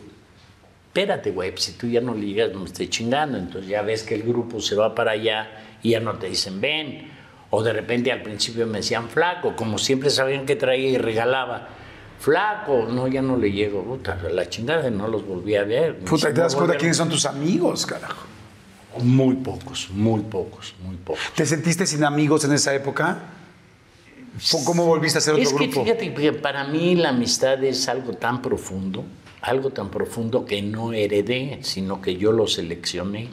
[0.92, 3.38] espérate, güey, pues, si tú ya no ligas, no me estés chingando.
[3.38, 5.50] Entonces ya ves que el grupo se va para allá
[5.82, 7.10] y ya no te dicen ven.
[7.50, 11.70] O de repente al principio me decían flaco, como siempre sabían que traía y regalaba.
[12.20, 15.98] Flaco, no, ya no le llego, puta, la chingada, no los volví a ver.
[16.00, 18.28] Puta, te das cuenta quiénes son tus amigos, carajo.
[19.02, 21.22] Muy pocos, muy pocos, muy pocos.
[21.36, 23.18] ¿Te sentiste sin amigos en esa época?
[24.54, 25.84] ¿O ¿Cómo volviste a hacer otro Es que grupo?
[25.84, 29.04] fíjate que para mí la amistad es algo tan profundo,
[29.42, 33.30] algo tan profundo que no heredé, sino que yo lo seleccioné.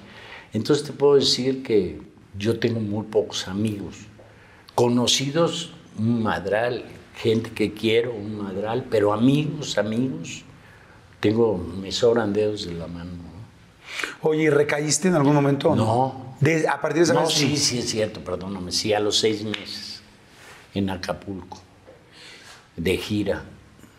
[0.53, 2.01] Entonces te puedo decir que
[2.39, 3.97] yo tengo muy pocos amigos.
[4.75, 6.85] Conocidos, un madral,
[7.17, 10.45] gente que quiero, un madral, pero amigos, amigos,
[11.21, 13.11] tengo, me sobran dedos de la mano.
[13.13, 14.29] ¿no?
[14.29, 15.75] Oye, ¿y recaíste en algún momento?
[15.75, 16.37] No.
[16.41, 19.19] De- a partir de esa No, vez, sí, sí es cierto, perdóname, sí, a los
[19.19, 20.01] seis meses
[20.75, 21.61] en Acapulco,
[22.77, 23.43] de gira.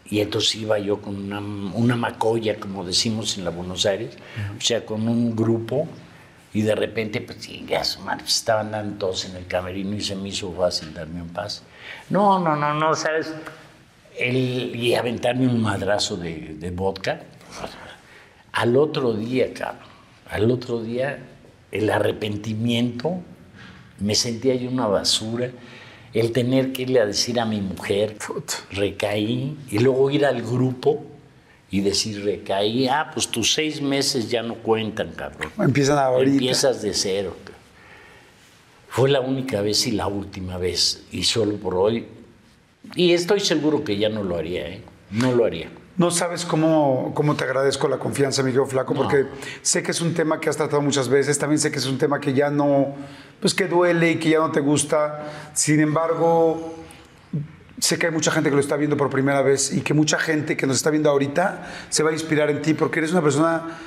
[0.09, 4.17] Y entonces iba yo con una, una macolla, como decimos en la Buenos Aires,
[4.57, 5.87] o sea, con un grupo,
[6.51, 7.83] y de repente, pues, sí, ya
[8.17, 11.61] pues, estaban dando todos en el camerino y se me hizo fácil darme un paz.
[12.09, 13.31] No, no, no, no, ¿sabes?
[14.17, 17.21] El, y aventarme un madrazo de, de vodka.
[18.51, 19.87] Al otro día, cabrón,
[20.29, 21.19] al otro día,
[21.71, 23.21] el arrepentimiento,
[23.99, 25.51] me sentía yo una basura,
[26.13, 28.17] el tener que irle a decir a mi mujer,
[28.71, 31.03] recaí, y luego ir al grupo
[31.71, 35.51] y decir, recaí, ah, pues tus seis meses ya no cuentan, cabrón.
[35.59, 36.31] Empiezan ahorita.
[36.31, 37.35] Empiezas de cero.
[38.89, 42.07] Fue la única vez y la última vez, y solo por hoy.
[42.95, 44.81] Y estoy seguro que ya no lo haría, ¿eh?
[45.11, 45.69] No lo haría.
[45.99, 49.01] No sabes cómo, cómo te agradezco la confianza, Miguel Flaco, No.
[49.01, 49.25] porque
[49.61, 51.97] sé que es un tema que has tratado muchas veces, también sé que es un
[51.97, 52.95] tema que ya no,
[53.41, 55.25] pues que duele y que ya no te gusta.
[55.53, 56.73] Sin embargo,
[57.79, 60.17] sé que hay mucha gente que lo está viendo por primera vez y que mucha
[60.17, 63.21] gente que nos está viendo ahorita se va a inspirar en ti porque eres una
[63.21, 63.77] persona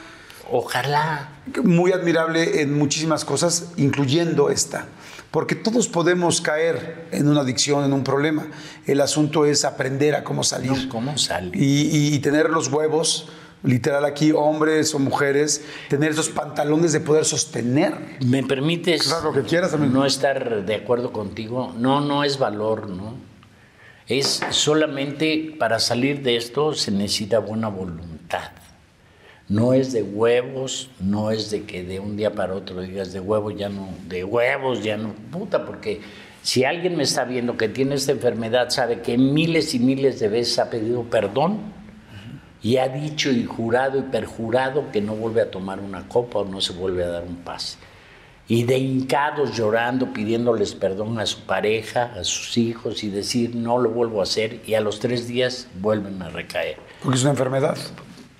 [0.51, 1.31] Ojalá.
[1.65, 4.85] muy admirable en muchísimas cosas, incluyendo esta.
[5.33, 8.47] Porque todos podemos caer en una adicción, en un problema.
[8.87, 10.71] El asunto es aprender a cómo salir.
[10.71, 11.15] No, ¿Cómo?
[11.55, 13.29] Y, y- y tener los huevos,
[13.65, 17.95] literal aquí, hombres o mujeres, tener esos pantalones de poder sostener.
[18.25, 19.93] ¿Me permites Claro, lo que quieras, amigo.
[19.93, 21.75] no estar de acuerdo contigo?
[21.79, 23.15] No, no es valor, ¿no?
[24.09, 28.51] Es solamente para salir de esto se necesita buena voluntad.
[29.53, 33.21] No es de huevos, no es de que de un día para otro digas de
[33.21, 36.01] huevos ya no, de huevos ya no, puta, porque
[36.41, 40.29] si alguien me está viendo que tiene esta enfermedad, sabe que miles y miles de
[40.29, 41.59] veces ha pedido perdón
[42.63, 46.45] y ha dicho y jurado y perjurado que no vuelve a tomar una copa o
[46.47, 47.77] no se vuelve a dar un pase.
[48.49, 53.77] Y de hincados llorando, pidiéndoles perdón a su pareja, a sus hijos y decir no
[53.77, 56.79] lo vuelvo a hacer y a los tres días vuelven a recaer.
[57.03, 57.77] Porque es una enfermedad.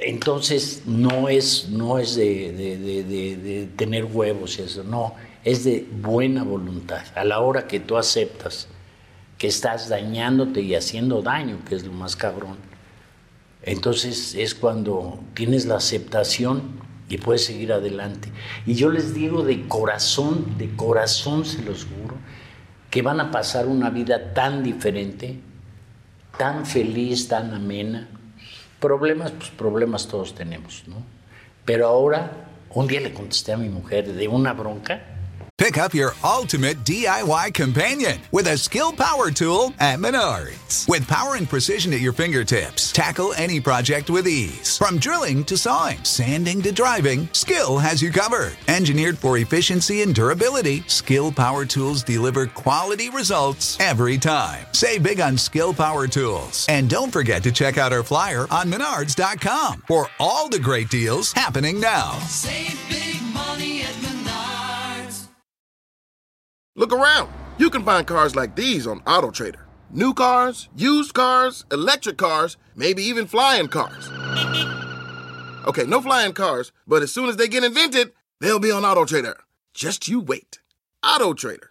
[0.05, 5.15] Entonces no es, no es de, de- de- tener huevos y eso, no,
[5.45, 7.03] es de buena voluntad.
[7.15, 8.69] A la hora que tú aceptas
[9.39, 12.57] que estás dañándote y haciendo daño, que es lo más cabrón,
[13.63, 16.63] entonces es cuando tienes la aceptación
[17.09, 18.31] y puedes seguir adelante.
[18.67, 22.17] Y yo les digo de corazón, de corazón se los juro,
[22.91, 25.39] que van a pasar una vida tan diferente,
[26.39, 28.09] tan feliz, tan amena.
[28.83, 30.97] Problemas, pues problemas todos tenemos, ¿no?
[31.65, 35.12] Pero ahora, un día le contesté a mi mujer de una bronca
[35.59, 40.89] Pick up your ultimate DIY companion with a skill power tool at Menards.
[40.89, 44.77] With power and precision at your fingertips, tackle any project with ease.
[44.77, 48.57] From drilling to sawing, sanding to driving, Skill has you covered.
[48.67, 54.67] Engineered for efficiency and durability, Skill Power Tools deliver quality results every time.
[54.73, 56.67] Save big on Skill Power Tools.
[56.69, 61.31] And don't forget to check out our flyer on menards.com for all the great deals
[61.33, 62.19] happening now.
[62.21, 64.12] Save big money at Menards.
[66.83, 67.31] Look around.
[67.59, 69.61] You can find cars like these on AutoTrader.
[69.93, 74.11] New cars, used cars, electric cars, maybe even flying cars.
[75.69, 78.11] Okay, no flying cars, but as soon as they get invented,
[78.41, 79.37] they'll be on AutoTrader.
[79.73, 80.59] Just you wait.
[81.05, 81.69] AutoTrader.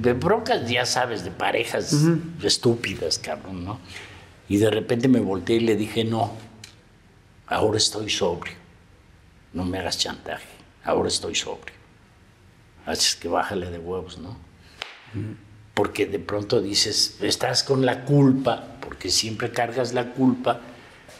[0.00, 1.94] de broncas, ya sabes, de parejas
[2.42, 3.78] estúpidas, cabrón, ¿no?
[4.48, 6.36] Y de repente me volteé y le dije, no,
[7.46, 8.56] ahora estoy sobrio.
[9.52, 10.48] No me hagas chantaje,
[10.82, 11.81] ahora estoy sobrio.
[12.86, 14.36] Así es que bájale de huevos, ¿no?
[15.74, 20.60] Porque de pronto dices, estás con la culpa, porque siempre cargas la culpa,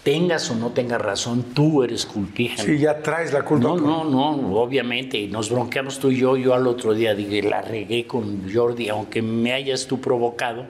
[0.02, 2.62] tengas o no tengas razón, tú eres culpígeno.
[2.62, 3.68] Sí, ya traes la culpa.
[3.68, 7.42] No, no, no, obviamente, y nos bronqueamos tú y yo, yo al otro día dije,
[7.42, 10.66] la regué con Jordi, aunque me hayas tú provocado,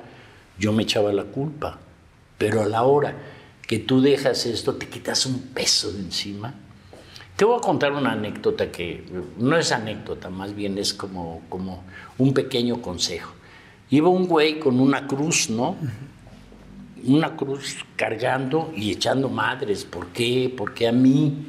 [0.58, 1.78] yo me echaba la culpa.
[2.38, 3.16] Pero a la hora
[3.66, 6.54] que tú dejas esto, te quitas un peso de encima.
[7.42, 9.02] Te voy a contar una anécdota que
[9.36, 11.82] no es anécdota, más bien es como, como
[12.16, 13.34] un pequeño consejo.
[13.90, 15.74] Iba un güey con una cruz, ¿no?
[17.02, 19.84] Una cruz cargando y echando madres.
[19.84, 20.54] ¿Por qué?
[20.56, 21.48] ¿Por qué a mí?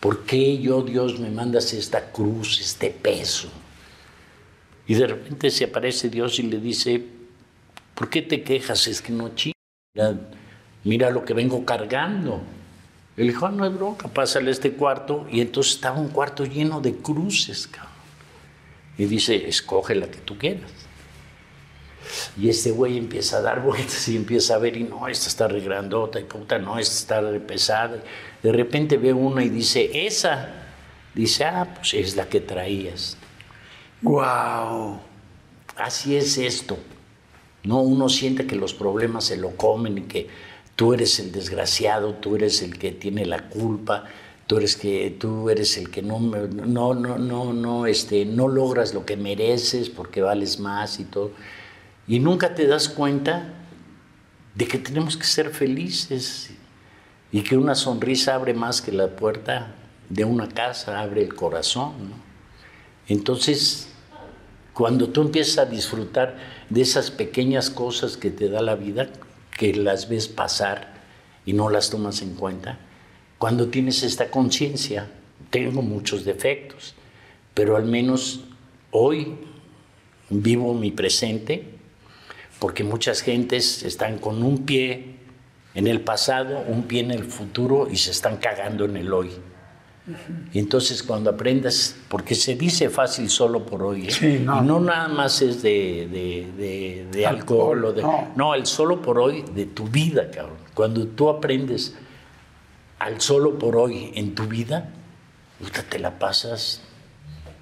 [0.00, 3.50] ¿Por qué yo, Dios, me mandas esta cruz, este peso?
[4.86, 7.04] Y de repente se aparece Dios y le dice,
[7.94, 8.86] ¿por qué te quejas?
[8.86, 9.52] Es que no chingas.
[9.94, 10.20] Mira,
[10.84, 12.40] mira lo que vengo cargando.
[13.16, 15.26] Él dijo, "Ah, no hay bronca, pásale este cuarto.
[15.30, 17.92] Y entonces estaba un cuarto lleno de cruces, cabrón.
[18.98, 20.70] Y dice, escoge la que tú quieras.
[22.38, 25.48] Y este güey empieza a dar vueltas y empieza a ver, y no, esta está
[25.48, 28.02] re grandota, y puta, no, esta está re pesada.
[28.42, 30.50] De repente ve una y dice, esa.
[31.14, 33.16] Dice, ah, pues es la que traías.
[34.00, 34.98] Wow.
[35.76, 36.78] Así es esto.
[37.64, 40.28] No, uno siente que los problemas se lo comen y que
[40.76, 44.04] tú eres el desgraciado, tú eres el que tiene la culpa,
[44.46, 48.92] tú eres que tú eres el que no no no no no este no logras
[48.94, 51.32] lo que mereces porque vales más y todo.
[52.06, 53.54] Y nunca te das cuenta
[54.54, 56.50] de que tenemos que ser felices
[57.30, 59.74] y que una sonrisa abre más que la puerta
[60.08, 62.32] de una casa, abre el corazón, ¿no?
[63.08, 63.88] Entonces,
[64.74, 66.36] cuando tú empiezas a disfrutar
[66.68, 69.08] de esas pequeñas cosas que te da la vida,
[69.56, 70.94] que las ves pasar
[71.44, 72.78] y no las tomas en cuenta,
[73.38, 75.10] cuando tienes esta conciencia,
[75.50, 76.94] tengo muchos defectos,
[77.54, 78.40] pero al menos
[78.90, 79.34] hoy
[80.30, 81.64] vivo mi presente,
[82.58, 85.16] porque muchas gentes están con un pie
[85.74, 89.30] en el pasado, un pie en el futuro y se están cagando en el hoy.
[90.52, 94.10] Y entonces cuando aprendas, porque se dice fácil solo por hoy, ¿eh?
[94.10, 94.62] Sí, no.
[94.62, 98.28] y no nada más es de, de- de- de alcohol, o de, no.
[98.36, 100.56] no, el solo por hoy de tu vida, cabrón.
[100.74, 101.94] Cuando tú aprendes
[102.98, 104.90] al solo por hoy en tu vida,
[105.88, 106.80] te la pasas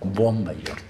[0.03, 0.83] bomba, Jordi.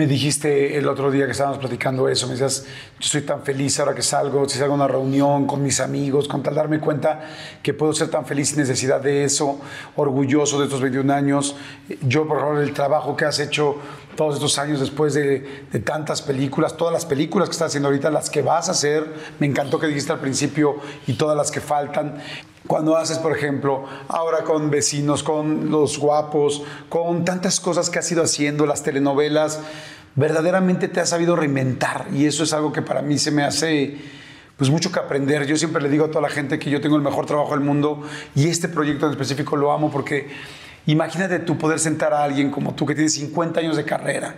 [0.00, 2.64] Me dijiste el otro día que estábamos platicando eso, me decías,
[2.98, 6.26] yo estoy tan feliz ahora que salgo, si salgo a una reunión con mis amigos,
[6.26, 7.20] con tal darme cuenta
[7.62, 9.60] que puedo ser tan feliz sin necesidad de eso,
[9.96, 11.54] orgulloso de estos 21 años.
[12.00, 13.76] Yo, por favor, el trabajo que has hecho
[14.16, 18.10] todos estos años después de, de tantas películas, todas las películas que estás haciendo ahorita,
[18.10, 19.04] las que vas a hacer,
[19.38, 22.22] me encantó que dijiste al principio y todas las que faltan.
[22.66, 28.12] Cuando haces, por ejemplo, ahora con vecinos, con los guapos, con tantas cosas que has
[28.12, 29.58] ido haciendo, las telenovelas,
[30.14, 33.96] verdaderamente te has sabido reinventar y eso es algo que para mí se me hace
[34.56, 35.46] pues mucho que aprender.
[35.46, 37.60] Yo siempre le digo a toda la gente que yo tengo el mejor trabajo del
[37.60, 38.02] mundo
[38.34, 40.28] y este proyecto en específico lo amo porque
[40.86, 44.34] imagínate tú poder sentar a alguien como tú que tienes 50 años de carrera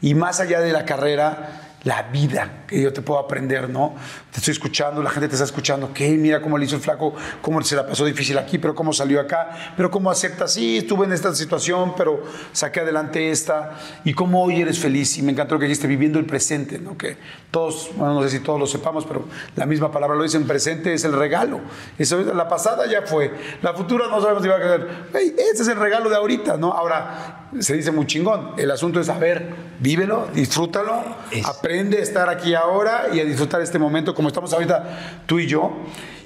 [0.00, 3.94] y más allá de la carrera la vida que yo te puedo aprender, ¿no?
[4.32, 6.08] Te estoy escuchando, la gente te está escuchando, ¿qué?
[6.10, 9.20] Mira cómo le hizo el flaco, cómo se la pasó difícil aquí, pero cómo salió
[9.20, 14.42] acá, pero cómo acepta, sí, estuve en esta situación, pero saqué adelante esta, y cómo
[14.42, 15.16] hoy eres feliz.
[15.18, 16.96] Y me encantó lo que dijiste, viviendo el presente, ¿no?
[16.96, 17.16] Que
[17.50, 20.46] todos, bueno, no sé si todos lo sepamos, pero la misma palabra lo dice en
[20.46, 21.60] presente, es el regalo.
[21.98, 23.32] Eso, la pasada ya fue,
[23.62, 24.88] la futura no sabemos si va a quedar.
[25.12, 26.72] Hey, ese es el regalo de ahorita, ¿no?
[26.72, 29.48] Ahora, se dice muy chingón, el asunto es, a ver,
[29.80, 31.04] vívelo, disfrútalo,
[31.44, 35.46] aprende a estar aquí ahora y a disfrutar este momento como estamos ahorita tú y
[35.46, 35.72] yo.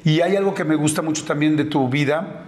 [0.04, 2.44] Y hay algo que me gusta mucho también de tu vida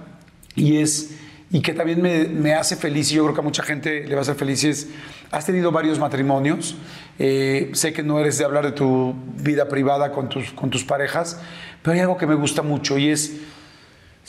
[0.54, 1.10] y es
[1.52, 4.14] y que también me, me hace feliz y yo creo que a mucha gente le
[4.14, 4.88] va a hacer feliz es
[5.32, 6.76] has tenido varios matrimonios
[7.18, 10.84] eh, sé que no eres de hablar de tu vida privada con tus, con tus
[10.84, 11.40] parejas
[11.82, 13.32] pero hay algo que me gusta mucho y es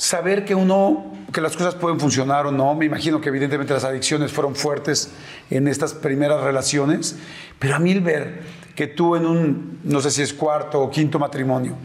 [0.01, 2.73] saber que uno, que las cosas pueden funcionar o no.
[2.73, 5.11] Me imagino que evidentemente las adicciones fueron fuertes
[5.51, 7.17] en estas primeras relaciones,
[7.59, 8.41] pero a mí el ver
[8.75, 11.75] que tú en un, no sé si es cuarto o quinto matrimonio,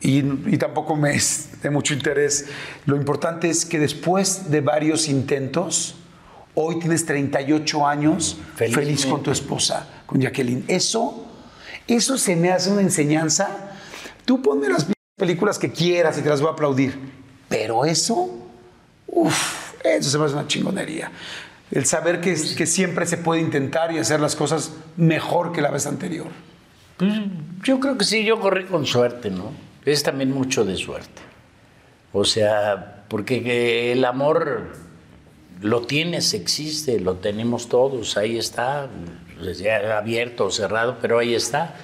[0.00, 2.48] y, y tampoco me es de mucho interés,
[2.86, 5.94] lo importante es que después de varios intentos,
[6.54, 10.64] hoy tienes 38 años feliz con tu esposa, con Jacqueline.
[10.66, 11.24] Eso,
[11.86, 13.76] eso se me hace una enseñanza.
[14.24, 14.88] Tú ponme las
[15.22, 16.98] películas que quieras y te las voy a aplaudir.
[17.48, 18.28] Pero eso,
[19.06, 21.12] uff, eso se me hace una chingonería.
[21.70, 25.70] El saber que, que siempre se puede intentar y hacer las cosas mejor que la
[25.70, 26.26] vez anterior.
[26.96, 27.12] Pues,
[27.62, 29.52] yo creo que sí, yo corrí con suerte, ¿no?
[29.84, 31.22] Es también mucho de suerte.
[32.12, 34.72] O sea, porque que el amor
[35.60, 38.88] lo tienes, existe, lo tenemos todos, ahí está,
[39.38, 41.76] pues, abierto o cerrado, pero ahí está.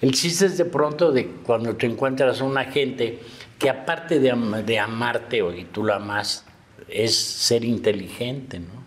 [0.00, 3.20] El chiste es de pronto de cuando te encuentras una gente
[3.58, 6.44] que aparte de amarte o y tú la amas,
[6.88, 8.78] es ser inteligente, ¿no?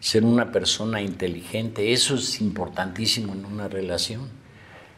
[0.00, 4.28] Ser una persona inteligente, eso es importantísimo en una relación.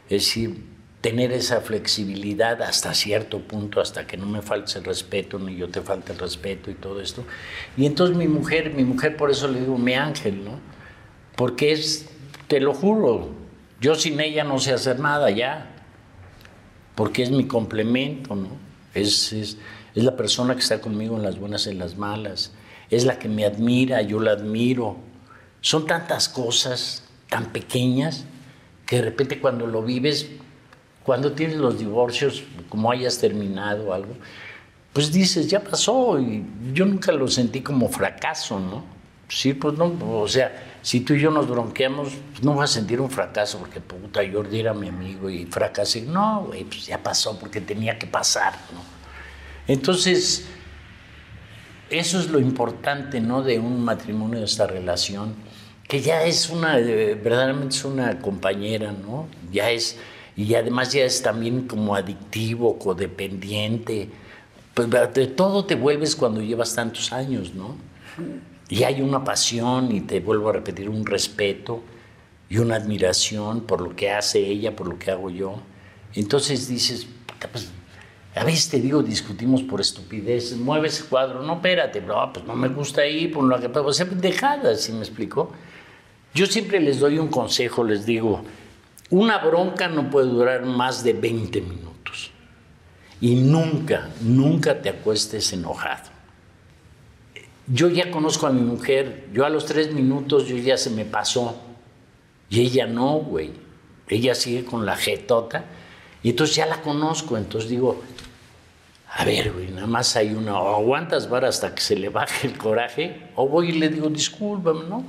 [0.09, 0.63] Es decir,
[1.01, 5.69] tener esa flexibilidad hasta cierto punto, hasta que no me falte el respeto, ni yo
[5.69, 7.23] te falte el respeto y todo esto.
[7.75, 10.59] Y entonces mi mujer, mi mujer por eso le digo mi ángel, ¿no?
[11.35, 12.07] Porque es,
[12.47, 13.31] te lo juro,
[13.81, 15.69] yo sin ella no sé hacer nada ya,
[16.95, 18.49] porque es mi complemento, ¿no?
[18.93, 19.57] Es, es,
[19.95, 22.53] es la persona que está conmigo en las buenas y en las malas,
[22.91, 24.97] es la que me admira, yo la admiro.
[25.61, 28.25] Son tantas cosas tan pequeñas
[28.85, 30.29] que de repente cuando lo vives,
[31.03, 34.13] cuando tienes los divorcios, como hayas terminado algo,
[34.93, 38.83] pues dices, ya pasó, y yo nunca lo sentí como fracaso, ¿no?
[39.29, 42.73] Sí, pues no, o sea, si tú y yo nos bronqueamos, pues no vas a
[42.73, 46.01] sentir un fracaso, porque puta, Jordi era mi amigo y fracasé.
[46.01, 48.81] No, güey, pues ya pasó, porque tenía que pasar, ¿no?
[49.67, 50.45] Entonces,
[51.89, 53.43] eso es lo importante, ¿no?
[53.43, 55.35] De un matrimonio, de esta relación,
[55.87, 59.27] que ya es una, eh, verdaderamente es una compañera, ¿no?
[59.51, 59.97] Ya es,
[60.35, 64.09] y además ya es también como adictivo, codependiente.
[64.73, 67.75] Pues de todo te vuelves cuando llevas tantos años, ¿no?
[68.71, 71.83] Y hay una pasión, y te vuelvo a repetir, un respeto
[72.49, 75.57] y una admiración por lo que hace ella, por lo que hago yo.
[76.15, 77.05] Entonces dices,
[77.51, 77.69] pues,
[78.33, 82.55] a veces te digo, discutimos por estupideces, mueve ese cuadro, no, espérate, no, pues no
[82.55, 85.51] me gusta ahí, por lo que, o sea, pendejadas, ¿sí me explico?
[86.33, 88.41] Yo siempre les doy un consejo, les digo,
[89.09, 92.31] una bronca no puede durar más de 20 minutos.
[93.19, 96.10] Y nunca, nunca te acuestes enojado.
[97.73, 101.05] Yo ya conozco a mi mujer, yo a los tres minutos yo ya se me
[101.05, 101.55] pasó.
[102.49, 103.51] Y ella no, güey.
[104.09, 105.63] Ella sigue con la jetota.
[106.21, 107.37] Y entonces ya la conozco.
[107.37, 108.01] Entonces digo,
[109.13, 110.59] a ver, güey, nada más hay una.
[110.59, 114.09] O aguantas vara hasta que se le baje el coraje, o voy y le digo,
[114.09, 115.03] discúlpame, ¿no?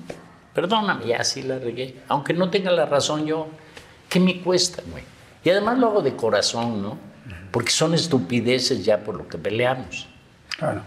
[0.55, 1.97] Perdóname, ya sí la regué.
[2.09, 3.49] Aunque no tenga la razón yo,
[4.09, 5.05] ¿qué me cuesta, güey?
[5.45, 6.99] Y además lo hago de corazón, ¿no?
[7.51, 10.09] Porque son estupideces ya por lo que peleamos
[10.57, 10.83] Claro.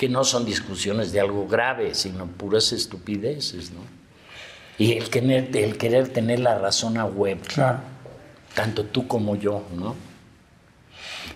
[0.00, 3.80] Que no son discusiones de algo grave, sino puras estupideces, ¿no?
[4.78, 7.80] Y el querer, el querer tener la razón a web, Claro.
[8.54, 9.94] tanto tú como yo, ¿no?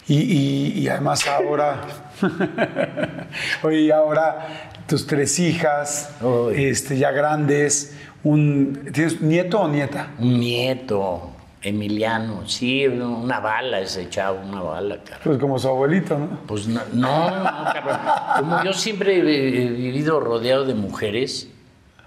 [0.09, 1.83] Y, y- y además ahora,
[3.63, 6.09] oye, ahora tus tres hijas,
[6.55, 10.09] este, ya grandes, un, ¿tienes nieto o nieta?
[10.19, 11.34] Un nieto,
[11.65, 15.21] Emiliano, sí, una bala ese chavo, una bala, cara.
[15.25, 16.41] Pues como su abuelito, ¿no?
[16.47, 17.43] Pues no, no, no,
[17.73, 17.99] cabrón.
[18.39, 21.49] Como yo siempre he vivido rodeado de mujeres,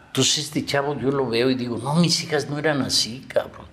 [0.08, 3.66] entonces este chavo yo lo veo y digo, no, mis hijas no eran así, cabrón.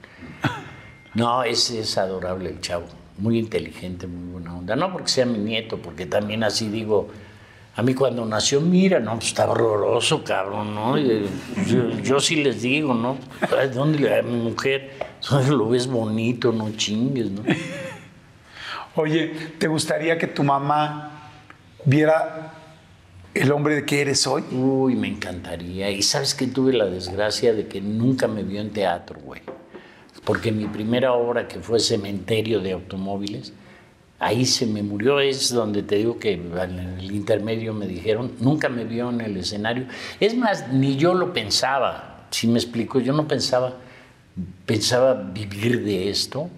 [1.12, 2.86] No, ese es adorable el chavo,
[3.18, 4.76] muy inteligente, muy buena onda.
[4.76, 7.08] No porque sea mi nieto, porque también así digo,
[7.76, 10.96] a mí cuando nació, mira, no, pues está horroroso, cabrón, ¿no?
[10.98, 11.26] Y, eh,
[11.66, 13.16] Yo, yo sí les digo, ¿no?
[13.74, 14.92] ¿Dónde le- a mi mujer?
[15.48, 17.42] Lo ves bonito, no chingues, ¿no?
[18.96, 21.30] Oye, ¿te gustaría que tu mamá
[21.84, 22.52] viera
[23.34, 24.42] el hombre que eres hoy?
[24.52, 25.90] Uy, me encantaría.
[25.90, 29.42] Y sabes que tuve la desgracia de que nunca me vio en teatro, güey.
[30.24, 33.52] Porque mi primera obra, que fue Cementerio de Automóviles,
[34.18, 35.20] ahí se me murió.
[35.20, 39.36] Es donde te digo que en el intermedio me dijeron, nunca me vio en el
[39.36, 39.86] escenario.
[40.20, 42.26] Es más, ni yo lo pensaba.
[42.30, 43.76] Si me explico, yo no pensaba,
[44.66, 46.48] pensaba vivir de esto.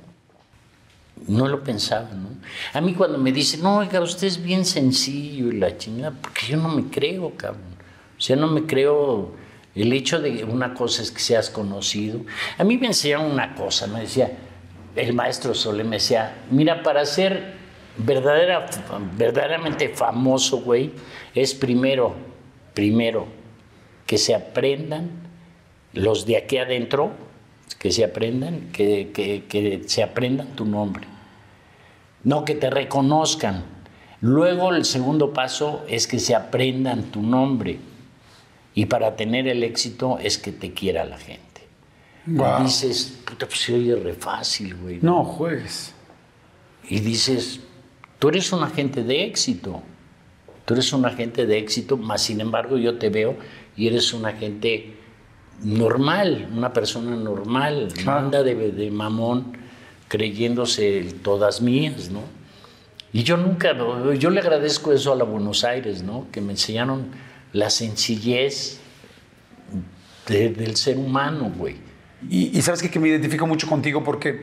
[1.28, 2.28] No lo pensaba, ¿no?
[2.72, 6.46] A mí cuando me dicen, no, oiga, usted es bien sencillo y la chingada, porque
[6.48, 7.76] yo no me creo, cabrón.
[8.18, 9.32] O sea, no me creo
[9.76, 12.20] el hecho de una cosa es que seas conocido.
[12.56, 14.30] A mí me enseñaron una cosa, me decía,
[14.97, 17.55] el maestro Sole me decía, mira, para ser
[17.98, 18.66] verdadera,
[19.16, 20.93] verdaderamente famoso, güey,
[21.35, 22.14] es primero,
[22.74, 23.27] primero,
[24.06, 25.10] que se aprendan
[25.93, 27.12] los de aquí adentro,
[27.78, 31.06] que se aprendan, que- que se aprendan tu nombre.
[32.24, 33.64] No que te reconozcan.
[34.20, 37.78] Luego el segundo paso es que se aprendan tu nombre.
[38.74, 41.45] Y para tener el éxito es que te quiera la gente.
[42.26, 42.64] Guau.
[42.64, 44.98] Dices, puta, pues se oye re fácil, güey.
[45.02, 45.92] No, juegues.
[46.88, 47.60] Y dices,
[48.18, 49.82] tú eres un agente de éxito.
[50.64, 53.36] Tú eres un agente de éxito, más sin embargo yo te veo
[53.76, 54.96] y eres un agente
[55.62, 58.18] normal, una persona normal, no Claro.
[58.18, 59.56] anda de, de mamón
[60.08, 62.22] creyéndose todas mías, ¿no?
[63.12, 63.74] Y yo nunca,
[64.18, 66.26] yo le agradezco eso a la Buenos Aires, ¿no?
[66.32, 67.06] Que me enseñaron
[67.52, 68.80] la sencillez
[70.26, 71.76] de- del ser humano, güey.
[72.30, 72.90] Y, y sabes qué?
[72.90, 74.42] que me identifico mucho contigo porque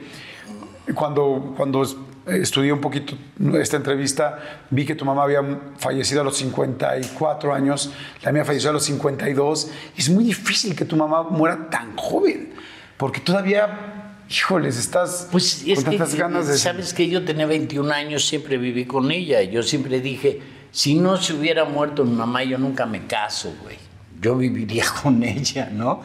[0.96, 1.96] cuando, cuando es-
[2.28, 3.16] estudié un poquito
[3.60, 4.40] esta entrevista,
[4.70, 5.42] vi que tu mamá había
[5.78, 7.92] fallecido a los 54 años,
[8.24, 9.70] la mía falleció a los 52.
[9.98, 12.54] Y es muy difícil que tu mamá muera tan joven,
[12.98, 16.58] porque todavía, híjoles, estás Pues es con que, tantas ganas de...
[16.58, 19.42] sabes que yo tenía 21 años, siempre viví con ella.
[19.44, 20.42] Yo siempre dije,
[20.72, 23.78] si no se hubiera muerto mi mamá, yo nunca me caso, güey.
[24.22, 26.02] Yo viviría con ella, ¿no?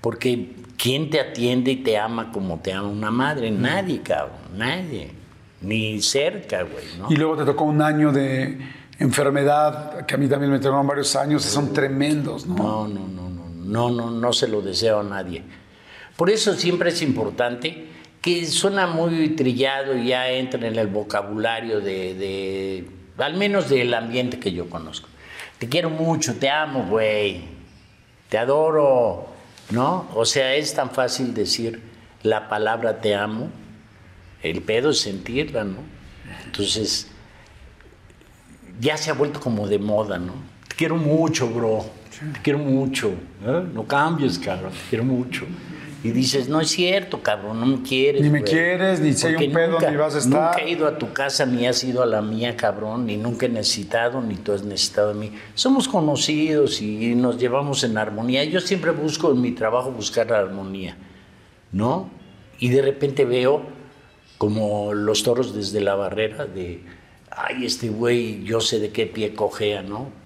[0.00, 3.50] Porque ¿quién te atiende y te ama como te ama una madre?
[3.50, 5.10] Nadie, cabrón, nadie.
[5.62, 7.06] Ni cerca, güey, ¿no?
[7.12, 8.58] Y luego te tocó un año de
[8.98, 12.54] enfermedad, que a mí también me tocaron varios años, son tremendos, ¿no?
[12.56, 15.42] No, no, no, no, no, no, no se lo deseo a nadie.
[16.16, 17.86] Por eso siempre es importante
[18.20, 23.92] que suena muy trillado y ya entra en el vocabulario de, de- al menos del
[23.94, 25.08] ambiente que yo conozco.
[25.58, 27.42] Te quiero mucho, te amo, güey,
[28.28, 29.28] te adoro,
[29.70, 30.08] ¿no?
[30.14, 31.80] O sea, es tan fácil decir
[32.22, 33.50] la palabra te amo,
[34.42, 35.78] el pedo es sentirla, ¿no?
[36.44, 37.08] Entonces,
[38.80, 40.34] ya se ha vuelto como de moda, ¿no?
[40.68, 41.84] Te quiero mucho, bro.
[42.32, 43.10] Te quiero mucho.
[43.44, 43.64] ¿eh?
[43.72, 44.72] No cambies, cabrón.
[44.72, 45.46] Te quiero mucho.
[46.02, 48.22] Y dices, no es cierto, cabrón, no me quieres.
[48.22, 48.50] Ni me güey".
[48.50, 50.50] quieres, ni si hay Porque un pedo, nunca- ni vas a estar.
[50.56, 53.44] Nunca he ido a tu casa, ni has ido a la mía, cabrón, ni nunca
[53.46, 55.32] he necesitado, ni tú has necesitado de mí.
[55.54, 58.44] Somos conocidos y nos llevamos en armonía.
[58.44, 60.96] Yo siempre busco en mi trabajo buscar la armonía,
[61.72, 62.08] ¿no?
[62.58, 63.62] Y de repente veo
[64.38, 66.82] como los toros desde la barrera de,
[67.30, 70.18] ay, este güey, yo sé de qué pie cojea, ¿no?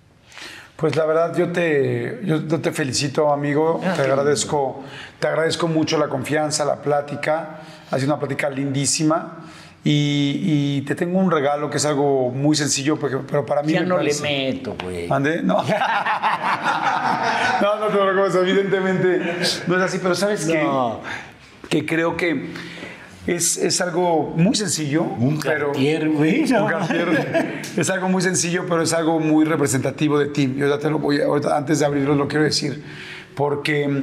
[0.77, 3.81] Pues la verdad yo te, yo, te felicito, amigo.
[3.85, 4.83] Ah, te agradezco,
[5.21, 7.61] te agradezco mucho la confianza, la plática.
[7.91, 9.39] Ha sido una plática lindísima.
[9.87, 13.75] Y, y te tengo un regalo que es algo muy sencillo, porque, pero para mí
[13.75, 15.13] Ya me no le meto, güey.
[15.13, 15.43] ¿Ande?
[15.43, 15.63] No.
[17.63, 19.21] no, no te preocupes, evidentemente
[19.67, 20.63] no es así, pero sabes qué?
[20.63, 21.01] No.
[21.69, 22.51] que creo que
[23.27, 25.03] es, es algo muy sencillo.
[25.03, 27.63] Un pero, Cartier, güey, no Un Cartier.
[27.77, 30.55] es algo muy sencillo, pero es algo muy representativo de ti.
[30.57, 32.83] Yo ya te lo voy a, antes de abrirlo lo quiero decir,
[33.35, 34.03] porque mm,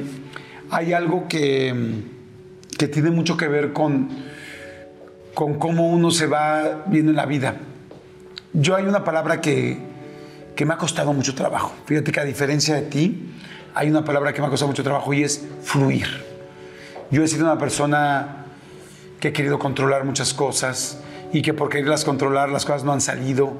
[0.70, 4.08] hay algo que, mm, que tiene mucho que ver con,
[5.34, 7.56] con cómo uno se va viendo en la vida.
[8.52, 9.78] Yo hay una palabra que,
[10.56, 11.72] que me ha costado mucho trabajo.
[11.86, 13.30] Fíjate que a diferencia de ti,
[13.74, 16.06] hay una palabra que me ha costado mucho trabajo y es fluir.
[17.10, 18.41] Yo he sido una persona
[19.22, 20.98] que he querido controlar muchas cosas
[21.32, 23.52] y que por quererlas controlar las cosas no han salido.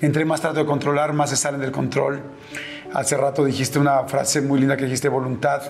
[0.00, 2.22] Entre más trato de controlar, más se salen del control.
[2.94, 5.62] Hace rato dijiste una frase muy linda que dijiste voluntad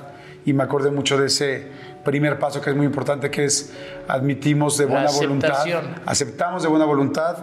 [0.45, 1.69] y me acordé mucho de ese
[2.05, 3.73] primer paso que es muy importante que es
[4.09, 5.65] admitimos de buena voluntad,
[6.05, 7.39] aceptamos de buena voluntad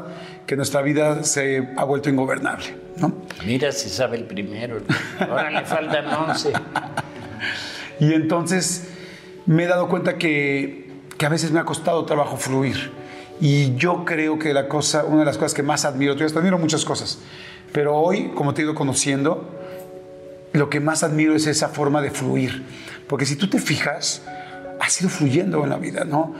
[0.46, 3.24] que nuestra vida se ha vuelto ingobernable, ¿no?
[3.44, 4.82] Mira si sabe el primero.
[5.20, 6.54] Ahora le faltan 11.
[8.00, 8.90] Y entonces
[9.48, 10.87] me he dado cuenta que,
[11.18, 12.92] que a veces me ha costado trabajo fluir.
[13.40, 16.58] Y yo creo que la cosa, una de las cosas que más admiro, yo admiro
[16.58, 17.20] muchas cosas,
[17.72, 19.48] pero hoy, como te he ido conociendo,
[20.54, 22.64] lo que más admiro es esa forma de fluir.
[23.08, 24.24] Porque si tú te fijas,
[24.80, 26.34] has ido fluyendo en la vida, ¿no?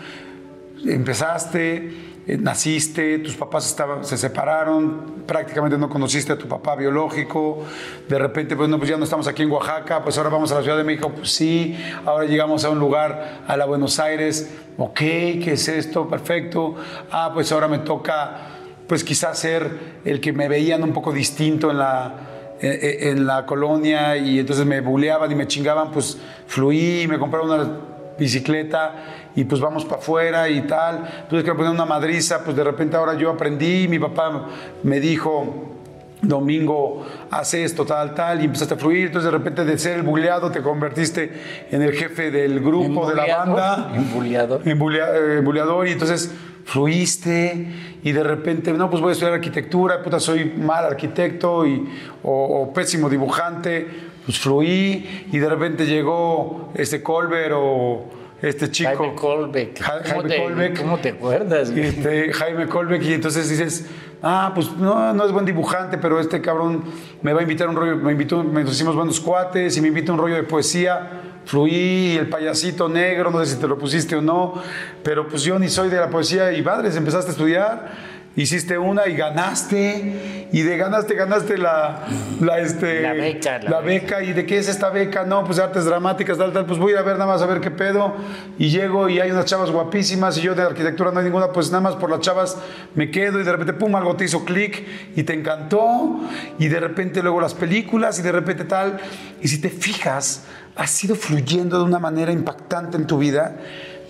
[0.86, 1.92] Empezaste,
[2.28, 7.64] eh, naciste, tus papás se separaron, prácticamente no conociste a tu papá biológico,
[8.10, 10.56] de repente, pues, no, pues ya no estamos aquí en Oaxaca, pues ahora vamos a
[10.56, 14.54] la Ciudad de México, pues sí, ahora llegamos a un lugar, a la Buenos Aires,
[14.78, 16.10] ok, ¿qué es esto?
[16.10, 16.76] Perfecto,
[17.12, 21.72] ah, pues ahora me toca, pues quizás ser el que me veían un poco distinto
[21.72, 22.14] en la,
[22.60, 27.50] en, en la colonia y entonces me buleaban y me chingaban, pues fluí, me compraron
[27.50, 27.80] una
[28.20, 31.08] bicicleta y pues vamos para afuera y tal.
[31.22, 34.48] Entonces que me poner una madriza, pues de repente ahora yo aprendí, mi papá
[34.84, 35.74] me dijo,
[36.20, 39.06] Domingo, haz esto, tal, tal, y empezaste a fluir.
[39.08, 41.32] Entonces, de repente, de ser el buleado, te convertiste
[41.70, 43.92] en el jefe del grupo, de la banda.
[43.96, 44.62] embuleador.
[44.66, 46.34] Embulea- eh, embuleador, y entonces
[46.66, 47.68] fluiste,
[48.04, 51.88] y de repente, no, pues voy a estudiar arquitectura, puta, soy mal arquitecto y,
[52.24, 53.88] o, o pésimo dibujante.
[54.26, 58.06] Pues fluí, y de repente llegó este Colbert o
[58.42, 58.90] este chico.
[58.98, 59.80] Jaime Colbeck.
[59.80, 60.78] Ja- ¿Cómo te- Colbeck.
[60.80, 61.86] cómo te acuerdas, güey?
[61.88, 63.88] Este, Jaime Colbeck, y entonces dices,
[64.22, 66.84] ah, pues no, no es buen dibujante, pero este cabrón
[67.22, 70.12] me va a invitar un rollo, me invitó, nos hicimos buenos cuates y me invita
[70.12, 71.22] a un rollo de poesía.
[71.46, 74.56] Fluí, el payasito negro, no sé si te lo pusiste o no,
[75.02, 77.92] pero pues yo ni soy de la poesía y madres, empezaste a estudiar.
[78.38, 82.06] Hiciste una y ganaste, y de ganaste, ganaste la,
[82.40, 84.22] la, este, La beca, la la beca.
[84.22, 85.24] ¿Y de qué es esta beca?
[85.24, 86.68] No, pues artes dramáticas, tal, tal.
[86.68, 88.16] Pues voy a ver nada más a ver qué pedo.
[88.60, 91.72] Y llego y hay unas chavas guapísimas y yo de arquitectura no hay ninguna, pues
[91.72, 92.58] nada más por las chavas
[92.94, 94.86] me quedo y de repente, pum, algo te hizo clic
[95.16, 96.20] y te encantó.
[96.60, 99.00] Y de repente luego las películas y de repente tal.
[99.42, 100.44] Y si te fijas,
[100.76, 103.56] has ido fluyendo de una manera impactante en tu vida,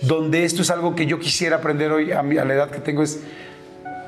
[0.02, 2.80] donde esto es algo que yo quisiera aprender hoy a, mi- a la edad que
[2.80, 3.20] tengo, es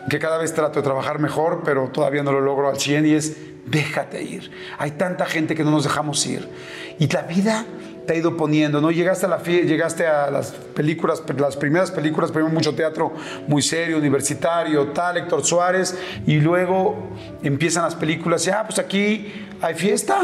[0.08, 3.14] que cada vez trato de trabajar mejor, pero todavía no lo logro al 100 y
[3.14, 3.36] es
[3.66, 4.50] déjate ir.
[4.78, 6.48] Hay tanta gente que no nos dejamos ir.
[6.98, 7.64] Y la vida
[8.06, 8.90] te ha ido poniendo, ¿no?
[8.90, 13.12] Llegaste a la llegaste a las películas, las primeras películas, primero mucho teatro
[13.46, 15.96] muy serio, universitario, tal, Héctor Suárez,
[16.26, 17.10] y luego
[17.42, 20.18] empiezan las películas y, ah, pues aquí hay fiesta.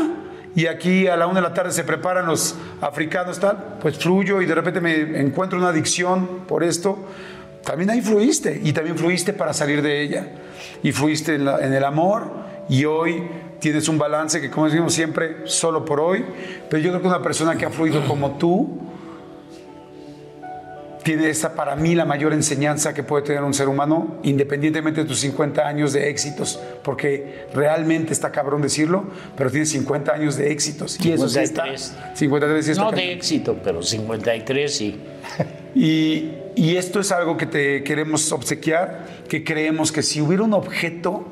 [0.54, 4.40] Y aquí a la una de la tarde se preparan los africanos, tal, pues fluyo
[4.40, 6.98] y de repente me encuentro una adicción por esto
[7.66, 10.28] también ahí fluiste y también fluiste para salir de ella.
[10.82, 12.30] Y fluiste en, la- en el amor
[12.68, 13.22] y hoy
[13.58, 16.24] tienes un balance que, como decimos siempre, solo por hoy.
[16.70, 18.78] Pero yo creo que una persona que ha fluido como tú
[21.02, 25.06] tiene esa para mí la mayor enseñanza que puede tener un ser humano, independientemente de
[25.06, 29.04] tus 50 años de éxitos, porque realmente está cabrón decirlo,
[29.36, 30.98] pero tienes 50 años de éxitos.
[31.04, 31.62] Y eso sí está.
[31.64, 31.94] 53.
[32.14, 35.00] 53 sí está No de éxito, pero 53 sí.
[35.76, 40.54] Y, y esto es algo que te queremos obsequiar, que creemos que si hubiera un
[40.54, 41.26] objeto,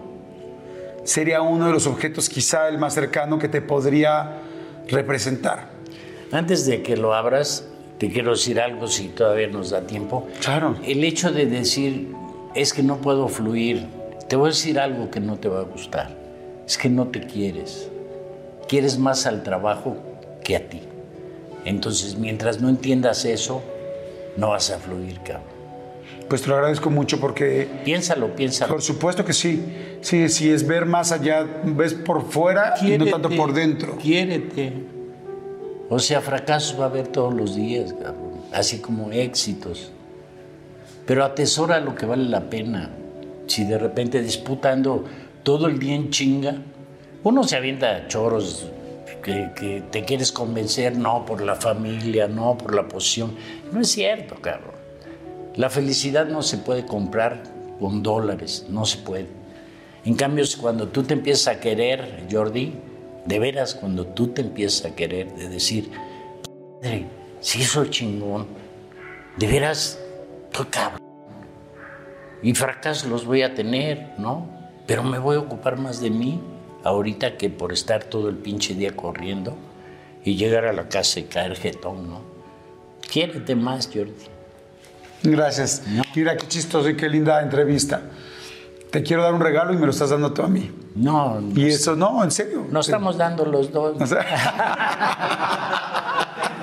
[1.05, 4.43] sería uno de los objetos quizá el más cercano que te podría
[4.87, 5.71] representar.
[6.31, 7.65] Antes de que lo abras,
[7.99, 10.29] te quiero decir algo si todavía nos da tiempo.
[10.43, 10.77] Claro.
[10.85, 12.13] El hecho de decir
[12.55, 13.87] es que no puedo fluir,
[14.29, 16.15] te voy a decir algo que no te va a gustar.
[16.67, 17.89] Es que no te quieres.
[18.69, 19.97] Quieres más al trabajo
[20.43, 20.83] que a ti.
[21.65, 23.63] Entonces, mientras no entiendas eso,
[24.37, 25.55] no vas a fluir, cabrón.
[26.29, 28.73] Pues te lo agradezco mucho porque Piénsalo, piénsalo.
[28.73, 29.63] por supuesto que sí.
[30.01, 33.97] Sí, sí, es ver más allá, ves por fuera y no tanto por dentro.
[33.97, 34.73] Quiérete.
[35.91, 38.41] O sea, fracasos va a haber todos los días, cabrón.
[38.53, 39.93] Así como éxitos.
[41.07, 42.91] Pero atesora lo que vale la pena.
[43.47, 45.05] Si de repente disputando
[45.43, 46.57] todo el día en chinga,
[47.23, 48.67] uno se avienta choros
[49.25, 53.35] que, que te quieres convencer, no por la familia, no por la posición.
[53.73, 54.75] No es cierto, cabrón.
[55.57, 57.43] La felicidad no se puede comprar
[57.81, 59.27] con dólares, no se puede.
[60.05, 62.75] En cambio, cuando tú te empiezas a querer, Jordi,
[63.25, 65.91] de veras, cuando tú te empiezas a querer, de decir,
[66.83, 67.07] padre,
[67.41, 68.47] si soy chingón,
[69.39, 69.99] de veras,
[70.53, 71.01] qué cabrón.
[72.43, 74.47] Y fracasos los voy a tener, ¿no?
[74.87, 76.41] Pero me voy a ocupar más de mí
[76.85, 79.57] ahorita que por estar todo el pinche día corriendo
[80.25, 82.23] y llegar a la casa y caer jetón, ¿no?
[83.11, 84.13] Quiérete más, Jordi.
[85.23, 85.83] Gracias.
[86.15, 88.03] Mira qué chistoso y qué linda entrevista.
[88.95, 90.71] Te quiero dar un regalo y me lo estás dando tú a mí.
[90.95, 92.65] No, Y eso, no, en serio.
[92.71, 94.01] nos estamos dando los dos.
[94.01, 94.21] O sea,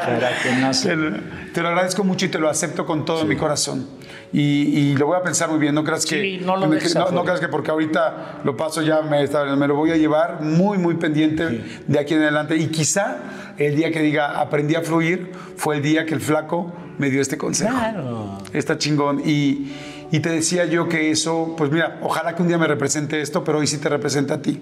[0.06, 1.18] Para que no se- Te lo,
[1.54, 3.86] te lo agradezco mucho y te lo acepto con todo mi corazón.
[4.32, 5.76] Y, y lo voy a pensar muy bien.
[5.76, 8.82] No creas que, Sí, no lo dejes no, no creas que porque ahorita lo paso
[8.82, 9.28] ya me,
[9.58, 12.56] me lo voy a llevar muy, muy pendiente de aquí en adelante.
[12.56, 13.18] Y quizá
[13.58, 17.22] el día que diga aprendí a fluir fue el día que el flaco me dio
[17.22, 17.72] este consejo.
[17.78, 18.38] Claro.
[18.54, 19.22] Está chingón.
[19.26, 19.74] Y,
[20.12, 23.44] y te decía yo que eso, pues mira, ojalá que un día me represente esto,
[23.44, 24.62] pero hoy sí te representa a ti.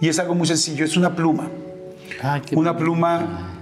[0.00, 1.48] Y es algo muy sencillo, es una pluma.
[2.22, 3.54] Ah, Una pluma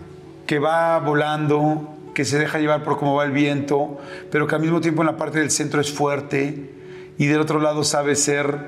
[0.47, 3.99] que va volando que se deja llevar por cómo va el viento,
[4.31, 6.71] pero que al mismo tiempo en la parte del centro es fuerte
[7.19, 8.59] y del otro lado sabe ser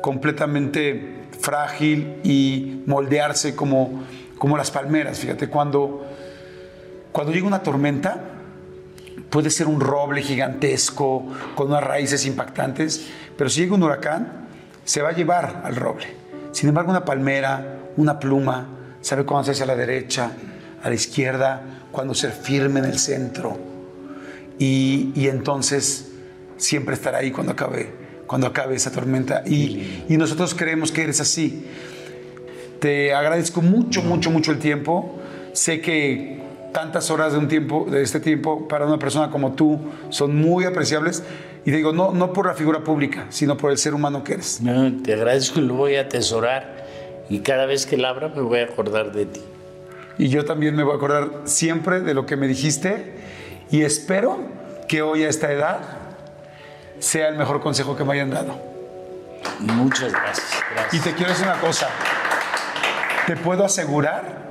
[0.00, 4.04] completamente frágil y moldearse como,
[4.38, 5.18] como las palmeras.
[5.18, 6.06] Fíjate, cuando,
[7.12, 8.20] cuando llega una tormenta,
[9.28, 13.06] puede ser un roble gigantesco con unas raíces impactantes,
[13.36, 14.48] pero si llega un huracán,
[14.84, 16.06] se va a llevar al roble.
[16.52, 18.66] Sin embargo, una palmera, una pluma,
[19.00, 20.32] sabe cuándo hacerse a la derecha,
[20.82, 23.58] a la izquierda, cuando ser firme en el centro.
[24.58, 26.12] Y, y entonces
[26.56, 27.92] siempre estará ahí cuando acabe,
[28.26, 29.42] cuando acabe esa tormenta.
[29.46, 31.66] Y, y nosotros creemos que eres así.
[32.80, 35.18] Te agradezco mucho, mucho, mucho el tiempo.
[35.52, 36.39] Sé que
[36.72, 39.78] tantas horas de un tiempo, de este tiempo, para una persona como tú,
[40.10, 41.22] son muy apreciables.
[41.64, 44.60] Y digo, no, no por la figura pública, sino por el ser humano que eres.
[44.62, 46.86] No, te agradezco y lo voy a atesorar.
[47.28, 49.40] Y cada vez que la abra me voy a acordar de ti.
[50.18, 53.14] Y yo también me voy a acordar siempre de lo que me dijiste.
[53.70, 54.38] Y espero
[54.88, 55.78] que hoy a esta edad
[56.98, 58.58] sea el mejor consejo que me hayan dado.
[59.60, 60.50] Muchas gracias.
[60.52, 61.04] Y gracias.
[61.04, 61.88] te quiero decir una cosa.
[63.26, 64.49] Te puedo asegurar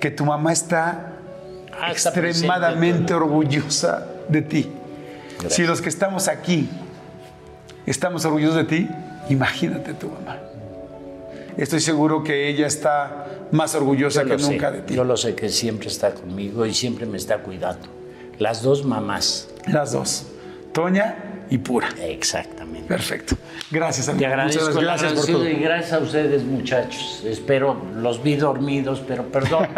[0.00, 1.06] que tu mamá está
[1.82, 4.70] Ah, extremadamente orgullosa de ti.
[5.32, 5.54] Gracias.
[5.54, 6.68] Si los que estamos aquí
[7.86, 8.88] estamos orgullosos de ti,
[9.30, 10.36] imagínate tu mamá.
[11.56, 14.94] Estoy seguro que ella está más orgullosa que sé, nunca de ti.
[14.94, 17.88] Yo lo sé que siempre está conmigo y siempre me está cuidando.
[18.38, 19.48] Las dos mamás.
[19.66, 20.26] Las dos,
[20.72, 21.88] Toña y Pura.
[22.86, 23.36] Perfecto.
[23.70, 24.26] Gracias, Te amigo.
[24.26, 25.48] agradezco Muchas el gracias, gracias por todo.
[25.50, 27.22] y gracias a ustedes, muchachos.
[27.24, 29.68] Espero, los vi dormidos, pero perdón,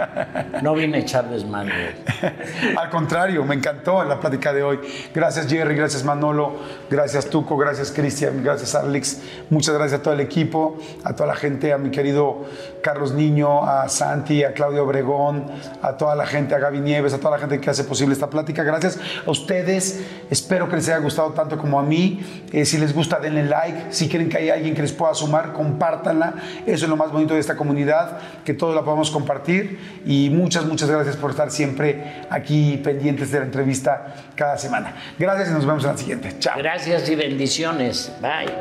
[0.63, 1.97] no vine a echar desmadre.
[2.77, 4.81] Al contrario, me encantó la plática de hoy.
[5.15, 6.55] Gracias Jerry, gracias Manolo,
[6.91, 9.21] gracias Tuco, gracias Cristian, gracias Alex.
[9.51, 12.47] Muchas gracias a todo el equipo, a toda la gente, a mi querido
[12.83, 15.47] Carlos Niño, a Santi, a Claudio Obregón,
[15.83, 18.31] a toda la gente, a Gaby Nieves, a toda la gente que hace posible esta
[18.31, 18.63] plática.
[18.63, 20.01] Gracias a ustedes.
[20.31, 22.25] Espero que les haya gustado tanto como a mí.
[22.53, 23.87] Eh, si les gusta, denle like.
[23.91, 26.35] Si quieren que haya alguien que les pueda sumar, compártanla.
[26.67, 29.79] Eso es lo más bonito de esta comunidad, que todos la podamos compartir.
[30.05, 34.95] Y muchas, muchas gracias por estar siempre aquí pendientes de la entrevista cada semana.
[35.19, 36.37] Gracias y nos vemos en la siguiente.
[36.39, 36.59] Chao.
[36.59, 38.13] Gracias y bendiciones.
[38.21, 38.53] Bye.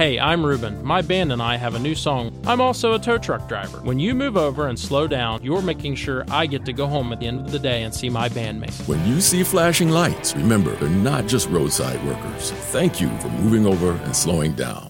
[0.00, 0.82] Hey, I'm Ruben.
[0.82, 2.32] My band and I have a new song.
[2.46, 3.82] I'm also a tow truck driver.
[3.82, 7.12] When you move over and slow down, you're making sure I get to go home
[7.12, 8.88] at the end of the day and see my bandmates.
[8.88, 12.50] When you see flashing lights, remember, they're not just roadside workers.
[12.72, 14.88] Thank you for moving over and slowing down.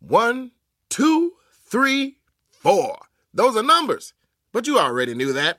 [0.00, 0.52] One,
[0.88, 1.34] two,
[1.66, 2.16] three,
[2.48, 2.96] four.
[3.34, 4.14] Those are numbers.
[4.52, 5.58] But you already knew that.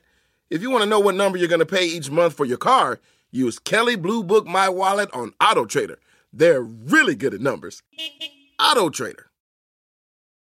[0.50, 2.58] If you want to know what number you're going to pay each month for your
[2.58, 2.98] car,
[3.30, 6.00] use Kelly Blue Book My Wallet on Auto Trader.
[6.36, 7.80] They're really good at numbers.
[8.58, 9.30] Auto Trader.